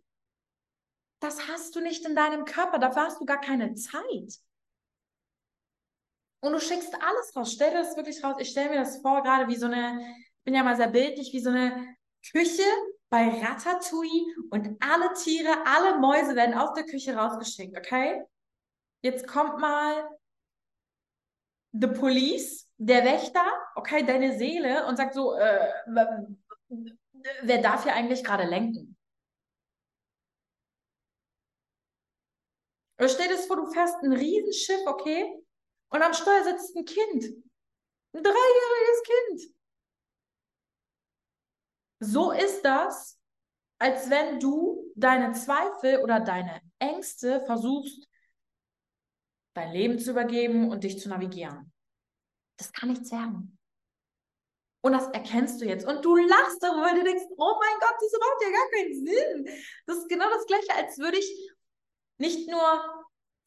das 1.21 1.47
hast 1.47 1.73
du 1.73 1.79
nicht 1.79 2.05
in 2.05 2.15
deinem 2.15 2.43
Körper, 2.43 2.79
dafür 2.79 3.03
hast 3.03 3.21
du 3.21 3.25
gar 3.25 3.39
keine 3.39 3.75
Zeit. 3.75 4.41
Und 6.39 6.53
du 6.53 6.59
schickst 6.59 6.93
alles 6.93 7.35
raus. 7.35 7.53
Stell 7.53 7.71
dir 7.71 7.79
das 7.79 7.95
wirklich 7.95 8.23
raus. 8.23 8.35
Ich 8.39 8.49
stelle 8.49 8.69
mir 8.69 8.77
das 8.77 9.01
vor, 9.01 9.23
gerade 9.23 9.47
wie 9.47 9.55
so 9.55 9.65
eine, 9.65 9.99
ich 10.01 10.43
bin 10.43 10.53
ja 10.53 10.63
mal 10.63 10.75
sehr 10.75 10.89
bildlich, 10.89 11.33
wie 11.33 11.39
so 11.39 11.49
eine 11.49 11.95
Küche 12.31 12.63
bei 13.09 13.29
Ratatouille 13.29 14.35
und 14.49 14.77
alle 14.81 15.13
Tiere, 15.13 15.65
alle 15.65 15.97
Mäuse 15.99 16.35
werden 16.35 16.55
aus 16.55 16.73
der 16.73 16.83
Küche 16.85 17.15
rausgeschickt, 17.15 17.77
okay? 17.77 18.21
Jetzt 19.01 19.27
kommt 19.27 19.59
mal 19.59 20.09
the 21.71 21.87
police, 21.87 22.67
der 22.77 23.05
Wächter, 23.05 23.45
okay, 23.75 24.03
deine 24.05 24.37
Seele 24.37 24.85
und 24.87 24.97
sagt 24.97 25.13
so, 25.13 25.35
äh, 25.35 25.71
wer 27.43 27.61
darf 27.61 27.83
hier 27.83 27.93
eigentlich 27.93 28.23
gerade 28.23 28.43
lenken? 28.43 28.97
Stell 33.05 33.27
dir 33.27 33.37
vor, 33.37 33.57
du 33.57 33.67
fährst 33.67 34.01
ein 34.03 34.11
Riesenschiff, 34.11 34.85
okay? 34.87 35.46
Und 35.89 36.01
am 36.01 36.13
Steuer 36.13 36.43
sitzt 36.43 36.75
ein 36.75 36.85
Kind. 36.85 37.23
Ein 38.13 38.23
dreijähriges 38.23 39.03
Kind. 39.03 39.55
So 41.99 42.31
ist 42.31 42.61
das, 42.63 43.19
als 43.79 44.09
wenn 44.09 44.39
du 44.39 44.91
deine 44.95 45.33
Zweifel 45.33 45.99
oder 46.03 46.19
deine 46.19 46.61
Ängste 46.79 47.43
versuchst, 47.45 48.07
dein 49.53 49.71
Leben 49.71 49.99
zu 49.99 50.11
übergeben 50.11 50.69
und 50.69 50.83
dich 50.83 50.99
zu 50.99 51.09
navigieren. 51.09 51.71
Das 52.57 52.71
kann 52.71 52.89
nichts 52.89 53.11
werden. 53.11 53.57
Und 54.81 54.91
das 54.93 55.07
erkennst 55.09 55.59
du 55.59 55.65
jetzt. 55.65 55.85
Und 55.87 56.05
du 56.05 56.15
lachst 56.15 56.61
darüber, 56.61 56.83
weil 56.83 56.95
du 56.95 57.03
denkst, 57.03 57.25
oh 57.37 57.59
mein 57.59 57.79
Gott, 57.79 57.95
das 57.99 58.19
macht 58.19 58.41
ja 58.41 58.51
gar 58.51 58.69
keinen 58.69 59.05
Sinn. 59.05 59.63
Das 59.85 59.97
ist 59.97 60.09
genau 60.09 60.29
das 60.29 60.45
Gleiche, 60.45 60.75
als 60.75 60.97
würde 60.97 61.17
ich 61.17 61.51
nicht 62.19 62.49
nur 62.49 62.96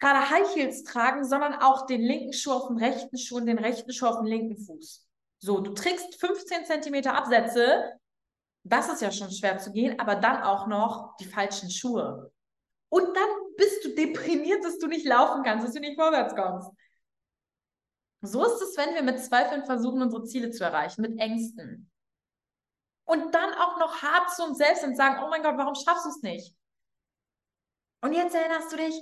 gerade 0.00 0.30
High 0.30 0.54
Heels 0.54 0.82
tragen, 0.82 1.24
sondern 1.24 1.54
auch 1.54 1.86
den 1.86 2.00
linken 2.00 2.32
Schuh 2.32 2.52
auf 2.52 2.68
dem 2.68 2.78
rechten 2.78 3.18
Schuh 3.18 3.36
und 3.36 3.46
den 3.46 3.58
rechten 3.58 3.92
Schuh 3.92 4.06
auf 4.06 4.16
dem 4.16 4.26
linken 4.26 4.56
Fuß. 4.56 5.06
So, 5.38 5.60
du 5.60 5.72
trägst 5.72 6.18
15 6.20 6.64
Zentimeter 6.64 7.14
Absätze. 7.14 7.98
Das 8.62 8.90
ist 8.92 9.00
ja 9.00 9.10
schon 9.10 9.30
schwer 9.30 9.58
zu 9.58 9.72
gehen, 9.72 9.98
aber 9.98 10.16
dann 10.16 10.42
auch 10.42 10.66
noch 10.66 11.16
die 11.18 11.24
falschen 11.24 11.70
Schuhe. 11.70 12.30
Und 12.90 13.16
dann 13.16 13.28
bist 13.56 13.84
du 13.84 13.94
deprimiert, 13.94 14.64
dass 14.64 14.78
du 14.78 14.86
nicht 14.86 15.06
laufen 15.06 15.42
kannst, 15.44 15.66
dass 15.66 15.74
du 15.74 15.80
nicht 15.80 15.98
vorwärts 15.98 16.34
kommst. 16.34 16.70
So 18.22 18.44
ist 18.44 18.60
es, 18.60 18.76
wenn 18.76 18.94
wir 18.94 19.02
mit 19.02 19.22
Zweifeln 19.22 19.64
versuchen, 19.64 20.02
unsere 20.02 20.24
Ziele 20.24 20.50
zu 20.50 20.64
erreichen, 20.64 21.00
mit 21.02 21.18
Ängsten. 21.18 21.90
Und 23.04 23.34
dann 23.34 23.54
auch 23.54 23.78
noch 23.78 24.02
hart 24.02 24.30
zu 24.30 24.44
uns 24.44 24.58
selbst 24.58 24.84
und 24.84 24.96
sagen, 24.96 25.22
oh 25.24 25.28
mein 25.30 25.42
Gott, 25.42 25.56
warum 25.56 25.74
schaffst 25.74 26.04
du 26.04 26.10
es 26.10 26.22
nicht? 26.22 26.54
Und 28.02 28.12
jetzt 28.12 28.34
erinnerst 28.34 28.72
du 28.72 28.76
dich, 28.76 28.94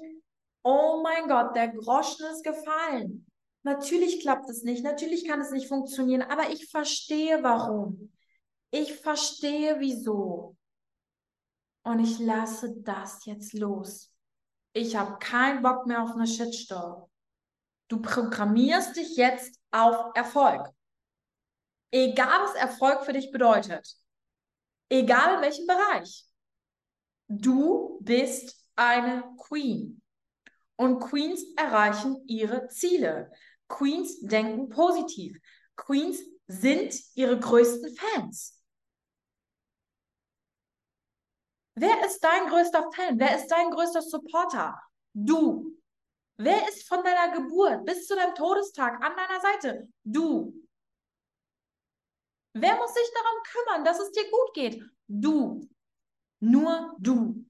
oh 0.63 1.01
mein 1.03 1.29
Gott, 1.29 1.55
der 1.55 1.69
Groschen 1.69 2.27
ist 2.27 2.45
gefallen. 2.45 3.27
Natürlich 3.63 4.21
klappt 4.21 4.49
es 4.49 4.63
nicht, 4.63 4.85
natürlich 4.85 5.27
kann 5.27 5.41
es 5.41 5.51
nicht 5.51 5.69
funktionieren, 5.69 6.23
aber 6.23 6.51
ich 6.51 6.71
verstehe 6.71 7.43
warum. 7.43 8.13
Ich 8.71 8.95
verstehe 8.97 9.81
wieso. 9.81 10.57
Und 11.83 12.01
ich 12.01 12.19
lasse 12.19 12.75
das 12.83 13.25
jetzt 13.25 13.55
los. 13.55 14.13
Ich 14.73 14.95
habe 14.97 15.19
keinen 15.19 15.63
Bock 15.63 15.87
mehr 15.87 16.03
auf 16.03 16.13
eine 16.13 16.27
Shitstorm. 16.27 17.11
Du 17.89 18.01
programmierst 18.01 18.97
dich 18.97 19.17
jetzt 19.17 19.59
auf 19.71 20.13
Erfolg. 20.15 20.69
Egal, 21.91 22.43
was 22.43 22.55
Erfolg 22.55 23.05
für 23.05 23.15
dich 23.15 23.31
bedeutet. 23.31 23.97
Egal 24.91 25.37
in 25.37 25.41
welchem 25.43 25.67
Bereich. 25.67 26.25
Du 27.29 27.99
bist 28.03 28.65
eine 28.77 29.25
Queen. 29.39 30.03
Und 30.79 31.01
Queens 31.01 31.43
erreichen 31.57 32.23
ihre 32.29 32.69
Ziele. 32.69 33.33
Queens 33.67 34.21
denken 34.21 34.69
positiv. 34.69 35.37
Queens 35.77 36.21
sind 36.47 36.95
ihre 37.15 37.39
größten 37.39 37.97
Fans. 37.97 38.63
Wer 41.75 42.07
ist 42.07 42.21
dein 42.21 42.49
größter 42.49 42.91
Fan? 42.93 43.19
Wer 43.19 43.37
ist 43.37 43.49
dein 43.49 43.71
größter 43.71 44.03
Supporter? 44.03 44.81
Du. 45.13 45.77
Wer 46.37 46.69
ist 46.69 46.87
von 46.87 47.03
deiner 47.03 47.33
Geburt 47.35 47.85
bis 47.85 48.07
zu 48.07 48.15
deinem 48.15 48.37
Todestag 48.37 49.05
an 49.05 49.17
deiner 49.17 49.41
Seite? 49.41 49.89
Du. 50.05 50.55
Wer 52.53 52.77
muss 52.77 52.95
sich 52.95 53.11
darum 53.15 53.43
kümmern, 53.53 53.85
dass 53.85 53.99
es 53.99 54.13
dir 54.13 54.31
gut 54.31 54.55
geht? 54.55 54.83
Du. 55.09 55.69
Nur 56.39 56.95
du. 56.99 57.48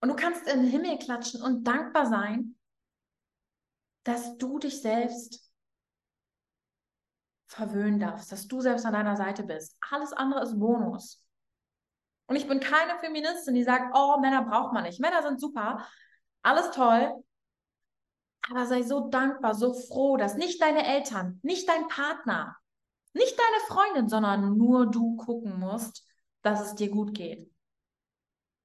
Und 0.00 0.08
du 0.08 0.16
kannst 0.16 0.46
in 0.48 0.62
den 0.62 0.70
Himmel 0.70 0.98
klatschen 0.98 1.42
und 1.42 1.64
dankbar 1.64 2.06
sein, 2.06 2.56
dass 4.04 4.36
du 4.38 4.58
dich 4.58 4.80
selbst 4.80 5.50
verwöhnen 7.46 7.98
darfst, 7.98 8.32
dass 8.32 8.46
du 8.46 8.60
selbst 8.60 8.86
an 8.86 8.92
deiner 8.92 9.16
Seite 9.16 9.42
bist. 9.42 9.76
Alles 9.90 10.12
andere 10.12 10.42
ist 10.42 10.58
Bonus. 10.58 11.22
Und 12.26 12.36
ich 12.36 12.46
bin 12.46 12.60
keine 12.60 12.98
Feministin, 13.00 13.54
die 13.54 13.64
sagt, 13.64 13.92
oh, 13.94 14.18
Männer 14.20 14.44
braucht 14.44 14.72
man 14.72 14.84
nicht. 14.84 15.00
Männer 15.00 15.22
sind 15.22 15.40
super, 15.40 15.84
alles 16.42 16.70
toll. 16.70 17.12
Aber 18.48 18.66
sei 18.66 18.82
so 18.82 19.08
dankbar, 19.10 19.54
so 19.54 19.74
froh, 19.74 20.16
dass 20.16 20.36
nicht 20.36 20.62
deine 20.62 20.86
Eltern, 20.86 21.40
nicht 21.42 21.68
dein 21.68 21.88
Partner, 21.88 22.56
nicht 23.12 23.36
deine 23.36 23.66
Freundin, 23.66 24.08
sondern 24.08 24.56
nur 24.56 24.90
du 24.90 25.16
gucken 25.16 25.58
musst, 25.58 26.06
dass 26.42 26.60
es 26.60 26.74
dir 26.76 26.88
gut 26.88 27.14
geht. 27.14 27.49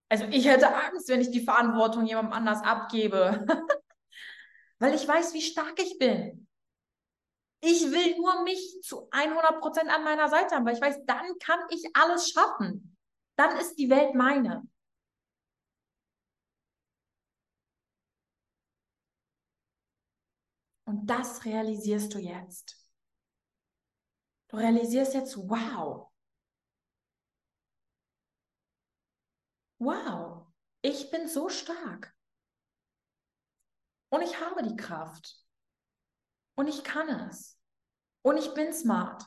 Also 0.09 0.25
ich 0.25 0.45
hätte 0.45 0.73
Angst, 0.73 1.09
wenn 1.09 1.21
ich 1.21 1.31
die 1.31 1.41
Verantwortung 1.43 2.05
jemandem 2.05 2.33
anders 2.33 2.61
abgebe, 2.63 3.45
weil 4.79 4.93
ich 4.93 5.07
weiß, 5.07 5.33
wie 5.33 5.41
stark 5.41 5.79
ich 5.81 5.97
bin. 5.97 6.47
Ich 7.61 7.81
will 7.91 8.15
nur 8.17 8.43
mich 8.43 8.79
zu 8.83 9.07
100 9.11 9.59
Prozent 9.59 9.89
an 9.89 10.03
meiner 10.03 10.29
Seite 10.29 10.55
haben, 10.55 10.65
weil 10.65 10.75
ich 10.75 10.81
weiß, 10.81 10.99
dann 11.05 11.25
kann 11.39 11.59
ich 11.69 11.83
alles 11.95 12.29
schaffen. 12.29 12.95
Dann 13.35 13.57
ist 13.57 13.75
die 13.75 13.89
Welt 13.89 14.13
meine. 14.13 14.67
Und 20.85 21.07
das 21.07 21.45
realisierst 21.45 22.13
du 22.13 22.19
jetzt. 22.19 22.77
Du 24.47 24.57
realisierst 24.57 25.13
jetzt, 25.13 25.37
wow, 25.37 26.11
wow, 29.85 30.47
ich 30.81 31.11
bin 31.11 31.27
so 31.27 31.49
stark. 31.49 32.13
Und 34.09 34.21
ich 34.21 34.39
habe 34.39 34.63
die 34.63 34.75
Kraft. 34.75 35.37
Und 36.55 36.67
ich 36.67 36.83
kann 36.83 37.09
es. 37.29 37.59
Und 38.21 38.37
ich 38.37 38.53
bin 38.53 38.73
smart. 38.73 39.23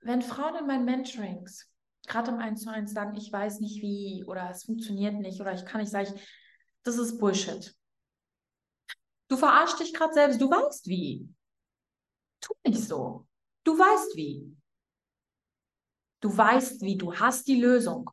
Wenn 0.00 0.22
Frauen 0.22 0.56
in 0.56 0.66
meinen 0.66 0.84
Mentorings, 0.84 1.70
gerade 2.06 2.30
im 2.30 2.38
1 2.38 2.62
zu 2.62 2.70
1 2.70 2.92
sagen, 2.92 3.16
ich 3.16 3.32
weiß 3.32 3.60
nicht 3.60 3.80
wie 3.80 4.22
oder 4.26 4.50
es 4.50 4.64
funktioniert 4.64 5.14
nicht 5.14 5.40
oder 5.40 5.54
ich 5.54 5.64
kann 5.64 5.80
nicht, 5.80 5.90
sage 5.90 6.14
ich, 6.14 6.28
das 6.82 6.98
ist 6.98 7.18
Bullshit. 7.18 7.74
Du 9.28 9.36
verarschst 9.38 9.80
dich 9.80 9.94
gerade 9.94 10.12
selbst, 10.12 10.40
du 10.40 10.50
weißt 10.50 10.86
wie. 10.86 11.26
Tu 12.40 12.52
nicht 12.66 12.86
so. 12.86 13.26
Du 13.64 13.78
weißt 13.78 14.14
wie. 14.16 14.54
Du 16.24 16.34
weißt 16.34 16.80
wie, 16.80 16.96
du 16.96 17.14
hast 17.14 17.46
die 17.48 17.60
Lösung. 17.60 18.08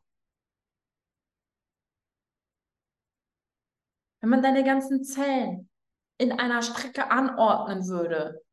Wenn 4.20 4.28
man 4.28 4.42
deine 4.42 4.64
ganzen 4.64 5.02
Zellen 5.02 5.70
in 6.18 6.30
einer 6.30 6.60
Strecke 6.60 7.10
anordnen 7.10 7.88
würde, 7.88 8.44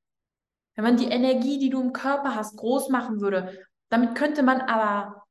wenn 0.75 0.85
man 0.85 0.95
die 0.95 1.09
Energie, 1.09 1.59
die 1.59 1.69
du 1.69 1.81
im 1.81 1.91
Körper 1.91 2.35
hast, 2.35 2.55
groß 2.55 2.87
machen 2.87 3.19
würde, 3.19 3.67
damit 3.89 4.15
könnte 4.15 4.43
man 4.43 4.61
aber 4.61 5.25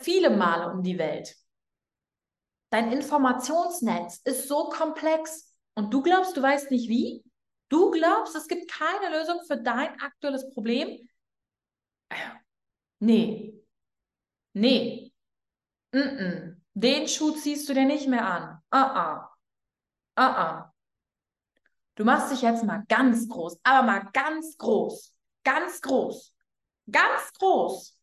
viele 0.00 0.28
Male 0.28 0.70
um 0.70 0.82
die 0.82 0.98
Welt. 0.98 1.34
Dein 2.68 2.92
Informationsnetz 2.92 4.20
ist 4.24 4.48
so 4.48 4.68
komplex 4.68 5.50
und 5.76 5.94
du 5.94 6.02
glaubst, 6.02 6.36
du 6.36 6.42
weißt 6.42 6.70
nicht 6.70 6.90
wie? 6.90 7.24
Du 7.70 7.90
glaubst, 7.90 8.36
es 8.36 8.48
gibt 8.48 8.70
keine 8.70 9.16
Lösung 9.16 9.40
für 9.46 9.56
dein 9.56 9.98
aktuelles 9.98 10.50
Problem? 10.50 11.08
Nee. 13.04 13.62
Nee. 14.54 15.12
Mm 15.92 15.98
-mm. 15.98 16.56
Den 16.72 17.06
Schuh 17.06 17.32
ziehst 17.32 17.68
du 17.68 17.74
dir 17.74 17.84
nicht 17.84 18.08
mehr 18.08 18.26
an. 18.26 18.62
Ah, 18.70 18.90
ah. 19.04 19.36
Ah, 20.16 20.34
ah. 20.44 20.74
Du 21.96 22.04
machst 22.04 22.32
dich 22.32 22.42
jetzt 22.42 22.64
mal 22.64 22.82
ganz 22.88 23.28
groß, 23.28 23.58
aber 23.62 23.86
mal 23.86 24.08
ganz 24.12 24.56
groß. 24.56 25.14
Ganz 25.44 25.80
groß. 25.82 26.34
Ganz 26.90 27.32
groß. 27.38 27.98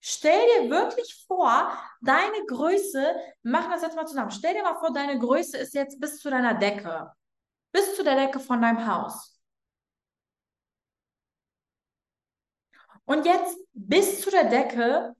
Stell 0.00 0.46
dir 0.46 0.70
wirklich 0.70 1.24
vor, 1.26 1.72
deine 2.00 2.46
Größe, 2.46 3.16
machen 3.42 3.70
das 3.72 3.82
jetzt 3.82 3.96
mal 3.96 4.06
zusammen. 4.06 4.30
Stell 4.30 4.54
dir 4.54 4.62
mal 4.62 4.78
vor, 4.78 4.92
deine 4.92 5.18
Größe 5.18 5.58
ist 5.58 5.74
jetzt 5.74 6.00
bis 6.00 6.20
zu 6.20 6.30
deiner 6.30 6.54
Decke. 6.54 7.12
Bis 7.72 7.96
zu 7.96 8.04
der 8.04 8.14
Decke 8.14 8.38
von 8.38 8.62
deinem 8.62 8.86
Haus. 8.86 9.37
Und 13.08 13.24
jetzt 13.24 13.56
bis 13.72 14.20
zu 14.20 14.30
der 14.30 14.44
Decke 14.50 15.16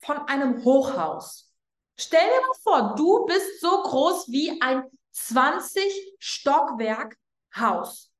von 0.00 0.18
einem 0.26 0.64
Hochhaus. 0.64 1.54
Stell 1.96 2.28
dir 2.28 2.40
mal 2.40 2.54
vor, 2.64 2.94
du 2.96 3.24
bist 3.26 3.60
so 3.60 3.82
groß 3.84 4.26
wie 4.32 4.60
ein 4.60 4.82
20 5.12 6.16
Stockwerk 6.18 7.16
Haus. 7.54 8.12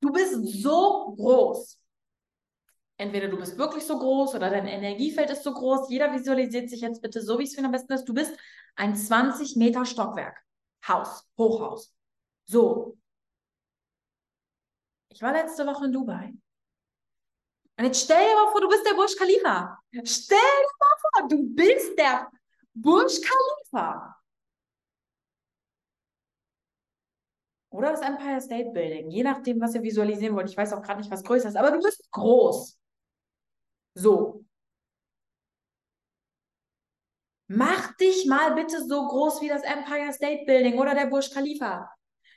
Du 0.00 0.10
bist 0.12 0.62
so 0.62 1.14
groß. 1.14 1.78
Entweder 2.96 3.28
du 3.28 3.36
bist 3.36 3.58
wirklich 3.58 3.84
so 3.84 3.98
groß 3.98 4.34
oder 4.34 4.48
dein 4.48 4.66
Energiefeld 4.66 5.28
ist 5.28 5.44
so 5.44 5.52
groß. 5.52 5.90
Jeder 5.90 6.10
visualisiert 6.14 6.70
sich 6.70 6.80
jetzt 6.80 7.02
bitte 7.02 7.20
so, 7.20 7.38
wie 7.38 7.44
es 7.44 7.54
für 7.54 7.60
ihn 7.60 7.66
am 7.66 7.72
besten 7.72 7.92
ist. 7.92 8.06
Du 8.06 8.14
bist 8.14 8.34
ein 8.76 8.96
20 8.96 9.56
Meter 9.56 9.84
Stockwerk. 9.84 10.42
Haus, 10.88 11.28
Hochhaus. 11.36 11.94
So. 12.46 12.99
Ich 15.10 15.22
war 15.22 15.32
letzte 15.32 15.66
Woche 15.66 15.84
in 15.84 15.92
Dubai. 15.92 16.32
Und 17.76 17.84
jetzt 17.84 18.04
stell 18.04 18.18
dir 18.18 18.34
mal 18.34 18.50
vor, 18.52 18.60
du 18.60 18.68
bist 18.68 18.86
der 18.86 18.94
Burj 18.94 19.16
Khalifa. 19.16 19.78
Stell 20.04 20.38
dir 20.38 20.68
mal 20.78 20.96
vor, 21.00 21.28
du 21.28 21.54
bist 21.54 21.98
der 21.98 22.30
Burj 22.74 23.20
Khalifa. 23.20 24.16
Oder 27.70 27.92
das 27.92 28.00
Empire 28.00 28.40
State 28.40 28.70
Building, 28.72 29.10
je 29.10 29.22
nachdem, 29.22 29.60
was 29.60 29.74
ihr 29.74 29.82
visualisieren 29.82 30.34
wollt. 30.34 30.50
Ich 30.50 30.56
weiß 30.56 30.72
auch 30.72 30.82
gerade 30.82 31.00
nicht, 31.00 31.10
was 31.10 31.22
größer 31.22 31.48
ist, 31.48 31.56
aber 31.56 31.70
du 31.70 31.80
bist 31.80 32.10
groß. 32.10 32.78
So. 33.94 34.44
Mach 37.46 37.96
dich 37.96 38.26
mal 38.26 38.54
bitte 38.54 38.84
so 38.86 39.06
groß 39.08 39.40
wie 39.40 39.48
das 39.48 39.62
Empire 39.62 40.12
State 40.12 40.44
Building 40.46 40.78
oder 40.78 40.94
der 40.94 41.06
Burj 41.06 41.30
Khalifa. 41.30 41.90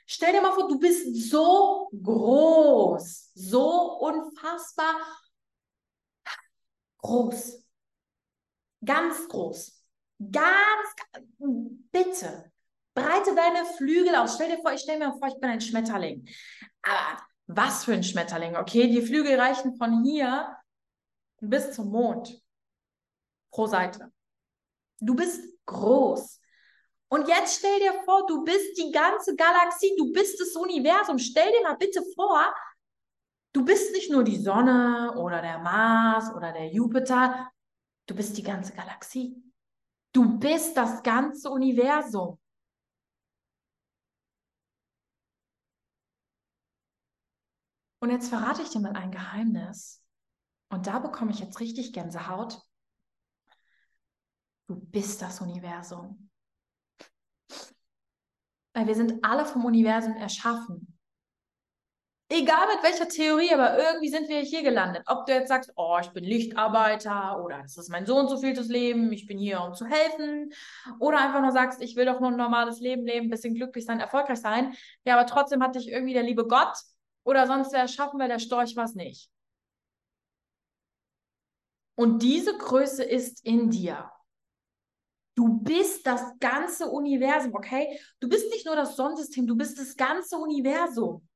Stell 0.06 0.32
dir 0.32 0.42
mal 0.42 0.52
vor, 0.52 0.68
du 0.68 0.78
bist 0.78 1.30
so 1.30 1.88
groß, 2.02 3.30
so 3.34 3.98
unfassbar 4.00 4.96
groß. 6.98 7.64
Ganz 8.84 9.28
groß. 9.28 9.84
Ganz, 10.30 10.94
bitte. 11.90 12.52
Breite 12.94 13.34
deine 13.34 13.64
Flügel 13.76 14.14
aus. 14.14 14.34
Stell 14.34 14.54
dir 14.54 14.62
vor, 14.62 14.72
ich 14.72 14.80
stelle 14.80 14.98
mir 14.98 15.18
vor, 15.18 15.28
ich 15.28 15.40
bin 15.40 15.50
ein 15.50 15.60
Schmetterling. 15.60 16.28
Aber 16.82 17.20
was 17.46 17.84
für 17.84 17.92
ein 17.92 18.04
Schmetterling, 18.04 18.56
okay? 18.56 18.88
Die 18.88 19.02
Flügel 19.02 19.38
reichen 19.38 19.76
von 19.76 20.04
hier 20.04 20.56
bis 21.40 21.72
zum 21.72 21.90
Mond. 21.90 22.40
Pro 23.50 23.66
Seite. 23.66 24.12
Du 25.00 25.14
bist 25.14 25.42
groß. 25.66 26.40
Und 27.14 27.28
jetzt 27.28 27.58
stell 27.58 27.78
dir 27.78 28.02
vor, 28.04 28.26
du 28.26 28.42
bist 28.42 28.76
die 28.76 28.90
ganze 28.90 29.36
Galaxie, 29.36 29.94
du 29.96 30.12
bist 30.12 30.40
das 30.40 30.56
Universum. 30.56 31.16
Stell 31.16 31.48
dir 31.52 31.62
mal 31.62 31.76
bitte 31.76 32.02
vor, 32.16 32.52
du 33.52 33.64
bist 33.64 33.92
nicht 33.92 34.10
nur 34.10 34.24
die 34.24 34.42
Sonne 34.42 35.14
oder 35.16 35.40
der 35.40 35.60
Mars 35.60 36.34
oder 36.34 36.52
der 36.52 36.72
Jupiter, 36.72 37.52
du 38.06 38.16
bist 38.16 38.36
die 38.36 38.42
ganze 38.42 38.74
Galaxie. 38.74 39.40
Du 40.12 40.40
bist 40.40 40.76
das 40.76 41.04
ganze 41.04 41.50
Universum. 41.50 42.36
Und 48.00 48.10
jetzt 48.10 48.28
verrate 48.28 48.62
ich 48.62 48.70
dir 48.70 48.80
mal 48.80 48.96
ein 48.96 49.12
Geheimnis. 49.12 50.02
Und 50.68 50.88
da 50.88 50.98
bekomme 50.98 51.30
ich 51.30 51.38
jetzt 51.38 51.60
richtig 51.60 51.92
Gänsehaut. 51.92 52.60
Du 54.66 54.74
bist 54.74 55.22
das 55.22 55.40
Universum. 55.40 56.28
Weil 58.74 58.86
wir 58.86 58.94
sind 58.94 59.24
alle 59.24 59.46
vom 59.46 59.64
Universum 59.64 60.16
erschaffen. 60.16 60.94
Egal 62.30 62.66
mit 62.74 62.82
welcher 62.82 63.06
Theorie, 63.06 63.52
aber 63.52 63.78
irgendwie 63.78 64.08
sind 64.08 64.28
wir 64.28 64.40
hier 64.40 64.62
gelandet. 64.62 65.04
Ob 65.06 65.26
du 65.26 65.32
jetzt 65.32 65.48
sagst, 65.48 65.72
oh, 65.76 65.98
ich 66.00 66.08
bin 66.10 66.24
Lichtarbeiter 66.24 67.40
oder 67.44 67.60
das 67.62 67.76
ist 67.76 67.90
mein 67.90 68.06
so 68.06 68.16
und 68.16 68.28
so 68.28 68.38
vieltes 68.38 68.68
Leben, 68.68 69.12
ich 69.12 69.26
bin 69.26 69.38
hier, 69.38 69.60
um 69.60 69.74
zu 69.74 69.86
helfen. 69.86 70.52
Oder 70.98 71.18
einfach 71.18 71.42
nur 71.42 71.52
sagst, 71.52 71.82
ich 71.82 71.96
will 71.96 72.06
doch 72.06 72.20
nur 72.20 72.30
ein 72.30 72.36
normales 72.36 72.80
Leben 72.80 73.04
leben, 73.04 73.28
bisschen 73.28 73.54
glücklich 73.54 73.84
sein, 73.84 74.00
erfolgreich 74.00 74.40
sein. 74.40 74.74
Ja, 75.04 75.16
aber 75.16 75.26
trotzdem 75.26 75.62
hat 75.62 75.76
dich 75.76 75.88
irgendwie 75.88 76.14
der 76.14 76.22
liebe 76.22 76.46
Gott 76.48 76.76
oder 77.24 77.46
sonst 77.46 77.72
wer 77.72 77.86
schaffen, 77.88 78.18
weil 78.18 78.28
der 78.28 78.38
Storch 78.38 78.74
was 78.74 78.94
nicht. 78.94 79.30
Und 81.94 82.22
diese 82.22 82.56
Größe 82.56 83.04
ist 83.04 83.44
in 83.44 83.70
dir. 83.70 84.10
Du 85.34 85.58
bist 85.58 86.06
das 86.06 86.38
ganze 86.38 86.88
Universum, 86.88 87.54
okay? 87.54 87.98
Du 88.20 88.28
bist 88.28 88.48
nicht 88.50 88.66
nur 88.66 88.76
das 88.76 88.96
Sonnensystem, 88.96 89.46
du 89.46 89.56
bist 89.56 89.78
das 89.78 89.96
ganze 89.96 90.36
Universum. 90.36 91.26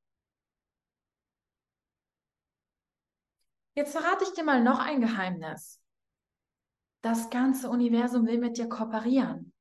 Jetzt 3.74 3.92
verrate 3.92 4.24
ich 4.24 4.30
dir 4.32 4.44
mal 4.44 4.62
noch 4.62 4.80
ein 4.80 5.00
Geheimnis. 5.00 5.80
Das 7.00 7.30
ganze 7.30 7.70
Universum 7.70 8.26
will 8.26 8.38
mit 8.38 8.56
dir 8.58 8.68
kooperieren. 8.68 9.52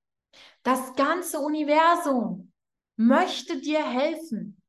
Das 0.64 0.96
ganze 0.96 1.40
Universum 1.40 2.52
möchte 2.96 3.60
dir 3.62 3.88
helfen. 3.88 4.62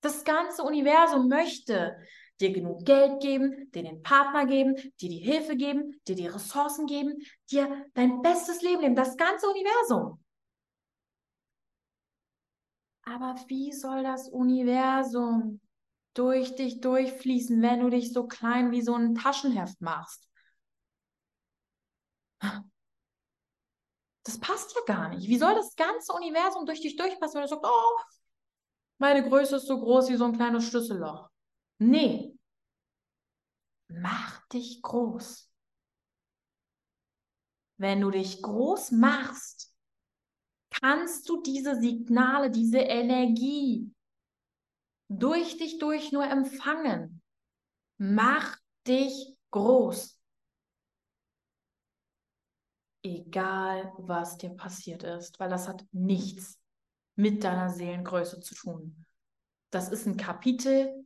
Das 0.00 0.24
ganze 0.24 0.62
Universum 0.62 1.28
möchte 1.28 1.96
dir 2.40 2.52
genug 2.52 2.84
Geld 2.84 3.20
geben, 3.22 3.70
dir 3.72 3.82
den 3.82 4.02
Partner 4.02 4.46
geben, 4.46 4.76
dir 5.00 5.08
die 5.08 5.18
Hilfe 5.18 5.56
geben, 5.56 6.00
dir 6.06 6.16
die 6.16 6.26
Ressourcen 6.26 6.86
geben, 6.86 7.16
dir 7.50 7.86
dein 7.94 8.22
bestes 8.22 8.62
Leben 8.62 8.82
leben, 8.82 8.94
das 8.94 9.16
ganze 9.16 9.48
Universum. 9.48 10.22
Aber 13.02 13.36
wie 13.46 13.72
soll 13.72 14.02
das 14.02 14.28
Universum 14.28 15.60
durch 16.14 16.56
dich 16.56 16.80
durchfließen, 16.80 17.60
wenn 17.62 17.80
du 17.80 17.90
dich 17.90 18.12
so 18.12 18.26
klein 18.26 18.70
wie 18.72 18.82
so 18.82 18.94
ein 18.94 19.14
Taschenheft 19.14 19.80
machst? 19.80 20.28
Das 24.24 24.40
passt 24.40 24.74
ja 24.74 24.80
gar 24.86 25.08
nicht. 25.10 25.28
Wie 25.28 25.38
soll 25.38 25.54
das 25.54 25.76
ganze 25.76 26.12
Universum 26.12 26.66
durch 26.66 26.80
dich 26.80 26.96
durchpassen, 26.96 27.36
wenn 27.36 27.42
du 27.42 27.48
sagst, 27.48 27.64
oh, 27.64 28.00
meine 28.98 29.28
Größe 29.28 29.56
ist 29.56 29.66
so 29.66 29.78
groß 29.78 30.08
wie 30.08 30.16
so 30.16 30.24
ein 30.24 30.32
kleines 30.32 30.64
Schlüsselloch. 30.64 31.28
Nee. 31.78 32.36
Mach 33.88 34.46
dich 34.48 34.82
groß. 34.82 35.50
Wenn 37.78 38.00
du 38.00 38.10
dich 38.10 38.42
groß 38.42 38.92
machst, 38.92 39.74
kannst 40.70 41.28
du 41.28 41.42
diese 41.42 41.78
Signale, 41.80 42.50
diese 42.50 42.78
Energie 42.78 43.92
durch 45.08 45.56
dich 45.58 45.78
durch 45.78 46.10
nur 46.12 46.24
empfangen. 46.24 47.22
Mach 47.98 48.58
dich 48.86 49.36
groß. 49.50 50.20
Egal, 53.02 53.92
was 53.98 54.36
dir 54.36 54.50
passiert 54.50 55.04
ist, 55.04 55.38
weil 55.38 55.48
das 55.48 55.68
hat 55.68 55.84
nichts 55.92 56.60
mit 57.14 57.44
deiner 57.44 57.70
Seelengröße 57.70 58.40
zu 58.40 58.54
tun. 58.54 59.06
Das 59.70 59.90
ist 59.90 60.06
ein 60.06 60.16
Kapitel, 60.16 61.05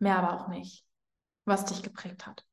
mehr 0.00 0.18
aber 0.18 0.40
auch 0.40 0.48
nicht, 0.48 0.84
was 1.44 1.64
dich 1.64 1.82
geprägt 1.82 2.26
hat. 2.26 2.44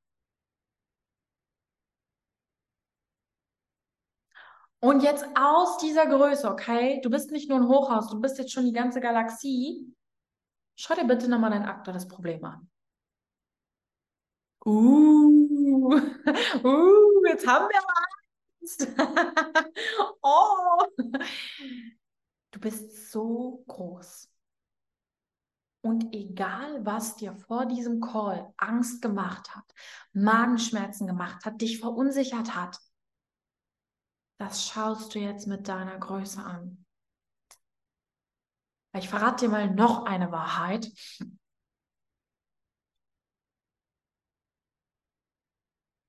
Und 4.80 5.02
jetzt 5.02 5.26
aus 5.36 5.80
dieser 5.80 6.06
Größe, 6.06 6.50
okay? 6.50 7.02
Du 7.02 7.10
bist 7.10 7.32
nicht 7.32 7.50
nur 7.50 7.60
ein 7.60 7.68
Hochhaus, 7.68 8.10
du 8.10 8.22
bist 8.22 8.38
jetzt 8.38 8.52
schon 8.52 8.66
die 8.66 8.74
ganze 8.74 9.02
Galaxie. 9.02 9.92
Schau 10.76 10.94
dir 10.94 11.06
bitte 11.06 11.28
nochmal 11.28 11.50
dein 11.50 11.66
aktuelles 11.66 12.08
Problem 12.08 12.46
an. 12.46 12.70
Uh, 14.64 15.90
uh, 16.64 17.26
jetzt 17.26 17.48
haben 17.48 17.70
wir 17.70 17.82
Angst. 18.62 18.88
oh. 20.22 20.86
Du 22.52 22.60
bist 22.60 23.12
so 23.12 23.64
groß. 23.68 24.30
Und 25.88 26.14
egal, 26.14 26.86
was 26.86 27.16
dir 27.16 27.34
vor 27.34 27.66
diesem 27.66 28.02
Call 28.02 28.54
Angst 28.58 29.02
gemacht 29.02 29.56
hat, 29.56 29.64
Magenschmerzen 30.12 31.08
gemacht 31.08 31.46
hat, 31.46 31.62
dich 31.62 31.80
verunsichert 31.80 32.56
hat, 32.56 32.78
das 34.38 34.68
schaust 34.68 35.16
du 35.16 35.20
jetzt 35.20 35.48
mit 35.48 35.70
deiner 35.70 35.98
Größe 35.98 36.44
an. 36.44 36.86
Ich 38.98 39.08
verrate 39.08 39.46
dir 39.46 39.50
mal 39.50 39.74
noch 39.74 40.04
eine 40.04 40.30
Wahrheit. 40.30 40.92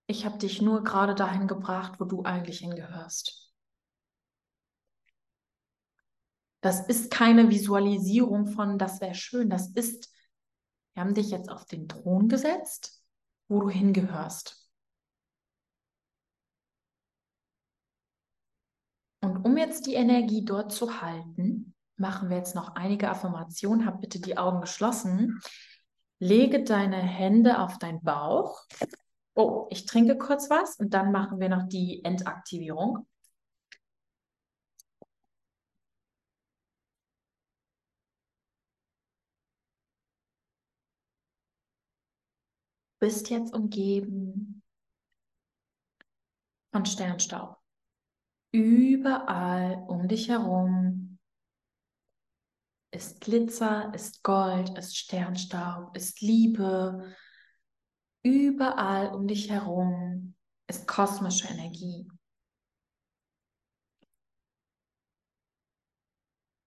Ich 0.09 0.27
habe 0.27 0.39
dich 0.39 0.61
nur 0.61 0.83
gerade 0.83 1.15
dahin 1.15 1.47
gebracht, 1.47 2.01
wo 2.01 2.05
du 2.05 2.25
eigentlich 2.25 2.59
hingehörst. 2.59 3.48
Das 6.61 6.87
ist 6.89 7.11
keine 7.11 7.51
Visualisierung 7.51 8.47
von, 8.47 8.79
das 8.79 9.01
wäre 9.01 9.15
schön. 9.15 9.49
Das 9.49 9.69
ist, 9.71 10.13
wir 10.95 11.03
haben 11.03 11.15
dich 11.15 11.31
jetzt 11.31 11.51
auf 11.51 11.67
den 11.67 11.89
Thron 11.89 12.29
gesetzt, 12.29 13.03
wo 13.47 13.61
du 13.61 13.71
hingehörst. 13.71 14.69
Und 19.21 19.45
um 19.45 19.57
jetzt 19.57 19.87
die 19.87 19.95
Energie 19.95 20.45
dort 20.45 20.73
zu 20.73 21.01
halten, 21.01 21.75
machen 21.97 22.29
wir 22.31 22.37
jetzt 22.37 22.55
noch 22.55 22.75
einige 22.75 23.11
Affirmationen. 23.11 23.87
Hab 23.87 24.01
bitte 24.01 24.21
die 24.21 24.39
Augen 24.39 24.61
geschlossen. 24.61 25.41
Lege 26.19 26.65
deine 26.65 26.97
Hände 26.97 27.61
auf 27.61 27.79
deinen 27.79 28.03
Bauch. 28.03 28.65
Oh, 29.35 29.67
ich 29.71 29.87
trinke 29.87 30.19
kurz 30.19 30.51
was 30.51 30.77
und 30.77 30.95
dann 30.95 31.13
machen 31.13 31.39
wir 31.39 31.49
noch 31.49 31.69
die 31.69 32.05
Endaktivierung. 32.05 33.07
Bist 42.99 43.31
jetzt 43.31 43.55
umgeben 43.55 44.63
von 46.73 46.85
Sternstaub. 46.85 47.57
Überall 48.53 49.85
um 49.89 50.09
dich 50.09 50.29
herum 50.29 51.19
ist 52.91 53.21
Glitzer, 53.21 53.93
ist 53.95 54.23
Gold, 54.23 54.77
ist 54.79 54.97
Sternstaub, 54.97 55.97
ist 55.97 56.21
Liebe. 56.21 57.15
Überall 58.23 59.15
um 59.15 59.29
dich 59.29 59.51
herum 59.51 60.35
ist 60.67 60.87
kosmische 60.89 61.49
Energie. 61.49 62.09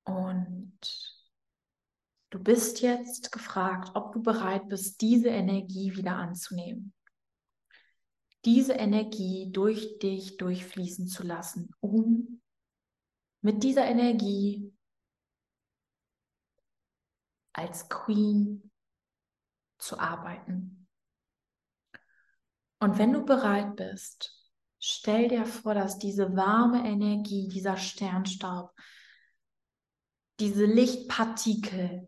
Und 0.05 0.51
du 2.32 2.39
bist 2.39 2.82
jetzt 2.82 3.32
gefragt, 3.32 3.91
ob 3.93 4.11
du 4.11 4.21
bereit 4.21 4.67
bist, 4.67 4.99
diese 5.01 5.29
Energie 5.29 5.95
wieder 5.95 6.15
anzunehmen 6.15 6.93
diese 8.45 8.73
Energie 8.73 9.51
durch 9.51 9.99
dich 9.99 10.38
durchfließen 10.38 11.07
zu 11.07 11.23
lassen, 11.23 11.69
um 11.79 12.41
mit 13.41 13.63
dieser 13.63 13.86
Energie 13.86 14.73
als 17.53 17.89
Queen 17.89 18.71
zu 19.77 19.99
arbeiten. 19.99 20.88
Und 22.79 22.97
wenn 22.97 23.13
du 23.13 23.23
bereit 23.23 23.75
bist, 23.75 24.49
stell 24.79 25.27
dir 25.27 25.45
vor, 25.45 25.75
dass 25.75 25.99
diese 25.99 26.36
warme 26.36 26.88
Energie, 26.88 27.47
dieser 27.47 27.77
Sternstaub, 27.77 28.71
diese 30.39 30.65
Lichtpartikel 30.65 32.07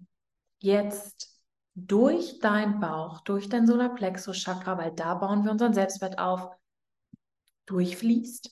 jetzt 0.63 1.29
durch 1.75 2.39
deinen 2.39 2.79
Bauch, 2.79 3.21
durch 3.21 3.49
dein 3.49 3.67
Solarplexus-Chakra, 3.67 4.77
weil 4.77 4.93
da 4.93 5.15
bauen 5.15 5.43
wir 5.43 5.51
unseren 5.51 5.73
Selbstwert 5.73 6.19
auf, 6.19 6.55
durchfließt 7.65 8.49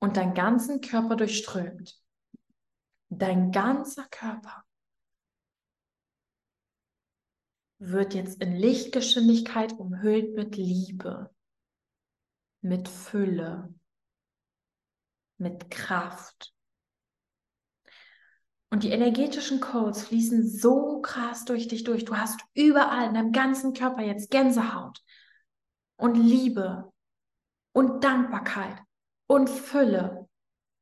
und 0.00 0.16
deinen 0.16 0.34
ganzen 0.34 0.80
Körper 0.80 1.16
durchströmt. 1.16 2.00
Dein 3.08 3.50
ganzer 3.50 4.06
Körper 4.10 4.62
wird 7.78 8.12
jetzt 8.12 8.42
in 8.42 8.54
Lichtgeschwindigkeit 8.54 9.72
umhüllt 9.72 10.34
mit 10.34 10.56
Liebe, 10.56 11.34
mit 12.60 12.88
Fülle, 12.88 13.72
mit 15.38 15.70
Kraft, 15.70 16.52
und 18.70 18.82
die 18.82 18.90
energetischen 18.90 19.60
Codes 19.60 20.02
fließen 20.04 20.46
so 20.46 21.00
krass 21.00 21.44
durch 21.44 21.68
dich 21.68 21.84
durch. 21.84 22.04
Du 22.04 22.16
hast 22.16 22.40
überall 22.54 23.08
in 23.08 23.14
deinem 23.14 23.32
ganzen 23.32 23.72
Körper 23.72 24.02
jetzt 24.02 24.30
Gänsehaut 24.30 24.98
und 25.96 26.16
Liebe 26.16 26.92
und 27.72 28.04
Dankbarkeit 28.04 28.76
und 29.26 29.48
Fülle. 29.48 30.28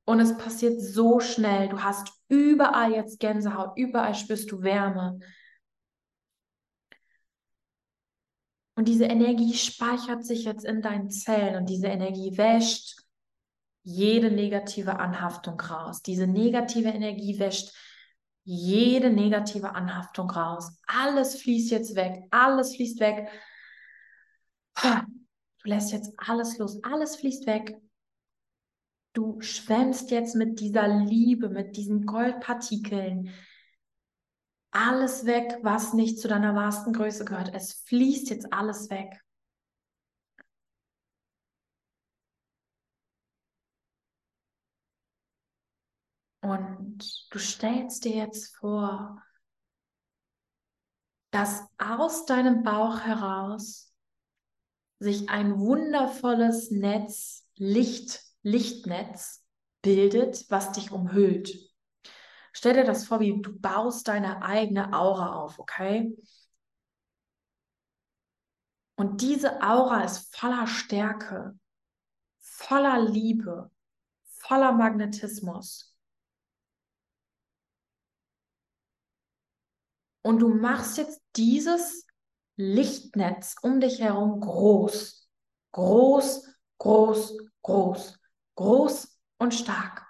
Und 0.04 0.20
es 0.20 0.36
passiert 0.36 0.80
so 0.80 1.20
schnell. 1.20 1.68
Du 1.68 1.82
hast 1.82 2.12
überall 2.28 2.92
jetzt 2.92 3.20
Gänsehaut, 3.20 3.76
überall 3.76 4.14
spürst 4.14 4.50
du 4.50 4.62
Wärme. 4.62 5.18
Und 8.74 8.88
diese 8.88 9.06
Energie 9.06 9.54
speichert 9.54 10.24
sich 10.24 10.44
jetzt 10.44 10.64
in 10.64 10.82
deinen 10.82 11.10
Zellen 11.10 11.56
und 11.56 11.70
diese 11.70 11.86
Energie 11.86 12.36
wäscht 12.36 13.05
jede 13.86 14.32
negative 14.32 14.98
Anhaftung 14.98 15.60
raus. 15.60 16.02
Diese 16.02 16.26
negative 16.26 16.88
Energie 16.88 17.38
wäscht 17.38 17.72
jede 18.42 19.10
negative 19.10 19.76
Anhaftung 19.76 20.28
raus. 20.28 20.76
Alles 20.88 21.40
fließt 21.40 21.70
jetzt 21.70 21.94
weg. 21.94 22.24
Alles 22.32 22.74
fließt 22.74 22.98
weg. 22.98 23.28
Du 24.82 25.68
lässt 25.68 25.92
jetzt 25.92 26.12
alles 26.16 26.58
los. 26.58 26.82
Alles 26.82 27.14
fließt 27.14 27.46
weg. 27.46 27.80
Du 29.12 29.40
schwemmst 29.40 30.10
jetzt 30.10 30.34
mit 30.34 30.58
dieser 30.58 30.88
Liebe, 30.88 31.48
mit 31.48 31.76
diesen 31.76 32.06
Goldpartikeln. 32.06 33.30
Alles 34.72 35.26
weg, 35.26 35.58
was 35.62 35.92
nicht 35.92 36.18
zu 36.18 36.26
deiner 36.26 36.56
wahrsten 36.56 36.92
Größe 36.92 37.24
gehört. 37.24 37.54
Es 37.54 37.84
fließt 37.86 38.30
jetzt 38.30 38.52
alles 38.52 38.90
weg. 38.90 39.22
Und 46.46 47.26
du 47.32 47.40
stellst 47.40 48.04
dir 48.04 48.14
jetzt 48.14 48.54
vor, 48.54 49.20
dass 51.32 51.64
aus 51.76 52.24
deinem 52.24 52.62
Bauch 52.62 53.00
heraus 53.00 53.92
sich 55.00 55.28
ein 55.28 55.58
wundervolles 55.58 56.70
Netz, 56.70 57.48
Licht, 57.56 58.22
Lichtnetz 58.42 59.44
bildet, 59.82 60.48
was 60.48 60.70
dich 60.70 60.92
umhüllt. 60.92 61.52
Stell 62.52 62.74
dir 62.74 62.84
das 62.84 63.08
vor, 63.08 63.18
wie 63.18 63.42
du 63.42 63.58
baust 63.58 64.06
deine 64.06 64.42
eigene 64.42 64.92
Aura 64.96 65.34
auf, 65.34 65.58
okay? 65.58 66.16
Und 68.94 69.20
diese 69.20 69.62
Aura 69.62 70.04
ist 70.04 70.32
voller 70.32 70.68
Stärke, 70.68 71.58
voller 72.38 73.00
Liebe, 73.02 73.72
voller 74.22 74.70
Magnetismus. 74.70 75.95
Und 80.26 80.40
du 80.40 80.48
machst 80.48 80.96
jetzt 80.96 81.22
dieses 81.36 82.04
Lichtnetz 82.56 83.54
um 83.62 83.78
dich 83.78 84.00
herum 84.00 84.40
groß. 84.40 85.30
Groß, 85.70 86.52
groß, 86.78 87.38
groß. 87.62 88.18
Groß 88.56 89.20
und 89.38 89.54
stark. 89.54 90.04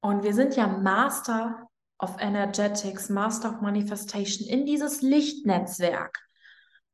Und 0.00 0.24
wir 0.24 0.34
sind 0.34 0.56
ja 0.56 0.66
Master 0.66 1.68
of 2.00 2.16
Energetics, 2.18 3.10
Master 3.10 3.50
of 3.50 3.60
Manifestation. 3.60 4.48
In 4.48 4.66
dieses 4.66 5.02
Lichtnetzwerk 5.02 6.18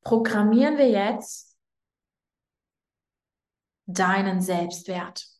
programmieren 0.02 0.76
wir 0.76 0.90
jetzt 0.90 1.56
deinen 3.86 4.42
Selbstwert 4.42 5.35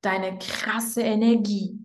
deine 0.00 0.38
krasse 0.38 1.02
Energie. 1.02 1.78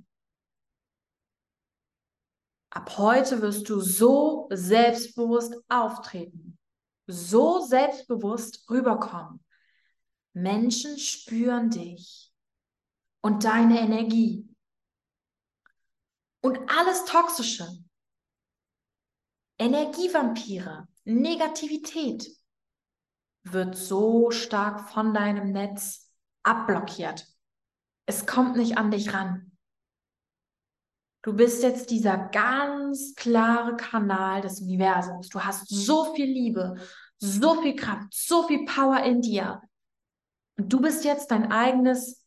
Ab 2.70 2.97
heute 2.97 3.41
wirst 3.41 3.70
du 3.70 3.80
so 3.80 4.49
selbstbewusst 4.51 5.55
auftreten, 5.70 6.57
so 7.07 7.61
selbstbewusst 7.61 8.70
rüberkommen. 8.70 9.43
Menschen 10.34 10.99
spüren 10.99 11.70
dich 11.70 12.34
und 13.22 13.45
deine 13.45 13.80
Energie. 13.80 14.47
Und 16.41 16.70
alles 16.70 17.05
Toxische, 17.05 17.68
Energievampire, 19.57 20.88
Negativität 21.05 22.30
wird 23.43 23.78
so 23.78 24.32
stark 24.32 24.89
von 24.89 25.13
deinem 25.13 25.51
Netz 25.53 26.11
abblockiert. 26.43 27.26
Es 28.06 28.26
kommt 28.26 28.56
nicht 28.56 28.78
an 28.78 28.91
dich 28.91 29.14
ran. 29.14 29.51
Du 31.24 31.34
bist 31.34 31.64
jetzt 31.64 31.89
dieser 31.89 32.18
ganz 32.18 33.16
klare 33.16 33.76
Kanal 33.76 34.41
des 34.41 34.62
Universums. 34.62 35.30
Du 35.30 35.43
hast 35.43 35.68
so 35.68 36.14
viel 36.14 36.28
Liebe, 36.28 36.76
so 37.18 37.62
viel 37.62 37.76
Kraft, 37.76 38.14
so 38.14 38.47
viel 38.47 38.64
Power 38.66 39.01
in 39.03 39.22
dir. 39.22 39.62
Und 40.58 40.72
du 40.72 40.80
bist 40.82 41.03
jetzt 41.03 41.32
dein 41.32 41.51
eigenes 41.51 42.24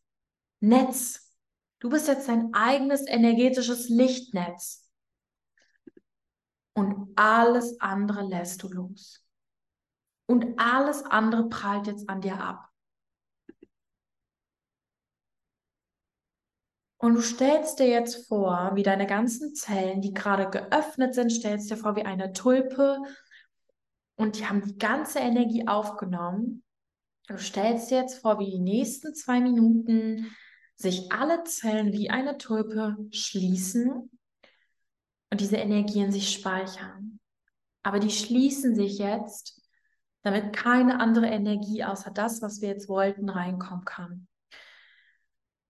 Netz. 0.61 1.33
Du 1.79 1.91
bist 1.91 2.09
jetzt 2.09 2.29
dein 2.29 2.53
eigenes 2.55 3.07
energetisches 3.07 3.89
Lichtnetz. 3.89 4.91
Und 6.75 7.13
alles 7.17 7.81
andere 7.81 8.23
lässt 8.23 8.65
du 8.65 8.69
los. 8.69 9.25
Und 10.27 10.59
alles 10.59 11.05
andere 11.05 11.49
prallt 11.49 11.87
jetzt 11.87 12.09
an 12.09 12.21
dir 12.21 12.41
ab. 12.41 12.68
Und 16.99 17.15
du 17.15 17.23
stellst 17.23 17.79
dir 17.79 17.87
jetzt 17.87 18.27
vor, 18.27 18.73
wie 18.75 18.83
deine 18.83 19.07
ganzen 19.07 19.55
Zellen, 19.55 20.01
die 20.01 20.13
gerade 20.13 20.51
geöffnet 20.51 21.15
sind, 21.15 21.31
stellst 21.31 21.71
dir 21.71 21.77
vor 21.77 21.95
wie 21.95 22.05
eine 22.05 22.33
Tulpe 22.33 22.99
und 24.17 24.39
die 24.39 24.47
haben 24.47 24.63
die 24.65 24.77
ganze 24.79 25.21
Energie 25.21 25.69
aufgenommen. 25.69 26.65
Du 27.29 27.39
stellst 27.39 27.91
dir 27.91 27.99
jetzt 27.99 28.21
vor, 28.21 28.41
wie 28.41 28.51
die 28.51 28.59
nächsten 28.59 29.15
zwei 29.15 29.41
Minuten 29.41 30.35
sich 30.75 31.13
alle 31.13 31.45
Zellen 31.45 31.93
wie 31.93 32.11
eine 32.11 32.37
Tulpe 32.37 32.97
schließen 33.13 34.11
und 35.31 35.41
diese 35.41 35.57
Energie 35.57 36.01
in 36.01 36.11
sich 36.11 36.33
speichern. 36.33 37.21
Aber 37.85 38.01
die 38.01 38.11
schließen 38.11 38.75
sich 38.75 38.99
jetzt, 38.99 39.63
damit 40.23 40.53
keine 40.53 40.99
andere 40.99 41.27
Energie 41.27 41.85
außer 41.85 42.11
das, 42.11 42.43
was 42.43 42.61
wir 42.61 42.71
jetzt 42.71 42.89
wollten, 42.89 43.29
reinkommen 43.29 43.85
kann. 43.85 44.27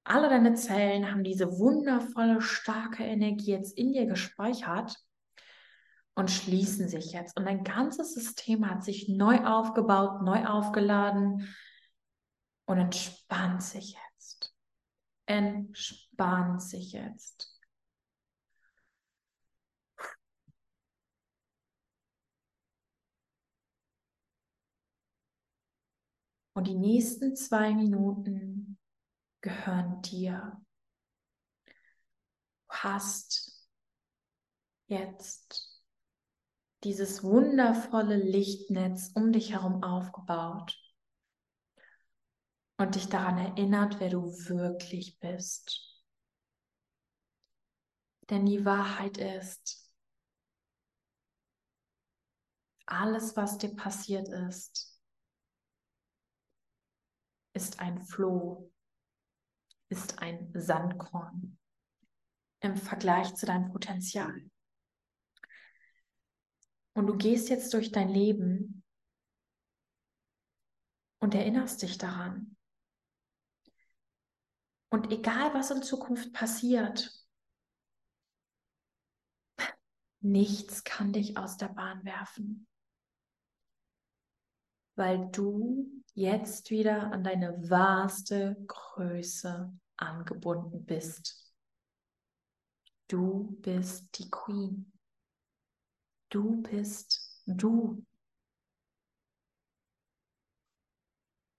Alle 0.09 0.30
deine 0.30 0.54
Zellen 0.54 1.11
haben 1.11 1.22
diese 1.22 1.59
wundervolle, 1.59 2.40
starke 2.40 3.04
Energie 3.04 3.50
jetzt 3.50 3.76
in 3.76 3.92
dir 3.92 4.06
gespeichert 4.06 4.96
und 6.14 6.30
schließen 6.30 6.88
sich 6.88 7.12
jetzt. 7.12 7.36
Und 7.36 7.44
dein 7.44 7.62
ganzes 7.62 8.14
System 8.14 8.70
hat 8.70 8.82
sich 8.82 9.11
neu 9.11 9.44
aufgebaut, 9.44 10.22
neu 10.22 10.46
aufgeladen 10.46 11.54
und 12.64 12.78
entspannt 12.78 13.62
sich 13.62 13.98
jetzt. 14.14 14.56
Entspannt 15.26 16.62
sich 16.62 16.92
jetzt. 16.92 17.61
Und 26.54 26.66
die 26.66 26.78
nächsten 26.78 27.36
zwei 27.36 27.74
Minuten 27.74 28.78
gehören 29.49 30.03
dir. 30.03 30.61
Du 32.66 32.74
hast 32.74 33.66
jetzt 34.88 35.82
dieses 36.84 37.24
wundervolle 37.24 38.16
Lichtnetz 38.16 39.11
um 39.14 39.32
dich 39.32 39.53
herum 39.53 39.82
aufgebaut 39.82 40.78
und 42.76 42.94
dich 42.94 43.09
daran 43.09 43.38
erinnert, 43.38 44.01
wer 44.01 44.11
du 44.11 44.26
wirklich 44.26 45.18
bist. 45.18 45.99
Denn 48.28 48.44
die 48.44 48.66
Wahrheit 48.66 49.16
ist, 49.16 49.90
alles, 52.84 53.34
was 53.36 53.57
dir 53.57 53.74
passiert 53.74 54.28
ist, 54.28 55.01
ist 57.55 57.80
ein 57.80 58.03
Floh 58.03 58.70
ist 59.89 60.18
ein 60.18 60.53
Sandkorn 60.55 61.59
im 62.61 62.76
Vergleich 62.76 63.34
zu 63.34 63.47
deinem 63.47 63.70
Potenzial. 63.70 64.51
Und 66.95 67.07
du 67.07 67.16
gehst 67.16 67.49
jetzt 67.49 67.72
durch 67.74 67.93
dein 67.93 68.09
Leben 68.09 68.82
und 71.20 71.34
erinnerst 71.34 71.82
dich 71.82 71.99
daran. 71.99 72.57
Und 74.91 75.12
egal, 75.12 75.55
was 75.55 75.70
in 75.70 75.82
Zukunft 75.82 76.32
passiert, 76.32 77.12
nichts 80.20 80.82
kann 80.84 81.12
dich 81.12 81.36
aus 81.36 81.57
der 81.57 81.68
Bahn 81.68 82.05
werfen, 82.05 82.66
weil 84.99 85.28
du 85.30 86.03
jetzt 86.14 86.70
wieder 86.70 87.12
an 87.12 87.22
deine 87.22 87.70
wahrste 87.70 88.57
Größe 88.66 89.72
angebunden 89.96 90.84
bist. 90.84 91.55
Du 93.07 93.57
bist 93.61 94.18
die 94.18 94.28
Queen. 94.28 94.92
Du 96.30 96.61
bist 96.62 97.40
du. 97.46 98.05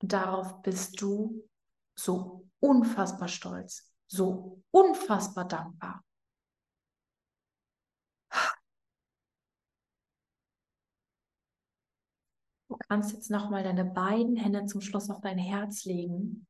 Und 0.01 0.13
darauf 0.13 0.61
bist 0.61 1.01
du 1.01 1.47
so 1.95 2.45
unfassbar 2.59 3.29
stolz, 3.29 3.89
so 4.07 4.61
unfassbar 4.71 5.47
dankbar. 5.47 6.03
Kannst 12.87 13.13
jetzt 13.13 13.29
nochmal 13.29 13.63
deine 13.63 13.85
beiden 13.85 14.35
Hände 14.37 14.65
zum 14.65 14.81
Schluss 14.81 15.09
auf 15.09 15.21
dein 15.21 15.37
Herz 15.37 15.85
legen. 15.85 16.47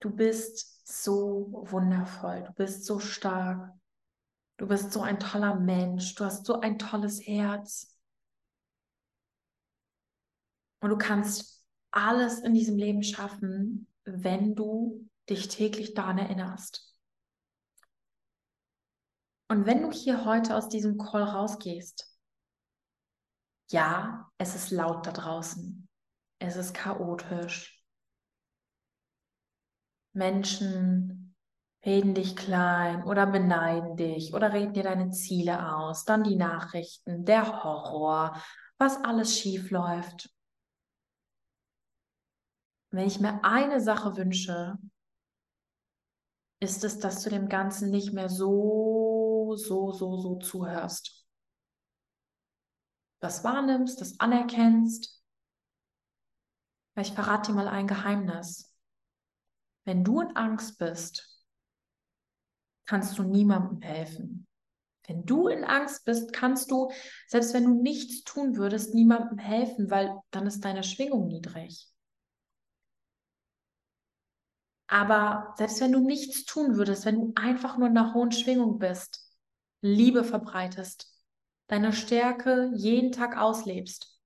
Du 0.00 0.10
bist 0.10 0.86
so 0.86 1.48
wundervoll, 1.70 2.44
du 2.44 2.52
bist 2.52 2.84
so 2.84 3.00
stark, 3.00 3.72
du 4.58 4.66
bist 4.68 4.92
so 4.92 5.02
ein 5.02 5.18
toller 5.18 5.56
Mensch, 5.56 6.14
du 6.14 6.24
hast 6.24 6.46
so 6.46 6.60
ein 6.60 6.78
tolles 6.78 7.20
Herz. 7.26 7.98
Und 10.80 10.90
du 10.90 10.96
kannst 10.98 11.64
alles 11.90 12.38
in 12.38 12.54
diesem 12.54 12.76
Leben 12.76 13.02
schaffen, 13.02 13.88
wenn 14.10 14.54
du 14.54 15.08
dich 15.28 15.48
täglich 15.48 15.94
daran 15.94 16.18
erinnerst. 16.18 16.94
Und 19.48 19.66
wenn 19.66 19.82
du 19.82 19.90
hier 19.90 20.24
heute 20.24 20.56
aus 20.56 20.68
diesem 20.68 20.98
Call 20.98 21.22
rausgehst, 21.22 22.06
ja, 23.70 24.30
es 24.38 24.54
ist 24.54 24.70
laut 24.70 25.06
da 25.06 25.12
draußen. 25.12 25.88
Es 26.38 26.56
ist 26.56 26.74
chaotisch. 26.74 27.82
Menschen 30.12 31.34
reden 31.84 32.14
dich 32.14 32.36
klein 32.36 33.04
oder 33.04 33.26
beneiden 33.26 33.96
dich 33.96 34.34
oder 34.34 34.52
reden 34.52 34.72
dir 34.72 34.82
deine 34.82 35.10
Ziele 35.10 35.74
aus. 35.74 36.04
Dann 36.04 36.24
die 36.24 36.36
Nachrichten, 36.36 37.24
der 37.24 37.62
Horror, 37.62 38.40
was 38.78 39.02
alles 39.04 39.38
schief 39.38 39.70
läuft. 39.70 40.30
Wenn 42.90 43.06
ich 43.06 43.20
mir 43.20 43.44
eine 43.44 43.80
Sache 43.80 44.16
wünsche, 44.16 44.78
ist 46.60 46.84
es, 46.84 46.98
dass 46.98 47.22
du 47.22 47.30
dem 47.30 47.48
Ganzen 47.48 47.90
nicht 47.90 48.12
mehr 48.12 48.28
so, 48.28 49.54
so, 49.56 49.92
so, 49.92 50.16
so 50.16 50.36
zuhörst. 50.36 51.26
Das 53.20 53.44
wahrnimmst, 53.44 54.00
das 54.00 54.18
anerkennst. 54.20 55.22
Ich 56.96 57.12
verrate 57.12 57.52
dir 57.52 57.56
mal 57.56 57.68
ein 57.68 57.86
Geheimnis. 57.86 58.74
Wenn 59.84 60.04
du 60.04 60.20
in 60.20 60.36
Angst 60.36 60.78
bist, 60.78 61.44
kannst 62.86 63.18
du 63.18 63.22
niemandem 63.22 63.80
helfen. 63.80 64.46
Wenn 65.06 65.24
du 65.24 65.48
in 65.48 65.64
Angst 65.64 66.04
bist, 66.04 66.32
kannst 66.32 66.70
du, 66.70 66.90
selbst 67.26 67.54
wenn 67.54 67.64
du 67.64 67.82
nichts 67.82 68.24
tun 68.24 68.56
würdest, 68.56 68.94
niemandem 68.94 69.38
helfen, 69.38 69.90
weil 69.90 70.18
dann 70.30 70.46
ist 70.46 70.64
deine 70.64 70.82
Schwingung 70.82 71.28
niedrig. 71.28 71.88
Aber 74.88 75.54
selbst 75.58 75.80
wenn 75.82 75.92
du 75.92 76.00
nichts 76.00 76.46
tun 76.46 76.76
würdest, 76.76 77.04
wenn 77.04 77.20
du 77.20 77.32
einfach 77.36 77.76
nur 77.76 77.88
in 77.88 77.96
einer 77.96 78.14
hohen 78.14 78.32
Schwingung 78.32 78.78
bist, 78.78 79.24
Liebe 79.82 80.24
verbreitest, 80.24 81.14
deine 81.68 81.92
Stärke 81.92 82.72
jeden 82.74 83.12
Tag 83.12 83.36
auslebst, 83.36 84.18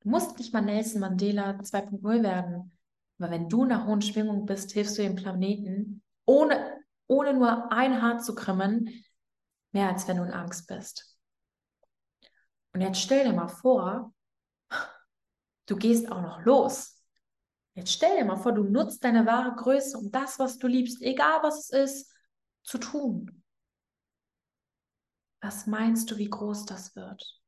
du 0.00 0.08
musst 0.08 0.38
nicht 0.38 0.54
mal 0.54 0.62
Nelson 0.62 1.00
Mandela 1.00 1.50
2.0 1.50 2.22
werden. 2.22 2.76
Aber 3.18 3.30
wenn 3.30 3.48
du 3.48 3.64
in 3.64 3.72
einer 3.72 3.86
hohen 3.86 4.00
Schwingung 4.00 4.46
bist, 4.46 4.72
hilfst 4.72 4.96
du 4.96 5.02
dem 5.02 5.16
Planeten, 5.16 6.02
ohne, 6.24 6.80
ohne 7.06 7.34
nur 7.34 7.70
ein 7.70 8.00
Haar 8.00 8.18
zu 8.18 8.34
krümmen, 8.34 9.04
mehr 9.72 9.90
als 9.90 10.08
wenn 10.08 10.16
du 10.16 10.24
in 10.24 10.32
Angst 10.32 10.66
bist. 10.66 11.14
Und 12.72 12.80
jetzt 12.80 13.00
stell 13.00 13.24
dir 13.24 13.32
mal 13.34 13.48
vor, 13.48 14.14
du 15.66 15.76
gehst 15.76 16.10
auch 16.10 16.22
noch 16.22 16.40
los 16.40 16.95
Jetzt 17.76 17.92
stell 17.92 18.16
dir 18.16 18.24
mal 18.24 18.38
vor, 18.38 18.52
du 18.52 18.64
nutzt 18.64 19.04
deine 19.04 19.26
wahre 19.26 19.54
Größe, 19.54 19.98
um 19.98 20.10
das, 20.10 20.38
was 20.38 20.56
du 20.56 20.66
liebst, 20.66 21.02
egal 21.02 21.42
was 21.42 21.70
es 21.70 21.92
ist, 21.92 22.14
zu 22.62 22.78
tun. 22.78 23.44
Was 25.42 25.66
meinst 25.66 26.10
du, 26.10 26.16
wie 26.16 26.30
groß 26.30 26.64
das 26.64 26.96
wird? 26.96 27.38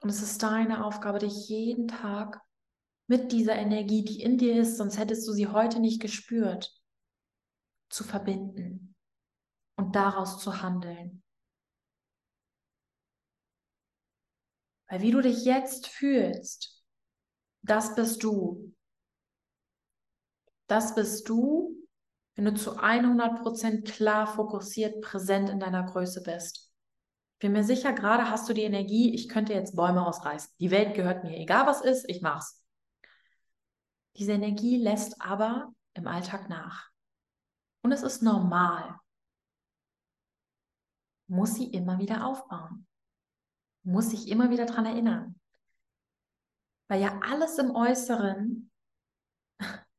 Und 0.00 0.08
es 0.08 0.22
ist 0.22 0.42
deine 0.42 0.82
Aufgabe, 0.82 1.18
dich 1.18 1.50
jeden 1.50 1.88
Tag 1.88 2.40
mit 3.06 3.32
dieser 3.32 3.54
Energie, 3.54 4.02
die 4.02 4.22
in 4.22 4.38
dir 4.38 4.58
ist, 4.58 4.78
sonst 4.78 4.96
hättest 4.96 5.28
du 5.28 5.32
sie 5.32 5.48
heute 5.48 5.78
nicht 5.78 6.00
gespürt, 6.00 6.74
zu 7.90 8.02
verbinden 8.02 8.96
und 9.76 9.94
daraus 9.94 10.38
zu 10.38 10.62
handeln. 10.62 11.22
Weil 14.88 15.02
wie 15.02 15.10
du 15.10 15.20
dich 15.20 15.44
jetzt 15.44 15.86
fühlst, 15.86 16.79
das 17.62 17.94
bist 17.94 18.22
du. 18.22 18.72
Das 20.66 20.94
bist 20.94 21.28
du, 21.28 21.76
wenn 22.36 22.44
du 22.44 22.54
zu 22.54 22.78
100% 22.78 23.84
klar, 23.84 24.26
fokussiert, 24.26 25.00
präsent 25.02 25.50
in 25.50 25.60
deiner 25.60 25.84
Größe 25.84 26.22
bist. 26.22 26.72
Bin 27.40 27.52
mir 27.52 27.64
sicher, 27.64 27.92
gerade 27.92 28.30
hast 28.30 28.48
du 28.48 28.52
die 28.52 28.62
Energie, 28.62 29.14
ich 29.14 29.28
könnte 29.28 29.52
jetzt 29.52 29.74
Bäume 29.74 30.06
ausreißen. 30.06 30.52
Die 30.60 30.70
Welt 30.70 30.94
gehört 30.94 31.24
mir, 31.24 31.36
egal 31.36 31.66
was 31.66 31.80
ist, 31.80 32.08
ich 32.08 32.20
mach's. 32.20 32.62
Diese 34.16 34.32
Energie 34.32 34.76
lässt 34.76 35.20
aber 35.20 35.72
im 35.94 36.06
Alltag 36.06 36.48
nach. 36.48 36.90
Und 37.82 37.92
es 37.92 38.02
ist 38.02 38.22
normal. 38.22 38.98
Muss 41.28 41.54
sie 41.54 41.70
immer 41.70 41.98
wieder 41.98 42.26
aufbauen. 42.26 42.86
Muss 43.82 44.10
sich 44.10 44.28
immer 44.28 44.50
wieder 44.50 44.66
daran 44.66 44.86
erinnern. 44.86 45.29
Weil 46.90 47.02
ja 47.02 47.20
alles 47.22 47.56
im 47.58 47.70
Äußeren, 47.70 48.68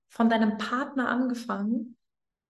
von 0.09 0.29
deinem 0.29 0.57
Partner 0.57 1.07
angefangen, 1.07 1.97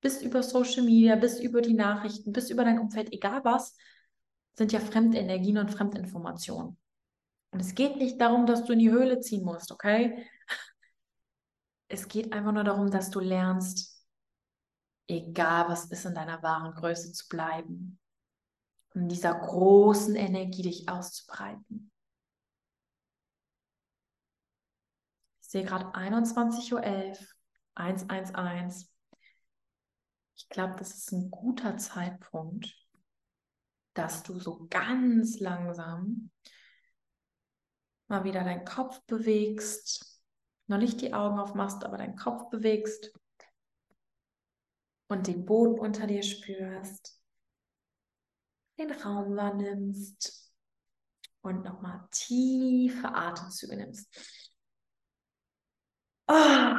bis 0.02 0.24
über 0.24 0.42
Social 0.42 0.82
Media, 0.82 1.16
bis 1.16 1.40
über 1.40 1.62
die 1.62 1.76
Nachrichten, 1.76 2.32
bis 2.32 2.50
über 2.50 2.64
dein 2.64 2.80
Umfeld, 2.80 3.14
egal 3.14 3.46
was, 3.46 3.78
sind 4.54 4.72
ja 4.72 4.80
Fremdenergien 4.80 5.60
und 5.60 5.70
Fremdinformationen. 5.70 6.76
Und 7.52 7.60
es 7.60 7.76
geht 7.76 7.98
nicht 7.98 8.20
darum, 8.20 8.48
dass 8.48 8.64
du 8.64 8.74
in 8.74 8.80
die 8.80 8.90
Höhle 8.90 9.20
ziehen 9.20 9.46
musst, 9.46 9.72
okay? 9.72 10.26
Es 11.88 12.08
geht 12.08 12.34
einfach 12.34 12.52
nur 12.52 12.64
darum, 12.64 12.90
dass 12.90 13.12
du 13.12 13.20
lernst, 13.20 14.04
egal 15.08 15.70
was 15.70 15.86
ist, 15.86 16.06
in 16.06 16.16
deiner 16.16 16.42
wahren 16.42 16.74
Größe 16.74 17.12
zu 17.12 17.28
bleiben. 17.28 18.00
In 18.96 19.08
dieser 19.08 19.36
großen 19.36 20.16
Energie 20.16 20.64
dich 20.64 20.90
auszubreiten. 20.90 21.91
Sehe 25.52 25.66
gerade 25.66 25.94
21.11 25.94 26.72
Uhr, 26.74 27.28
111. 27.76 28.86
Ich 30.36 30.48
glaube, 30.48 30.76
das 30.78 30.96
ist 30.96 31.12
ein 31.12 31.30
guter 31.30 31.76
Zeitpunkt, 31.78 32.74
dass 33.94 34.24
du 34.24 34.40
so 34.40 34.66
ganz 34.70 35.42
langsam 35.42 36.32
mal 38.08 38.24
wieder 38.24 38.46
deinen 38.46 38.64
Kopf 38.64 39.02
bewegst, 39.08 40.22
noch 40.68 40.78
nicht 40.78 41.02
die 41.02 41.14
Augen 41.14 41.38
aufmachst, 41.38 41.84
aber 41.84 41.98
deinen 41.98 42.16
Kopf 42.16 42.50
bewegst 42.50 43.12
und 45.10 45.28
den 45.28 45.44
Boden 45.46 45.78
unter 45.80 46.08
dir 46.08 46.24
spürst, 46.24 47.22
den 48.80 48.92
Raum 48.92 49.36
wahrnimmst 49.36 50.54
und 51.42 51.66
nochmal 51.66 52.08
tiefe 52.12 53.14
Atemzüge 53.14 53.76
nimmst. 53.76 54.41
Oh. 56.32 56.78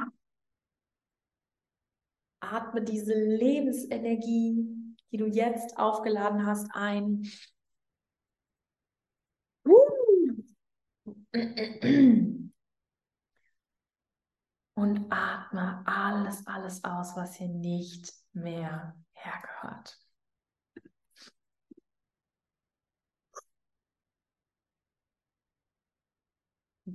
Atme 2.40 2.82
diese 2.82 3.12
Lebensenergie 3.14 4.82
die 5.12 5.18
du 5.18 5.26
jetzt 5.26 5.76
aufgeladen 5.78 6.46
hast, 6.46 6.70
ein. 6.72 7.30
Und 14.74 15.12
atme 15.12 15.82
alles, 15.86 16.46
alles 16.46 16.82
aus, 16.82 17.14
was 17.14 17.36
hier 17.36 17.48
nicht 17.48 18.12
mehr 18.32 18.96
hergehört. 19.12 19.98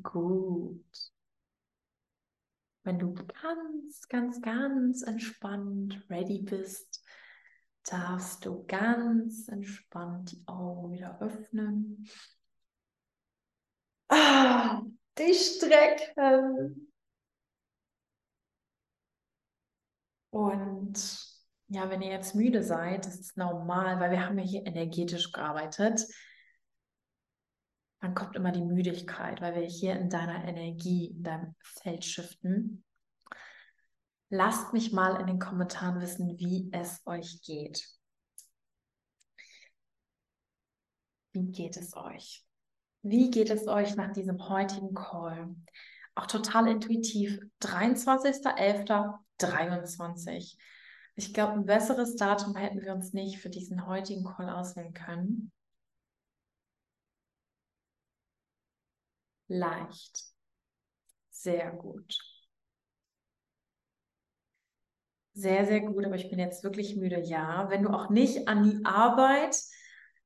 Gut. 0.02 0.87
Wenn 2.88 3.00
du 3.00 3.14
ganz, 3.14 4.08
ganz, 4.08 4.42
ganz 4.42 5.02
entspannt 5.02 6.02
ready 6.10 6.42
bist, 6.42 7.04
darfst 7.84 8.46
du 8.46 8.66
ganz 8.66 9.50
entspannt 9.50 10.32
die 10.32 10.48
Augen 10.48 10.94
wieder 10.94 11.22
öffnen. 11.22 12.08
Ah, 14.08 14.84
dich 15.20 15.58
strecken. 15.58 16.94
Und 20.30 20.98
ja, 21.68 21.90
wenn 21.90 22.02
ihr 22.02 22.12
jetzt 22.12 22.36
müde 22.36 22.64
seid, 22.64 23.06
ist 23.06 23.36
normal, 23.36 24.00
weil 24.00 24.12
wir 24.12 24.26
haben 24.26 24.40
ja 24.40 24.46
hier 24.46 24.66
energetisch 24.66 25.34
gearbeitet. 25.34 26.08
Dann 28.08 28.16
kommt 28.16 28.36
immer 28.38 28.54
die 28.54 28.64
Müdigkeit, 28.64 29.42
weil 29.42 29.56
wir 29.56 29.64
hier 29.64 30.00
in 30.00 30.10
deiner 30.10 30.46
Energie, 30.46 31.08
in 31.08 31.24
deinem 31.24 31.56
Feld 31.62 32.06
shiften. 32.06 32.86
Lasst 34.30 34.72
mich 34.72 34.94
mal 34.94 35.20
in 35.20 35.28
den 35.28 35.40
Kommentaren 35.40 36.00
wissen, 36.00 36.40
wie 36.40 36.70
es 36.72 37.02
euch 37.06 37.42
geht. 37.42 37.86
Wie 41.34 41.52
geht 41.52 41.76
es 41.76 41.98
euch? 41.98 42.46
Wie 43.02 43.30
geht 43.30 43.50
es 43.50 43.68
euch 43.68 43.98
nach 43.98 44.14
diesem 44.14 44.48
heutigen 44.48 44.94
Call? 44.94 45.54
Auch 46.16 46.28
total 46.28 46.70
intuitiv. 46.70 47.42
23.11.23. 47.62 50.58
Ich 51.16 51.34
glaube, 51.34 51.56
ein 51.56 51.66
besseres 51.66 52.16
Datum 52.16 52.56
hätten 52.56 52.80
wir 52.80 52.94
uns 52.94 53.12
nicht 53.12 53.40
für 53.40 53.50
diesen 53.50 53.86
heutigen 53.86 54.24
Call 54.24 54.50
auswählen 54.50 54.94
können. 54.94 55.52
Leicht. 59.48 60.24
Sehr 61.30 61.72
gut. 61.72 62.18
Sehr, 65.34 65.68
sehr 65.68 65.82
gut, 65.82 66.04
aber 66.04 66.16
ich 66.16 66.30
bin 66.30 66.40
jetzt 66.40 66.64
wirklich 66.64 66.96
müde. 66.96 67.22
Ja, 67.22 67.70
wenn 67.70 67.84
du 67.84 67.90
auch 67.90 68.10
nicht 68.10 68.48
an 68.48 68.64
die 68.64 68.84
Arbeit 68.86 69.56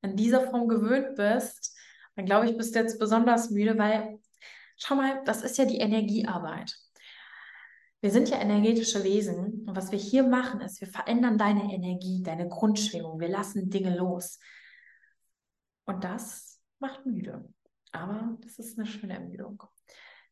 in 0.01 0.15
dieser 0.15 0.49
Form 0.49 0.69
gewöhnt 0.69 1.15
bist, 1.17 1.77
dann 2.15 2.25
glaube 2.25 2.49
ich, 2.49 2.57
bist 2.57 2.73
du 2.73 2.79
jetzt 2.79 2.97
besonders 2.97 3.49
müde, 3.49 3.77
weil, 3.77 4.19
schau 4.77 4.95
mal, 4.95 5.21
das 5.25 5.43
ist 5.43 5.57
ja 5.57 5.65
die 5.65 5.79
Energiearbeit. 5.79 6.75
Wir 7.99 8.09
sind 8.09 8.29
ja 8.29 8.39
energetische 8.39 9.03
Wesen 9.03 9.65
und 9.67 9.75
was 9.75 9.91
wir 9.91 9.99
hier 9.99 10.23
machen, 10.23 10.61
ist, 10.61 10.81
wir 10.81 10.87
verändern 10.87 11.37
deine 11.37 11.71
Energie, 11.73 12.23
deine 12.23 12.47
Grundschwingung, 12.47 13.19
wir 13.19 13.29
lassen 13.29 13.69
Dinge 13.69 13.95
los. 13.95 14.39
Und 15.85 16.03
das 16.03 16.59
macht 16.79 17.05
müde. 17.05 17.47
Aber 17.91 18.37
das 18.41 18.59
ist 18.59 18.77
eine 18.77 18.87
schöne 18.87 19.15
Ermüdung. 19.15 19.63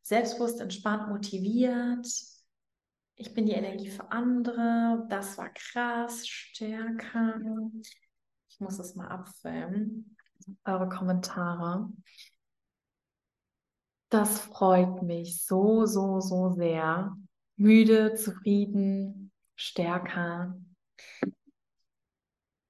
Selbstbewusst, 0.02 0.60
entspannt, 0.62 1.10
motiviert, 1.10 2.08
ich 3.22 3.34
bin 3.34 3.46
die 3.46 3.52
Energie 3.52 3.90
für 3.90 4.10
andere, 4.14 5.06
das 5.10 5.38
war 5.38 5.50
krass, 5.50 6.26
stärker. 6.26 7.38
Ich 8.48 8.62
muss 8.62 8.80
es 8.80 8.96
mal 8.96 9.10
abfilmen. 9.10 10.16
Eure 10.64 10.88
Kommentare. 10.88 11.90
Das 14.08 14.40
freut 14.40 15.04
mich 15.04 15.44
so, 15.44 15.86
so, 15.86 16.22
so 16.22 16.52
sehr. 16.52 17.14
Müde, 17.58 18.16
zufrieden, 18.16 19.34
stärker. 19.58 20.58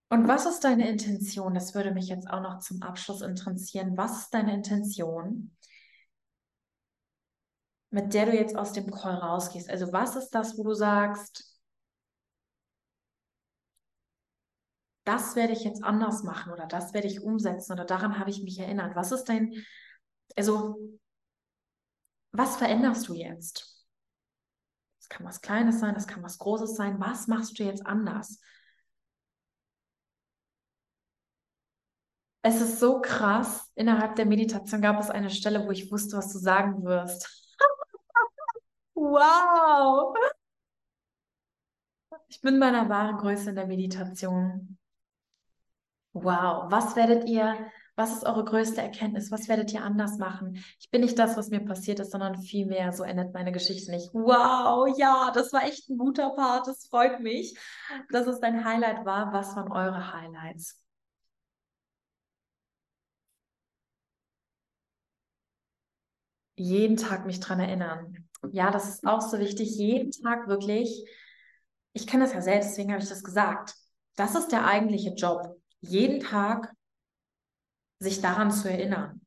Und 0.10 0.28
was 0.28 0.46
ist 0.46 0.64
deine 0.64 0.90
Intention? 0.90 1.54
Das 1.54 1.76
würde 1.76 1.92
mich 1.92 2.08
jetzt 2.08 2.30
auch 2.30 2.42
noch 2.42 2.60
zum 2.60 2.82
Abschluss 2.82 3.22
interessieren. 3.22 3.96
Was 3.96 4.24
ist 4.24 4.34
deine 4.34 4.54
Intention? 4.54 5.56
mit 7.92 8.14
der 8.14 8.28
du 8.28 8.34
jetzt 8.34 8.56
aus 8.56 8.74
dem 8.74 8.92
Call 8.92 9.16
rausgehst? 9.16 9.70
Also 9.70 9.92
was 9.92 10.16
ist 10.16 10.32
das, 10.32 10.58
wo 10.58 10.64
du 10.64 10.74
sagst, 10.74 11.60
das 15.06 15.36
werde 15.36 15.54
ich 15.54 15.64
jetzt 15.64 15.84
anders 15.84 16.24
machen 16.24 16.54
oder 16.54 16.68
das 16.68 16.94
werde 16.94 17.08
ich 17.08 17.22
umsetzen 17.22 17.74
oder 17.74 17.86
daran 17.86 18.20
habe 18.20 18.30
ich 18.30 18.44
mich 18.44 18.60
erinnert. 18.60 18.96
Was 18.96 19.12
ist 19.12 19.26
dein, 19.26 19.54
also 20.36 20.78
was 22.32 22.58
veränderst 22.58 23.08
du 23.08 23.16
jetzt? 23.16 23.88
Das 25.00 25.10
kann 25.10 25.26
was 25.26 25.42
Kleines 25.42 25.80
sein, 25.80 25.96
das 25.96 26.06
kann 26.06 26.22
was 26.22 26.38
Großes 26.38 26.76
sein. 26.76 27.00
Was 27.00 27.26
machst 27.26 27.58
du 27.58 27.64
jetzt 27.64 27.88
anders? 27.88 28.40
Es 32.42 32.62
ist 32.62 32.80
so 32.80 33.02
krass. 33.02 33.72
Innerhalb 33.76 34.16
der 34.16 34.26
Meditation 34.26 34.82
gab 34.82 35.00
es 35.00 35.10
eine 35.10 35.30
Stelle, 35.30 35.66
wo 35.66 35.72
ich 35.72 35.92
wusste, 35.92 36.18
was 36.18 36.32
du 36.32 36.40
sagen 36.40 36.84
wirst. 36.84 37.28
Wow! 38.96 40.14
Ich 42.28 42.42
bin 42.42 42.60
meiner 42.60 42.90
wahren 42.90 43.18
Größe 43.18 43.52
in 43.52 43.56
der 43.56 43.66
Meditation. 43.66 44.78
Wow, 46.12 46.70
was 46.70 46.98
werdet 46.98 47.28
ihr, 47.30 47.56
was 47.96 48.12
ist 48.12 48.26
eure 48.26 48.44
größte 48.44 48.82
Erkenntnis? 48.82 49.32
Was 49.32 49.48
werdet 49.48 49.72
ihr 49.74 49.84
anders 49.84 50.18
machen? 50.18 50.64
Ich 50.80 50.90
bin 50.92 51.02
nicht 51.02 51.18
das, 51.18 51.38
was 51.38 51.50
mir 51.50 51.62
passiert 51.62 52.02
ist, 52.02 52.12
sondern 52.12 52.38
vielmehr, 52.42 52.92
so 52.92 53.04
endet 53.04 53.34
meine 53.34 53.54
Geschichte 53.54 53.90
nicht. 53.92 54.10
Wow, 54.14 54.94
ja, 54.98 55.32
das 55.34 55.54
war 55.54 55.64
echt 55.64 55.90
ein 55.90 55.98
guter 55.98 56.32
Part. 56.32 56.68
Das 56.68 56.88
freut 56.88 57.22
mich, 57.22 57.58
dass 58.12 58.28
es 58.28 58.42
dein 58.42 58.66
Highlight 58.66 59.06
war. 59.06 59.32
Was 59.32 59.56
waren 59.56 59.72
eure 59.72 60.14
Highlights? 60.14 60.78
Jeden 66.60 66.98
Tag 66.98 67.26
mich 67.26 67.40
dran 67.40 67.60
erinnern. 67.60 68.28
Ja, 68.52 68.70
das 68.70 68.90
ist 68.90 69.08
auch 69.08 69.22
so 69.22 69.40
wichtig. 69.40 69.76
Jeden 69.78 70.12
Tag 70.12 70.48
wirklich. 70.48 71.06
Ich 71.94 72.06
kenne 72.06 72.26
das 72.26 72.34
ja 72.34 72.42
selbst, 72.42 72.72
deswegen 72.72 72.92
habe 72.92 73.02
ich 73.02 73.10
das 73.10 73.24
gesagt. 73.24 73.74
Das 74.16 74.36
ist 74.36 74.52
der 74.52 74.66
eigentliche 74.66 75.12
Job 75.12 75.60
jeden 75.82 76.20
Tag 76.20 76.74
sich 78.00 78.22
daran 78.22 78.52
zu 78.52 78.70
erinnern 78.70 79.22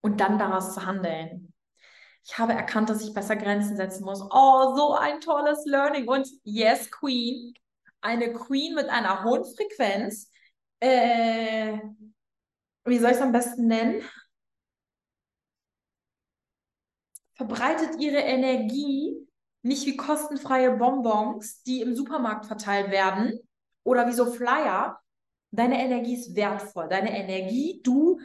und 0.00 0.20
dann 0.20 0.38
daraus 0.38 0.74
zu 0.74 0.84
handeln. 0.84 1.52
Ich 2.24 2.38
habe 2.38 2.52
erkannt, 2.52 2.88
dass 2.88 3.02
ich 3.02 3.12
besser 3.12 3.36
Grenzen 3.36 3.76
setzen 3.76 4.04
muss. 4.04 4.22
Oh, 4.22 4.74
so 4.76 4.94
ein 4.94 5.20
tolles 5.20 5.64
Learning. 5.66 6.08
Und 6.08 6.28
yes, 6.42 6.90
Queen, 6.90 7.54
eine 8.00 8.32
Queen 8.32 8.74
mit 8.74 8.88
einer 8.88 9.24
hohen 9.24 9.44
Frequenz. 9.44 10.30
Äh, 10.80 11.78
wie 12.84 12.98
soll 12.98 13.10
ich 13.10 13.16
es 13.16 13.22
am 13.22 13.32
besten 13.32 13.66
nennen? 13.66 14.02
Verbreitet 17.34 18.00
ihre 18.00 18.18
Energie 18.18 19.16
nicht 19.62 19.86
wie 19.86 19.96
kostenfreie 19.96 20.76
Bonbons, 20.76 21.62
die 21.62 21.80
im 21.80 21.96
Supermarkt 21.96 22.46
verteilt 22.46 22.90
werden 22.90 23.38
oder 23.82 24.06
wie 24.06 24.12
so 24.12 24.26
Flyer, 24.26 25.00
Deine 25.54 25.80
Energie 25.80 26.14
ist 26.14 26.34
wertvoll. 26.34 26.88
Deine 26.88 27.16
Energie, 27.16 27.80
du 27.84 28.18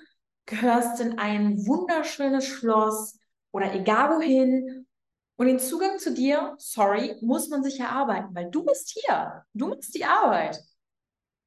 gehörst 0.48 1.00
in 1.00 1.20
ein 1.20 1.64
wunderschönes 1.68 2.48
Schloss 2.48 3.20
oder 3.52 3.72
egal 3.76 4.16
wohin. 4.16 4.88
Und 5.36 5.46
den 5.46 5.60
Zugang 5.60 6.00
zu 6.00 6.12
dir, 6.12 6.56
sorry, 6.58 7.18
muss 7.22 7.50
man 7.50 7.64
sich 7.64 7.80
erarbeiten, 7.80 8.34
weil 8.34 8.50
du 8.50 8.64
bist 8.64 8.90
hier. 8.90 9.46
Du 9.54 9.68
machst 9.68 9.94
die 9.94 10.06
Arbeit. 10.06 10.60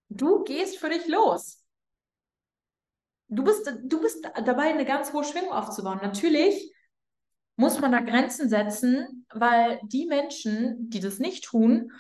Du 0.09 0.45
gehst 0.45 0.79
für 0.79 0.89
dich 0.89 1.09
los. 1.09 1.65
Du 3.27 3.43
bist, 3.43 3.69
du 3.83 4.01
bist 4.01 4.25
dabei, 4.45 4.69
eine 4.69 4.85
ganz 4.85 5.13
hohe 5.13 5.25
Schwingung 5.25 5.51
aufzubauen. 5.51 5.99
Natürlich 6.01 6.72
muss 7.57 7.81
man 7.81 7.93
da 7.93 8.01
Grenzen 8.01 8.49
setzen, 8.49 9.27
weil 9.31 9.81
die 9.85 10.07
Menschen, 10.07 10.91
die 10.91 11.01
das 11.01 11.19
nicht 11.19 11.45
tun, 11.45 11.93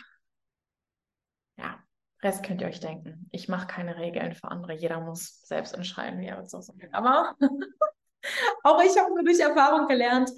ja, 1.56 1.82
Rest 2.22 2.44
könnt 2.44 2.60
ihr 2.60 2.68
euch 2.68 2.80
denken. 2.80 3.28
Ich 3.32 3.48
mache 3.48 3.66
keine 3.66 3.96
Regeln 3.96 4.34
für 4.34 4.48
andere. 4.48 4.74
Jeder 4.74 5.00
muss 5.00 5.42
selbst 5.42 5.74
entscheiden, 5.74 6.20
wie 6.20 6.26
er 6.26 6.38
mit 6.38 6.50
so 6.50 6.58
umgeht. 6.58 6.94
Aber 6.94 7.36
auch 8.62 8.82
ich 8.82 8.96
habe 8.98 9.14
nur 9.14 9.24
durch 9.24 9.40
Erfahrung 9.40 9.88
gelernt, 9.88 10.30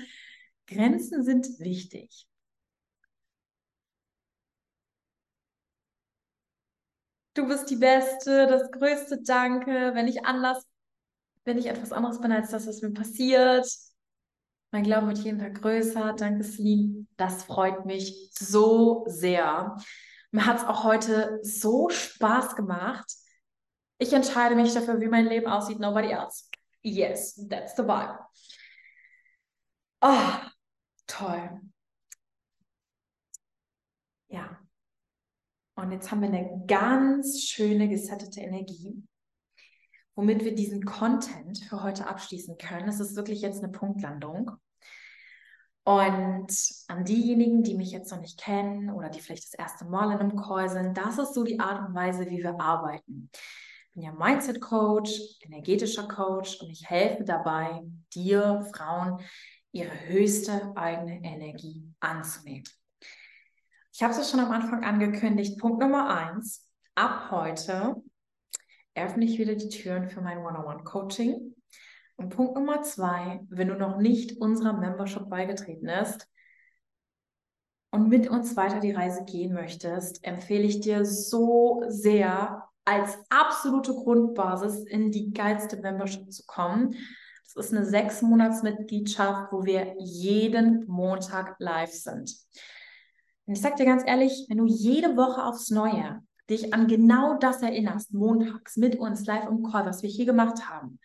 Grenzen 0.66 1.23
sind 1.24 1.47
wichtig. 1.59 2.27
Du 7.35 7.47
bist 7.49 7.69
die 7.69 7.77
Beste, 7.77 8.47
das 8.47 8.70
größte 8.70 9.23
Danke. 9.23 9.91
Wenn 9.95 10.09
ich 10.09 10.24
anders, 10.24 10.65
wenn 11.45 11.59
ich 11.59 11.66
etwas 11.66 11.93
anderes 11.93 12.20
bin 12.20 12.32
als 12.32 12.51
das, 12.51 12.66
was 12.66 12.81
mir 12.81 12.93
passiert. 12.93 13.66
Mein 14.74 14.82
Glauben 14.82 15.06
wird 15.06 15.18
jeden 15.18 15.38
Tag 15.38 15.62
größer. 15.62 16.14
Danke, 16.14 16.42
Celine. 16.42 17.06
Das 17.16 17.44
freut 17.44 17.86
mich 17.86 18.32
so 18.32 19.05
sehr. 19.06 19.76
Mir 20.32 20.46
hat 20.46 20.56
es 20.56 20.64
auch 20.64 20.82
heute 20.82 21.38
so 21.42 21.90
Spaß 21.90 22.56
gemacht. 22.56 23.09
Ich 23.98 24.12
entscheide 24.12 24.56
mich 24.56 24.74
dafür, 24.74 25.01
wie 25.01 25.06
mein 25.06 25.26
Leben 25.26 25.46
aussieht, 25.46 25.78
nobody 25.78 26.10
else. 26.10 26.46
Yes, 26.82 27.36
that's 27.48 27.76
the 27.76 27.84
vibe. 27.84 28.18
Oh, 30.01 30.32
toll. 31.06 31.60
Ja. 34.26 34.59
Und 35.76 35.92
jetzt 35.92 36.10
haben 36.10 36.20
wir 36.20 36.30
eine 36.30 36.64
ganz 36.66 37.42
schöne 37.42 37.88
gesettete 37.88 38.40
Energie, 38.40 39.06
womit 40.15 40.45
wir 40.45 40.55
diesen 40.55 40.85
Content 40.85 41.59
für 41.59 41.82
heute 41.82 42.07
abschließen 42.07 42.57
können. 42.59 42.89
Es 42.89 43.01
ist 43.01 43.16
wirklich 43.16 43.41
jetzt 43.41 43.62
eine 43.62 43.73
Punktlandung. 43.73 44.53
Und 45.85 46.49
an 46.89 47.05
diejenigen, 47.05 47.62
die 47.62 47.74
mich 47.74 47.91
jetzt 47.91 48.11
noch 48.11 48.20
nicht 48.20 48.41
kennen 48.41 48.91
oder 48.91 49.11
die 49.11 49.20
vielleicht 49.20 49.45
das 49.45 49.55
erste 49.55 49.85
Mal 49.85 50.12
in 50.12 50.19
einem 50.19 50.36
Call 50.36 50.69
sind, 50.70 50.97
das 50.97 51.19
ist 51.19 51.35
so 51.35 51.45
die 51.45 51.61
Art 51.61 51.86
und 51.86 51.95
Weise, 51.95 52.31
wie 52.31 52.39
wir 52.39 52.59
arbeiten. 52.59 53.31
Ich 53.89 53.95
bin 53.95 54.03
ja 54.03 54.12
Mindset 54.12 54.62
Coach, 54.62 55.20
energetischer 55.43 56.09
Coach 56.09 56.59
und 56.61 56.70
ich 56.70 56.89
helfe 56.89 57.24
dabei, 57.24 57.82
dir, 58.15 58.66
Frauen, 58.74 59.20
ihre 59.73 59.93
höchste 60.09 60.73
eigene 60.74 61.23
Energie 61.23 61.85
anzunehmen. 62.01 62.65
Ich 63.93 64.03
habe 64.03 64.15
es 64.15 64.31
schon 64.31 64.41
am 64.41 64.53
Anfang 64.53 64.85
angekündigt. 64.85 65.59
Punkt 65.59 65.81
Nummer 65.81 66.09
eins. 66.09 66.66
Ab 66.95 67.31
heute 67.31 67.97
öffne 68.94 69.24
ich 69.24 69.38
wieder 69.38 69.54
die 69.54 69.68
Türen 69.68 70.08
für 70.08 70.20
mein 70.20 70.38
One-on-One-Coaching. 70.38 71.54
Und 72.16 72.28
Punkt 72.30 72.54
Nummer 72.54 72.82
zwei, 72.82 73.40
wenn 73.48 73.68
du 73.68 73.74
noch 73.74 73.98
nicht 73.98 74.40
unserer 74.40 74.72
Membership 74.72 75.28
beigetreten 75.28 75.86
bist 75.86 76.28
und 77.90 78.08
mit 78.08 78.28
uns 78.28 78.56
weiter 78.56 78.80
die 78.80 78.92
Reise 78.92 79.24
gehen 79.24 79.52
möchtest, 79.52 80.24
empfehle 80.24 80.62
ich 80.62 80.80
dir 80.80 81.04
so 81.04 81.82
sehr, 81.88 82.68
als 82.84 83.18
absolute 83.30 83.94
Grundbasis 83.94 84.84
in 84.84 85.10
die 85.10 85.32
geilste 85.32 85.78
Membership 85.78 86.30
zu 86.30 86.44
kommen. 86.46 86.94
Das 87.44 87.66
ist 87.66 87.74
eine 87.74 87.84
sechs 87.84 88.22
Monats 88.22 88.62
Mitgliedschaft, 88.62 89.52
wo 89.52 89.64
wir 89.64 89.94
jeden 89.98 90.86
Montag 90.86 91.56
live 91.58 91.92
sind. 91.92 92.34
Und 93.46 93.54
ich 93.54 93.60
sage 93.60 93.76
dir 93.76 93.86
ganz 93.86 94.02
ehrlich, 94.06 94.46
wenn 94.48 94.58
du 94.58 94.66
jede 94.66 95.16
Woche 95.16 95.44
aufs 95.44 95.70
Neue 95.70 96.22
dich 96.50 96.74
an 96.74 96.86
genau 96.86 97.38
das 97.38 97.62
erinnerst, 97.62 98.12
montags 98.12 98.76
mit 98.76 98.96
uns 98.96 99.24
live 99.26 99.48
im 99.48 99.62
Call, 99.62 99.86
was 99.86 100.02
wir 100.02 100.10
hier 100.10 100.26
gemacht 100.26 100.68
haben, 100.68 100.98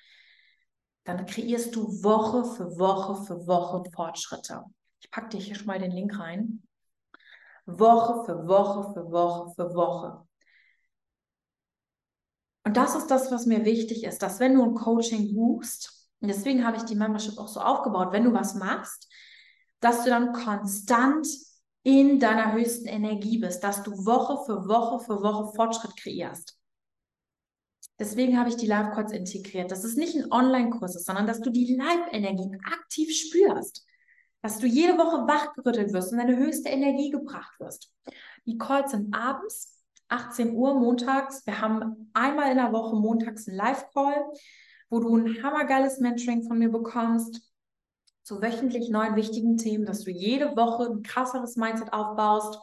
dann 1.04 1.26
kreierst 1.26 1.76
du 1.76 2.04
Woche 2.04 2.46
für 2.46 2.78
Woche 2.78 3.24
für 3.26 3.48
Woche 3.48 3.90
Fortschritte. 3.92 4.64
Ich 5.02 5.10
packe 5.12 5.30
dir 5.30 5.40
hier 5.40 5.56
schon 5.56 5.68
mal 5.68 5.80
den 5.80 5.92
Link 5.92 6.20
rein. 6.20 6.64
Woche 7.66 8.26
für 8.26 8.48
Woche 8.48 8.94
für 8.94 9.12
Woche 9.12 9.54
für 9.56 9.74
Woche. 9.76 10.28
Und 12.66 12.78
das 12.78 12.96
ist 12.96 13.08
das, 13.08 13.32
was 13.32 13.46
mir 13.46 13.66
wichtig 13.66 14.04
ist, 14.04 14.22
dass 14.22 14.40
wenn 14.40 14.56
du 14.56 14.64
ein 14.64 14.76
Coaching 14.76 15.34
buchst, 15.34 16.08
und 16.22 16.28
deswegen 16.28 16.66
habe 16.66 16.78
ich 16.78 16.84
die 16.84 16.96
Membership 16.96 17.38
auch 17.38 17.48
so 17.48 17.62
aufgebaut, 17.62 18.12
wenn 18.12 18.26
du 18.26 18.34
was 18.34 18.56
machst, 18.56 19.10
dass 19.80 20.04
du 20.04 20.10
dann 20.10 20.34
konstant 20.34 21.26
in 21.84 22.20
deiner 22.20 22.54
höchsten 22.54 22.88
Energie 22.88 23.40
bist, 23.40 23.64
dass 23.64 23.84
du 23.84 23.92
Woche 24.06 24.46
für 24.46 24.68
Woche 24.68 25.04
für 25.04 25.22
Woche 25.22 25.54
Fortschritt 25.56 25.96
kreierst. 25.96 26.58
Deswegen 27.98 28.40
habe 28.40 28.50
ich 28.50 28.56
die 28.56 28.68
Live-Calls 28.68 29.12
integriert. 29.12 29.72
Das 29.72 29.84
ist 29.84 29.98
nicht 29.98 30.16
ein 30.16 30.32
Online-Kurs, 30.32 31.04
sondern 31.04 31.28
dass 31.28 31.42
du 31.42 31.50
die 31.50 31.76
Live-Energie 31.76 32.58
aktiv 32.66 33.14
spürst. 33.14 33.86
Dass 34.42 34.60
du 34.60 34.68
jede 34.68 34.98
Woche 34.98 35.28
wachgerüttelt 35.28 35.92
wirst 35.92 36.14
und 36.14 36.20
deine 36.20 36.38
höchste 36.38 36.70
Energie 36.70 37.10
gebracht 37.10 37.60
wirst. 37.60 37.92
Die 38.46 38.58
Calls 38.58 38.92
sind 38.92 39.14
abends, 39.14 39.84
18 40.08 40.54
Uhr 40.54 40.80
montags. 40.80 41.46
Wir 41.46 41.60
haben 41.60 42.10
einmal 42.14 42.52
in 42.52 42.58
der 42.58 42.72
Woche 42.72 42.96
montags 42.96 43.48
einen 43.48 43.58
Live-Call, 43.58 44.26
wo 44.90 45.00
du 45.02 45.18
ein 45.18 45.44
hammergeiles 45.44 46.00
Mentoring 46.00 46.44
von 46.44 46.58
mir 46.58 46.70
bekommst 46.70 47.49
zu 48.30 48.42
wöchentlich 48.42 48.90
neuen 48.90 49.16
wichtigen 49.16 49.58
Themen, 49.58 49.86
dass 49.86 50.04
du 50.04 50.12
jede 50.12 50.56
Woche 50.56 50.90
ein 50.90 51.04
krasseres 51.04 51.56
Mindset 51.56 51.92
aufbaust 51.92 52.60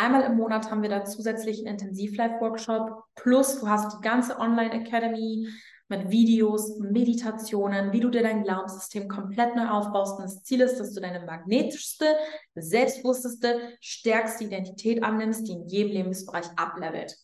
Einmal 0.00 0.22
im 0.22 0.38
Monat 0.38 0.70
haben 0.70 0.80
wir 0.80 0.88
da 0.88 1.04
zusätzlich 1.04 1.58
einen 1.58 1.78
Intensiv-Life-Workshop. 1.78 3.04
Plus, 3.16 3.60
du 3.60 3.68
hast 3.68 3.94
die 3.94 4.00
ganze 4.00 4.38
Online-Academy 4.38 5.46
mit 5.88 6.10
Videos, 6.10 6.78
Meditationen, 6.78 7.92
wie 7.92 8.00
du 8.00 8.08
dir 8.08 8.22
dein 8.22 8.42
Glaubenssystem 8.42 9.08
komplett 9.08 9.54
neu 9.56 9.68
aufbaust. 9.68 10.18
Und 10.18 10.24
das 10.24 10.42
Ziel 10.42 10.62
ist, 10.62 10.80
dass 10.80 10.94
du 10.94 11.02
deine 11.02 11.26
magnetischste, 11.26 12.06
selbstbewussteste, 12.54 13.76
stärkste 13.82 14.44
Identität 14.44 15.02
annimmst, 15.02 15.46
die 15.46 15.52
in 15.52 15.68
jedem 15.68 15.92
Lebensbereich 15.92 16.46
ablevelt. 16.56 17.18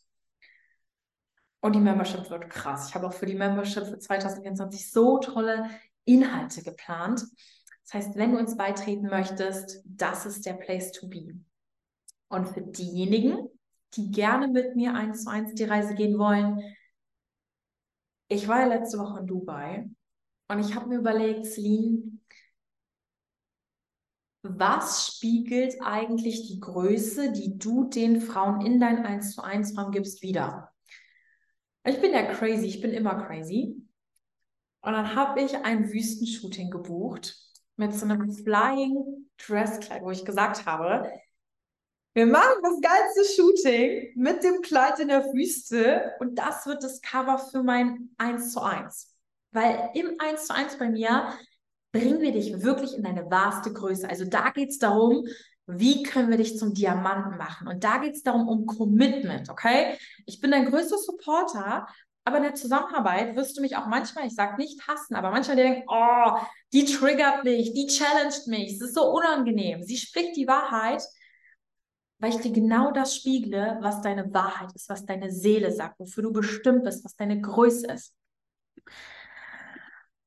Und 1.61 1.75
die 1.75 1.81
Membership 1.81 2.29
wird 2.29 2.51
krass. 2.51 2.91
Ich 2.91 2.95
habe 2.95 3.07
auch 3.07 3.15
für 3.15 3.25
die 3.25 3.37
Membership 3.37 3.87
für 3.87 3.99
2024 3.99 4.93
so 4.93 5.17
tolle 5.19 5.71
Inhalte 6.05 6.63
geplant. 6.63 7.25
Das 7.87 7.95
heißt, 7.95 8.17
wenn 8.17 8.33
du 8.33 8.39
uns 8.39 8.57
beitreten 8.57 9.07
möchtest, 9.07 9.81
das 9.85 10.27
ist 10.27 10.45
der 10.45 10.55
Place 10.55 10.91
to 10.91 11.09
be. 11.09 11.39
Und 12.29 12.47
für 12.49 12.63
diejenigen, 12.63 13.49
die 13.95 14.11
gerne 14.11 14.49
mit 14.49 14.75
mir 14.75 14.95
eins 14.95 15.23
zu 15.23 15.31
eins 15.31 15.55
die 15.55 15.65
Reise 15.65 15.95
gehen 15.95 16.19
wollen, 16.19 16.61
ich 18.29 18.49
war 18.49 18.61
ja 18.61 18.67
letzte 18.67 18.99
Woche 18.99 19.21
in 19.21 19.27
Dubai 19.29 19.89
und 20.49 20.59
ich 20.59 20.75
habe 20.75 20.89
mir 20.89 20.99
überlegt, 20.99 21.47
Celine, 21.47 22.19
was 24.43 25.07
spiegelt 25.07 25.77
eigentlich 25.81 26.49
die 26.49 26.59
Größe, 26.59 27.31
die 27.31 27.57
du 27.57 27.85
den 27.85 28.21
Frauen 28.21 28.67
in 28.67 28.81
dein 28.81 29.07
1 29.07 29.37
zu 29.37 29.45
1 29.45 29.79
Raum 29.79 29.93
gibst, 29.93 30.23
wieder? 30.23 30.73
Ich 31.85 32.01
bin 32.01 32.13
ja 32.13 32.25
crazy, 32.35 32.67
ich 32.67 32.81
bin 32.81 32.91
immer 32.91 33.27
crazy. 33.27 33.81
Und 34.81 34.93
dann 34.93 35.15
habe 35.15 35.41
ich 35.41 35.57
ein 35.57 35.93
Wüstenshooting 35.93 36.71
gebucht 36.71 37.46
mit 37.77 37.95
so 37.95 38.05
einem 38.05 38.31
Flying 38.31 39.29
Dresskleid, 39.39 40.03
wo 40.03 40.11
ich 40.11 40.25
gesagt 40.25 40.67
habe, 40.67 41.11
wir 42.15 42.27
machen 42.27 42.63
das 42.63 42.81
geilste 42.81 43.35
Shooting 43.35 44.13
mit 44.17 44.43
dem 44.43 44.63
Kleid 44.63 44.99
in 45.01 45.09
der 45.09 45.25
Wüste 45.35 46.15
und 46.19 46.39
das 46.39 46.65
wird 46.67 46.83
das 46.83 47.03
Cover 47.03 47.39
für 47.39 47.63
mein 47.63 48.09
1 48.17 48.53
zu 48.53 48.63
1. 48.63 49.15
Weil 49.53 49.91
im 49.95 50.17
1 50.19 50.47
zu 50.47 50.55
1 50.55 50.79
bei 50.79 50.89
mir 50.89 51.31
bringen 51.93 52.21
wir 52.21 52.33
dich 52.33 52.63
wirklich 52.63 52.97
in 52.97 53.03
deine 53.03 53.31
wahrste 53.31 53.73
Größe. 53.73 54.09
Also 54.09 54.25
da 54.25 54.51
geht 54.51 54.71
es 54.71 54.79
darum, 54.79 55.27
wie 55.67 56.05
können 56.05 56.31
wir 56.31 56.39
dich 56.39 56.59
zum 56.59 56.73
Diamanten 56.73 57.37
machen? 57.37 57.69
Und 57.69 57.85
da 57.85 57.99
geht 57.99 58.15
es 58.15 58.23
darum, 58.23 58.49
um 58.49 58.67
Commitment, 58.67 59.51
okay? 59.51 59.99
Ich 60.25 60.41
bin 60.41 60.53
dein 60.53 60.71
größter 60.71 60.97
Supporter, 60.97 61.87
aber 62.25 62.39
in 62.39 62.45
der 62.45 62.55
Zusammenarbeit 62.55 63.37
wirst 63.37 63.57
du 63.57 63.61
mich 63.61 63.77
auch 63.77 63.87
manchmal, 63.87 64.27
ich 64.27 64.35
sage 64.35 64.57
nicht 64.57 64.87
hassen, 64.89 65.17
aber 65.17 65.31
manchmal 65.31 65.57
denken, 65.57 65.85
oh, 65.89 66.39
die 66.77 66.85
triggert 66.85 67.43
mich, 67.45 67.73
die 67.73 67.87
challenged 67.87 68.49
mich, 68.49 68.75
es 68.75 68.83
ist 68.83 68.95
so 68.95 69.11
unangenehm. 69.11 69.83
Sie 69.83 69.97
spricht 69.97 70.37
die 70.37 70.47
Wahrheit, 70.47 71.03
weil 72.19 72.35
ich 72.35 72.41
dir 72.41 72.53
genau 72.53 72.93
das 72.93 73.17
spiegle, 73.17 73.79
was 73.81 74.03
deine 74.03 74.33
Wahrheit 74.35 74.75
ist, 74.75 74.91
was 74.91 75.07
deine 75.07 75.31
Seele 75.31 75.73
sagt, 75.73 75.99
wofür 75.99 76.25
du 76.25 76.33
bestimmt 76.35 76.85
bist, 76.85 77.03
was 77.03 77.17
deine 77.17 77.41
Größe 77.41 77.87
ist. 77.87 78.15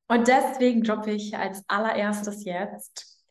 Und 0.08 0.26
deswegen 0.26 0.82
droppe 0.82 1.12
ich 1.12 1.36
als 1.36 1.62
allererstes 1.68 2.44
jetzt. 2.44 3.22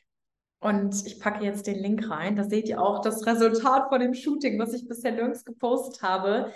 Und 0.59 1.05
ich 1.05 1.19
packe 1.19 1.43
jetzt 1.43 1.67
den 1.67 1.79
Link 1.79 2.09
rein. 2.09 2.37
Da 2.37 2.45
seht 2.45 2.69
ihr 2.69 2.81
auch 2.81 3.01
das 3.01 3.25
Resultat 3.25 3.89
von 3.89 3.99
dem 3.99 4.13
Shooting, 4.13 4.57
was 4.59 4.73
ich 4.73 4.87
bisher 4.87 5.11
nirgends 5.11 5.43
gepostet 5.43 6.01
habe. 6.01 6.53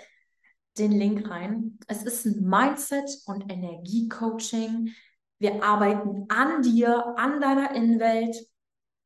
Den 0.78 0.92
Link 0.92 1.28
rein. 1.28 1.78
Es 1.88 2.04
ist 2.04 2.24
ein 2.24 2.42
Mindset- 2.42 3.18
und 3.26 3.52
Energiecoaching. 3.52 4.94
Wir 5.44 5.62
arbeiten 5.62 6.24
an 6.30 6.62
dir, 6.62 7.14
an 7.18 7.38
deiner 7.38 7.72
Innenwelt, 7.74 8.34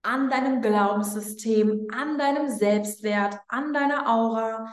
an 0.03 0.31
deinem 0.31 0.63
Glaubenssystem, 0.63 1.89
an 1.93 2.17
deinem 2.17 2.49
Selbstwert, 2.49 3.41
an 3.49 3.73
deiner 3.73 4.09
Aura, 4.09 4.73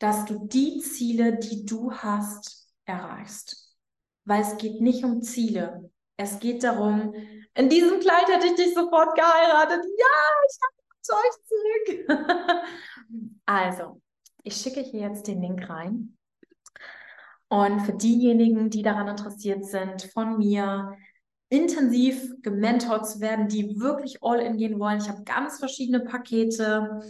dass 0.00 0.24
du 0.24 0.46
die 0.48 0.80
Ziele, 0.80 1.38
die 1.38 1.64
du 1.64 1.92
hast, 1.92 2.68
erreichst 2.84 3.62
weil 4.24 4.42
es 4.42 4.56
geht 4.58 4.80
nicht 4.80 5.04
um 5.04 5.22
Ziele. 5.22 5.90
Es 6.16 6.38
geht 6.38 6.62
darum, 6.62 7.14
in 7.54 7.68
diesem 7.68 8.00
Kleid 8.00 8.28
hätte 8.28 8.46
ich 8.46 8.54
dich 8.54 8.74
sofort 8.74 9.14
geheiratet. 9.16 9.84
Ja, 9.98 10.06
ich 10.48 10.58
habe 10.62 11.26
euch 11.26 12.06
zurück. 12.06 12.66
also, 13.46 14.00
ich 14.44 14.56
schicke 14.56 14.80
hier 14.80 15.00
jetzt 15.00 15.26
den 15.26 15.42
Link 15.42 15.68
rein. 15.68 16.16
Und 17.52 17.80
für 17.80 17.92
diejenigen, 17.92 18.70
die 18.70 18.80
daran 18.80 19.08
interessiert 19.08 19.66
sind, 19.66 20.04
von 20.14 20.38
mir 20.38 20.96
intensiv 21.50 22.32
gementort 22.40 23.06
zu 23.06 23.20
werden, 23.20 23.46
die 23.46 23.78
wirklich 23.78 24.22
all 24.22 24.40
in 24.40 24.56
gehen 24.56 24.80
wollen, 24.80 25.00
ich 25.02 25.10
habe 25.10 25.22
ganz 25.24 25.58
verschiedene 25.58 26.00
Pakete. 26.00 27.02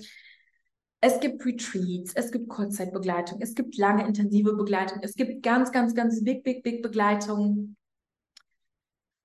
Es 1.00 1.20
gibt 1.20 1.46
Retreats, 1.46 2.12
es 2.16 2.32
gibt 2.32 2.48
Kurzzeitbegleitung, 2.48 3.40
es 3.40 3.54
gibt 3.54 3.76
lange 3.76 4.04
intensive 4.04 4.56
Begleitung, 4.56 4.98
es 5.02 5.14
gibt 5.14 5.44
ganz, 5.44 5.70
ganz, 5.70 5.94
ganz 5.94 6.24
big, 6.24 6.42
big, 6.42 6.64
big 6.64 6.82
Begleitung. 6.82 7.76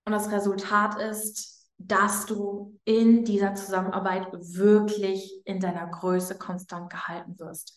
Und 0.05 0.11
das 0.11 0.31
Resultat 0.31 1.01
ist, 1.01 1.67
dass 1.79 2.27
du 2.27 2.77
in 2.85 3.25
dieser 3.25 3.55
Zusammenarbeit 3.55 4.27
wirklich 4.33 5.41
in 5.45 5.59
deiner 5.59 5.87
Größe 5.87 6.37
konstant 6.37 6.91
gehalten 6.91 7.39
wirst. 7.39 7.75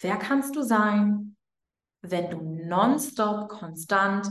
Wer 0.00 0.18
kannst 0.18 0.54
du 0.54 0.60
sein, 0.60 1.34
wenn 2.10 2.30
du 2.30 2.40
nonstop 2.40 3.48
konstant 3.48 4.30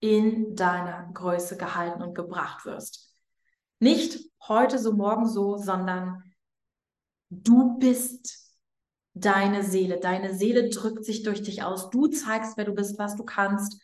in 0.00 0.54
deiner 0.56 1.10
Größe 1.12 1.56
gehalten 1.56 2.02
und 2.02 2.14
gebracht 2.14 2.64
wirst? 2.64 3.14
Nicht 3.78 4.18
heute 4.46 4.78
so, 4.78 4.92
morgen 4.92 5.28
so, 5.28 5.56
sondern 5.56 6.22
Du 7.32 7.78
bist 7.78 8.52
deine 9.14 9.64
Seele. 9.64 9.98
Deine 9.98 10.34
Seele 10.34 10.68
drückt 10.68 11.06
sich 11.06 11.22
durch 11.22 11.42
dich 11.42 11.62
aus. 11.62 11.88
Du 11.88 12.08
zeigst, 12.08 12.58
wer 12.58 12.66
du 12.66 12.74
bist, 12.74 12.98
was 12.98 13.16
du 13.16 13.24
kannst. 13.24 13.80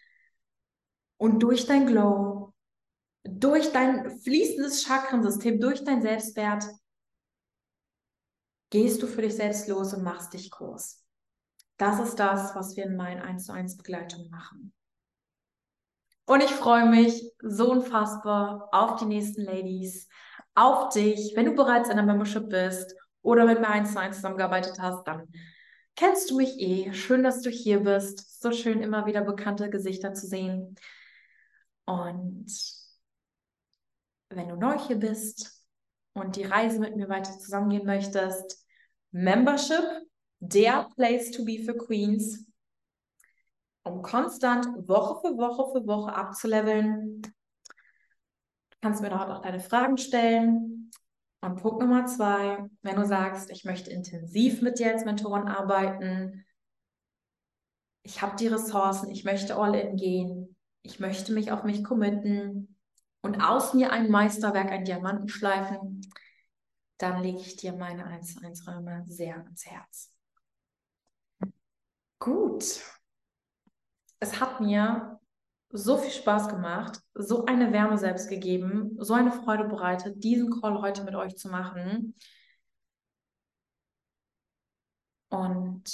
Und 1.16 1.42
durch 1.42 1.64
dein 1.64 1.86
Glow, 1.86 2.52
durch 3.24 3.72
dein 3.72 4.20
fließendes 4.20 4.84
Chakrensystem, 4.84 5.60
durch 5.60 5.82
dein 5.82 6.02
Selbstwert, 6.02 6.66
gehst 8.68 9.02
du 9.02 9.06
für 9.06 9.22
dich 9.22 9.34
selbst 9.34 9.66
los 9.66 9.94
und 9.94 10.02
machst 10.02 10.34
dich 10.34 10.50
groß. 10.50 10.97
Das 11.78 12.00
ist 12.00 12.16
das, 12.16 12.54
was 12.54 12.76
wir 12.76 12.84
in 12.84 12.96
meinen 12.96 13.22
1 13.22 13.46
zu 13.46 13.52
1 13.52 13.76
Begleitung 13.76 14.28
machen. 14.30 14.72
Und 16.26 16.42
ich 16.42 16.50
freue 16.50 16.86
mich 16.86 17.32
so 17.40 17.70
unfassbar 17.70 18.68
auf 18.72 18.96
die 19.00 19.06
nächsten 19.06 19.42
Ladies, 19.42 20.08
auf 20.54 20.90
dich, 20.90 21.32
wenn 21.36 21.46
du 21.46 21.54
bereits 21.54 21.88
in 21.88 21.96
der 21.96 22.04
Membership 22.04 22.50
bist 22.50 22.94
oder 23.22 23.46
mit 23.46 23.60
mir 23.60 23.68
eins 23.68 23.92
zu 23.92 24.00
eins 24.00 24.16
zusammengearbeitet 24.16 24.78
hast, 24.80 25.06
dann 25.06 25.28
kennst 25.94 26.30
du 26.30 26.36
mich 26.36 26.58
eh. 26.58 26.92
Schön, 26.92 27.22
dass 27.22 27.40
du 27.40 27.50
hier 27.50 27.80
bist. 27.80 28.42
So 28.42 28.50
schön, 28.52 28.82
immer 28.82 29.06
wieder 29.06 29.22
bekannte 29.22 29.70
Gesichter 29.70 30.12
zu 30.12 30.26
sehen. 30.26 30.74
Und 31.86 32.52
wenn 34.30 34.48
du 34.48 34.56
neu 34.56 34.78
hier 34.78 34.96
bist 34.96 35.64
und 36.12 36.36
die 36.36 36.44
Reise 36.44 36.80
mit 36.80 36.96
mir 36.96 37.08
weiter 37.08 37.38
zusammengehen 37.38 37.86
möchtest, 37.86 38.66
Membership, 39.12 39.84
der 40.40 40.88
Place 40.94 41.30
to 41.30 41.44
be 41.44 41.62
für 41.64 41.76
Queens, 41.76 42.46
um 43.82 44.02
konstant 44.02 44.66
Woche 44.88 45.20
für 45.20 45.36
Woche 45.36 45.72
für 45.72 45.86
Woche 45.86 46.14
abzuleveln. 46.14 47.22
Du 47.22 48.76
kannst 48.80 49.02
mir 49.02 49.10
dort 49.10 49.30
auch 49.30 49.42
deine 49.42 49.60
Fragen 49.60 49.98
stellen. 49.98 50.90
Und 51.40 51.62
Punkt 51.62 51.80
Nummer 51.80 52.06
zwei, 52.06 52.68
wenn 52.82 52.96
du 52.96 53.06
sagst, 53.06 53.50
ich 53.50 53.64
möchte 53.64 53.90
intensiv 53.90 54.60
mit 54.60 54.78
dir 54.78 54.92
als 54.92 55.04
Mentorin 55.04 55.46
arbeiten, 55.46 56.44
ich 58.02 58.22
habe 58.22 58.36
die 58.36 58.48
Ressourcen, 58.48 59.10
ich 59.10 59.24
möchte 59.24 59.56
all 59.56 59.74
in 59.74 59.96
gehen, 59.96 60.56
ich 60.82 60.98
möchte 60.98 61.32
mich 61.32 61.52
auf 61.52 61.62
mich 61.62 61.84
committen 61.84 62.76
und 63.20 63.40
aus 63.40 63.74
mir 63.74 63.92
ein 63.92 64.10
Meisterwerk, 64.10 64.70
ein 64.70 64.84
Diamanten 64.84 65.28
schleifen, 65.28 66.00
dann 66.96 67.22
lege 67.22 67.38
ich 67.38 67.56
dir 67.56 67.72
meine 67.74 68.06
1 68.06 68.34
zu 68.34 68.44
1 68.44 68.66
Räume 68.66 69.04
sehr 69.06 69.36
ans 69.36 69.66
Herz. 69.66 70.17
Gut. 72.18 72.80
Es 74.20 74.40
hat 74.40 74.60
mir 74.60 75.20
so 75.70 75.98
viel 75.98 76.10
Spaß 76.10 76.48
gemacht, 76.48 77.00
so 77.14 77.44
eine 77.44 77.72
Wärme 77.72 77.98
selbst 77.98 78.28
gegeben, 78.28 78.96
so 78.98 79.14
eine 79.14 79.32
Freude 79.32 79.64
bereitet, 79.64 80.22
diesen 80.24 80.60
Call 80.60 80.80
heute 80.80 81.04
mit 81.04 81.14
euch 81.14 81.36
zu 81.36 81.48
machen. 81.48 82.14
Und 85.28 85.84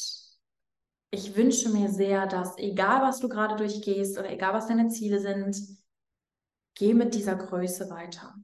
ich 1.11 1.37
wünsche 1.37 1.69
mir 1.71 1.91
sehr, 1.91 2.27
dass 2.27 2.57
egal 2.59 3.03
was 3.03 3.21
du 3.21 3.29
gerade 3.29 3.57
durchgehst 3.57 4.19
oder 4.19 4.31
egal 4.31 4.55
was 4.55 4.69
deine 4.69 4.89
Ziele 4.89 5.21
sind, 5.21 5.57
geh 6.75 6.95
mit 6.95 7.15
dieser 7.15 7.37
Größe 7.37 7.91
weiter. 7.91 8.35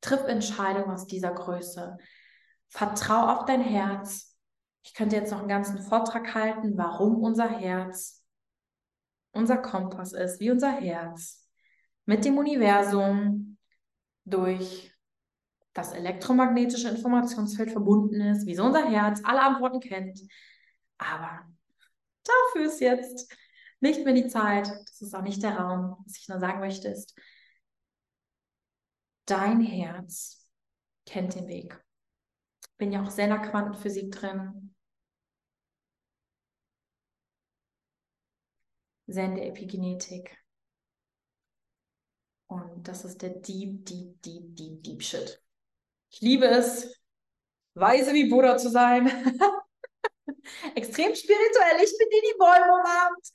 Triff 0.00 0.24
Entscheidungen 0.24 0.90
aus 0.90 1.06
dieser 1.06 1.32
Größe. 1.32 1.98
Vertrau 2.68 3.34
auf 3.34 3.44
dein 3.44 3.62
Herz. 3.62 4.27
Ich 4.88 4.94
könnte 4.94 5.16
jetzt 5.16 5.30
noch 5.30 5.40
einen 5.40 5.48
ganzen 5.48 5.78
Vortrag 5.82 6.34
halten, 6.34 6.78
warum 6.78 7.22
unser 7.22 7.46
Herz 7.46 8.24
unser 9.32 9.58
Kompass 9.58 10.14
ist, 10.14 10.40
wie 10.40 10.50
unser 10.50 10.72
Herz, 10.72 11.46
mit 12.06 12.24
dem 12.24 12.38
Universum 12.38 13.58
durch 14.24 14.90
das 15.74 15.92
elektromagnetische 15.92 16.88
Informationsfeld 16.88 17.70
verbunden 17.70 18.18
ist, 18.22 18.46
wie 18.46 18.54
so 18.54 18.64
unser 18.64 18.88
Herz 18.88 19.20
alle 19.24 19.42
Antworten 19.42 19.80
kennt. 19.80 20.22
Aber 20.96 21.46
dafür 22.24 22.66
ist 22.66 22.80
jetzt 22.80 23.30
nicht 23.80 24.06
mehr 24.06 24.14
die 24.14 24.28
Zeit, 24.28 24.68
das 24.68 25.02
ist 25.02 25.14
auch 25.14 25.22
nicht 25.22 25.42
der 25.42 25.58
Raum. 25.58 26.02
Was 26.06 26.16
ich 26.16 26.28
nur 26.30 26.40
sagen 26.40 26.60
möchte 26.60 26.88
ist, 26.88 27.14
dein 29.26 29.60
Herz 29.60 30.48
kennt 31.04 31.34
den 31.34 31.46
Weg. 31.46 31.78
Bin 32.78 32.90
ja 32.90 33.02
auch 33.02 33.10
sehr 33.10 33.24
in 33.24 33.32
der 33.32 33.42
Quantenphysik 33.42 34.12
drin. 34.12 34.67
Sende 39.08 39.40
Epigenetik. 39.40 40.36
Und 42.46 42.86
das 42.86 43.06
ist 43.06 43.22
der 43.22 43.30
deep, 43.30 43.86
deep, 43.86 44.20
deep, 44.22 44.54
deep, 44.54 44.82
deep 44.84 45.02
Shit. 45.02 45.42
Ich 46.10 46.20
liebe 46.20 46.46
es, 46.46 46.94
weise 47.74 48.12
wie 48.12 48.28
Buddha 48.28 48.58
zu 48.58 48.68
sein. 48.68 49.06
Extrem 50.74 51.14
spirituell. 51.14 51.82
Ich 51.82 51.96
bin 51.98 52.08
die, 52.10 52.32
die 52.32 52.38
Bäume 52.38 52.66
umarmt. 52.66 53.28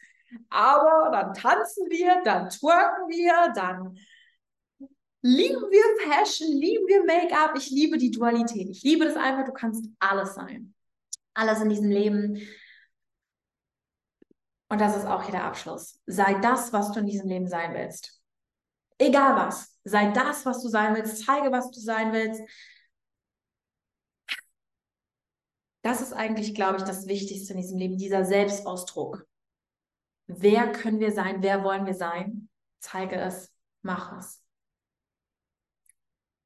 Aber 0.49 1.09
dann 1.11 1.33
tanzen 1.33 1.89
wir, 1.89 2.21
dann 2.23 2.49
twerken 2.49 3.09
wir, 3.09 3.51
dann 3.55 3.97
lieben 5.21 5.61
wir 5.71 6.07
Fashion, 6.07 6.55
lieben 6.55 6.87
wir 6.87 7.03
Make-up, 7.03 7.55
ich 7.57 7.71
liebe 7.71 7.97
die 7.97 8.11
Dualität. 8.11 8.69
Ich 8.69 8.83
liebe 8.83 9.05
das 9.05 9.15
einfach, 9.15 9.45
du 9.45 9.53
kannst 9.53 9.85
alles 9.99 10.35
sein. 10.35 10.75
Alles 11.33 11.61
in 11.61 11.69
diesem 11.69 11.89
Leben. 11.89 12.47
Und 14.73 14.81
das 14.81 14.97
ist 14.97 15.05
auch 15.05 15.21
hier 15.21 15.33
der 15.33 15.43
Abschluss. 15.43 16.01
Sei 16.07 16.33
das, 16.39 16.73
was 16.73 16.91
du 16.91 17.01
in 17.01 17.05
diesem 17.05 17.27
Leben 17.27 17.47
sein 17.47 17.75
willst. 17.75 18.19
Egal 18.97 19.35
was. 19.35 19.77
Sei 19.83 20.09
das, 20.09 20.47
was 20.47 20.63
du 20.63 20.67
sein 20.67 20.95
willst. 20.95 21.23
Zeige, 21.27 21.51
was 21.51 21.69
du 21.69 21.79
sein 21.79 22.11
willst. 22.11 22.41
Das 25.83 26.01
ist 26.01 26.11
eigentlich, 26.11 26.55
glaube 26.55 26.77
ich, 26.77 26.83
das 26.85 27.05
Wichtigste 27.05 27.53
in 27.53 27.61
diesem 27.61 27.77
Leben, 27.77 27.99
dieser 27.99 28.25
Selbstausdruck. 28.25 29.27
Wer 30.25 30.71
können 30.71 30.99
wir 30.99 31.11
sein? 31.11 31.43
Wer 31.43 31.63
wollen 31.63 31.85
wir 31.85 31.93
sein? 31.93 32.49
Zeige 32.79 33.17
es, 33.17 33.53
mach 33.83 34.17
es. 34.17 34.43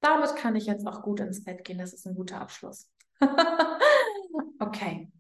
Damit 0.02 0.36
kann 0.36 0.58
ich 0.58 0.66
jetzt 0.66 0.86
auch 0.86 1.02
gut 1.02 1.22
ins 1.22 1.46
Bett 1.46 1.64
gehen. 1.64 1.78
Das 1.78 1.94
ist 1.94 2.06
ein 2.06 2.16
guter 2.16 2.42
Abschluss. 2.42 2.92
okay. 4.60 5.14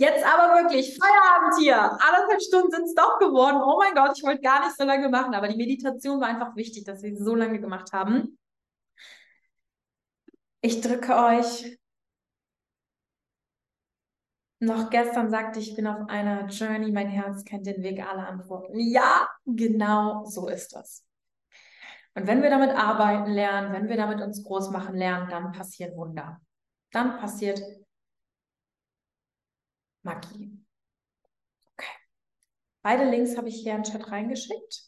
Jetzt 0.00 0.24
aber 0.24 0.54
wirklich 0.62 0.96
Feierabend 0.96 1.58
hier. 1.58 1.76
Anderthalb 1.76 2.40
Stunden 2.40 2.70
sind 2.70 2.84
es 2.84 2.94
doch 2.94 3.18
geworden. 3.18 3.60
Oh 3.60 3.78
mein 3.78 3.94
Gott, 3.94 4.16
ich 4.16 4.22
wollte 4.22 4.42
gar 4.42 4.60
nicht 4.64 4.76
so 4.76 4.84
lange 4.84 5.08
machen, 5.08 5.34
aber 5.34 5.48
die 5.48 5.56
Meditation 5.56 6.20
war 6.20 6.28
einfach 6.28 6.54
wichtig, 6.54 6.84
dass 6.84 7.02
wir 7.02 7.16
sie 7.16 7.22
so 7.22 7.34
lange 7.34 7.60
gemacht 7.60 7.92
haben. 7.92 8.38
Ich 10.60 10.80
drücke 10.80 11.16
euch. 11.16 11.78
Noch 14.60 14.88
gestern 14.90 15.30
sagte 15.30 15.58
ich, 15.58 15.70
ich 15.70 15.76
bin 15.76 15.88
auf 15.88 16.08
einer 16.08 16.46
Journey, 16.46 16.92
mein 16.92 17.08
Herz 17.08 17.44
kennt 17.44 17.66
den 17.66 17.82
Weg 17.82 18.00
aller 18.00 18.28
Antworten. 18.28 18.78
Ja, 18.78 19.28
genau 19.46 20.24
so 20.26 20.48
ist 20.48 20.74
das. 20.76 21.04
Und 22.14 22.26
wenn 22.28 22.42
wir 22.42 22.50
damit 22.50 22.70
arbeiten 22.70 23.30
lernen, 23.30 23.72
wenn 23.72 23.88
wir 23.88 23.96
damit 23.96 24.20
uns 24.20 24.44
groß 24.44 24.70
machen 24.70 24.96
lernen, 24.96 25.28
dann 25.28 25.52
passieren 25.52 25.96
Wunder. 25.96 26.40
Dann 26.92 27.18
passiert 27.18 27.60
Magie. 30.08 30.50
Okay. 31.74 31.92
Beide 32.82 33.04
Links 33.10 33.36
habe 33.36 33.48
ich 33.48 33.56
hier 33.56 33.74
in 33.74 33.82
den 33.82 33.92
Chat 33.92 34.10
reingeschickt. 34.10 34.84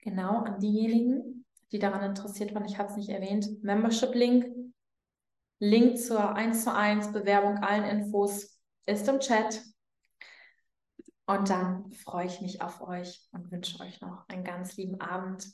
Genau 0.00 0.40
an 0.40 0.58
diejenigen, 0.58 1.46
die 1.70 1.78
daran 1.78 2.02
interessiert 2.02 2.52
waren. 2.52 2.64
Ich 2.64 2.78
habe 2.78 2.90
es 2.90 2.96
nicht 2.96 3.08
erwähnt. 3.08 3.62
Membership-Link, 3.62 4.46
Link 5.60 5.98
zur 5.98 6.34
1 6.34 6.64
zu 6.64 6.74
1 6.74 7.12
Bewerbung, 7.12 7.58
allen 7.58 7.84
Infos 7.84 8.60
ist 8.86 9.06
im 9.08 9.20
Chat. 9.20 9.62
Und 11.26 11.48
dann 11.48 11.92
freue 11.92 12.26
ich 12.26 12.40
mich 12.40 12.62
auf 12.62 12.80
euch 12.80 13.28
und 13.32 13.50
wünsche 13.52 13.80
euch 13.80 14.00
noch 14.00 14.28
einen 14.28 14.44
ganz 14.44 14.76
lieben 14.76 15.00
Abend. 15.00 15.46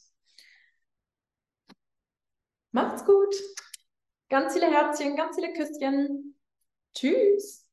Macht's 2.70 3.04
gut. 3.04 3.34
Ganz 4.30 4.54
viele 4.54 4.70
Herzchen, 4.70 5.14
ganz 5.14 5.36
viele 5.36 5.52
Küsschen. 5.52 6.38
Tschüss. 6.94 7.71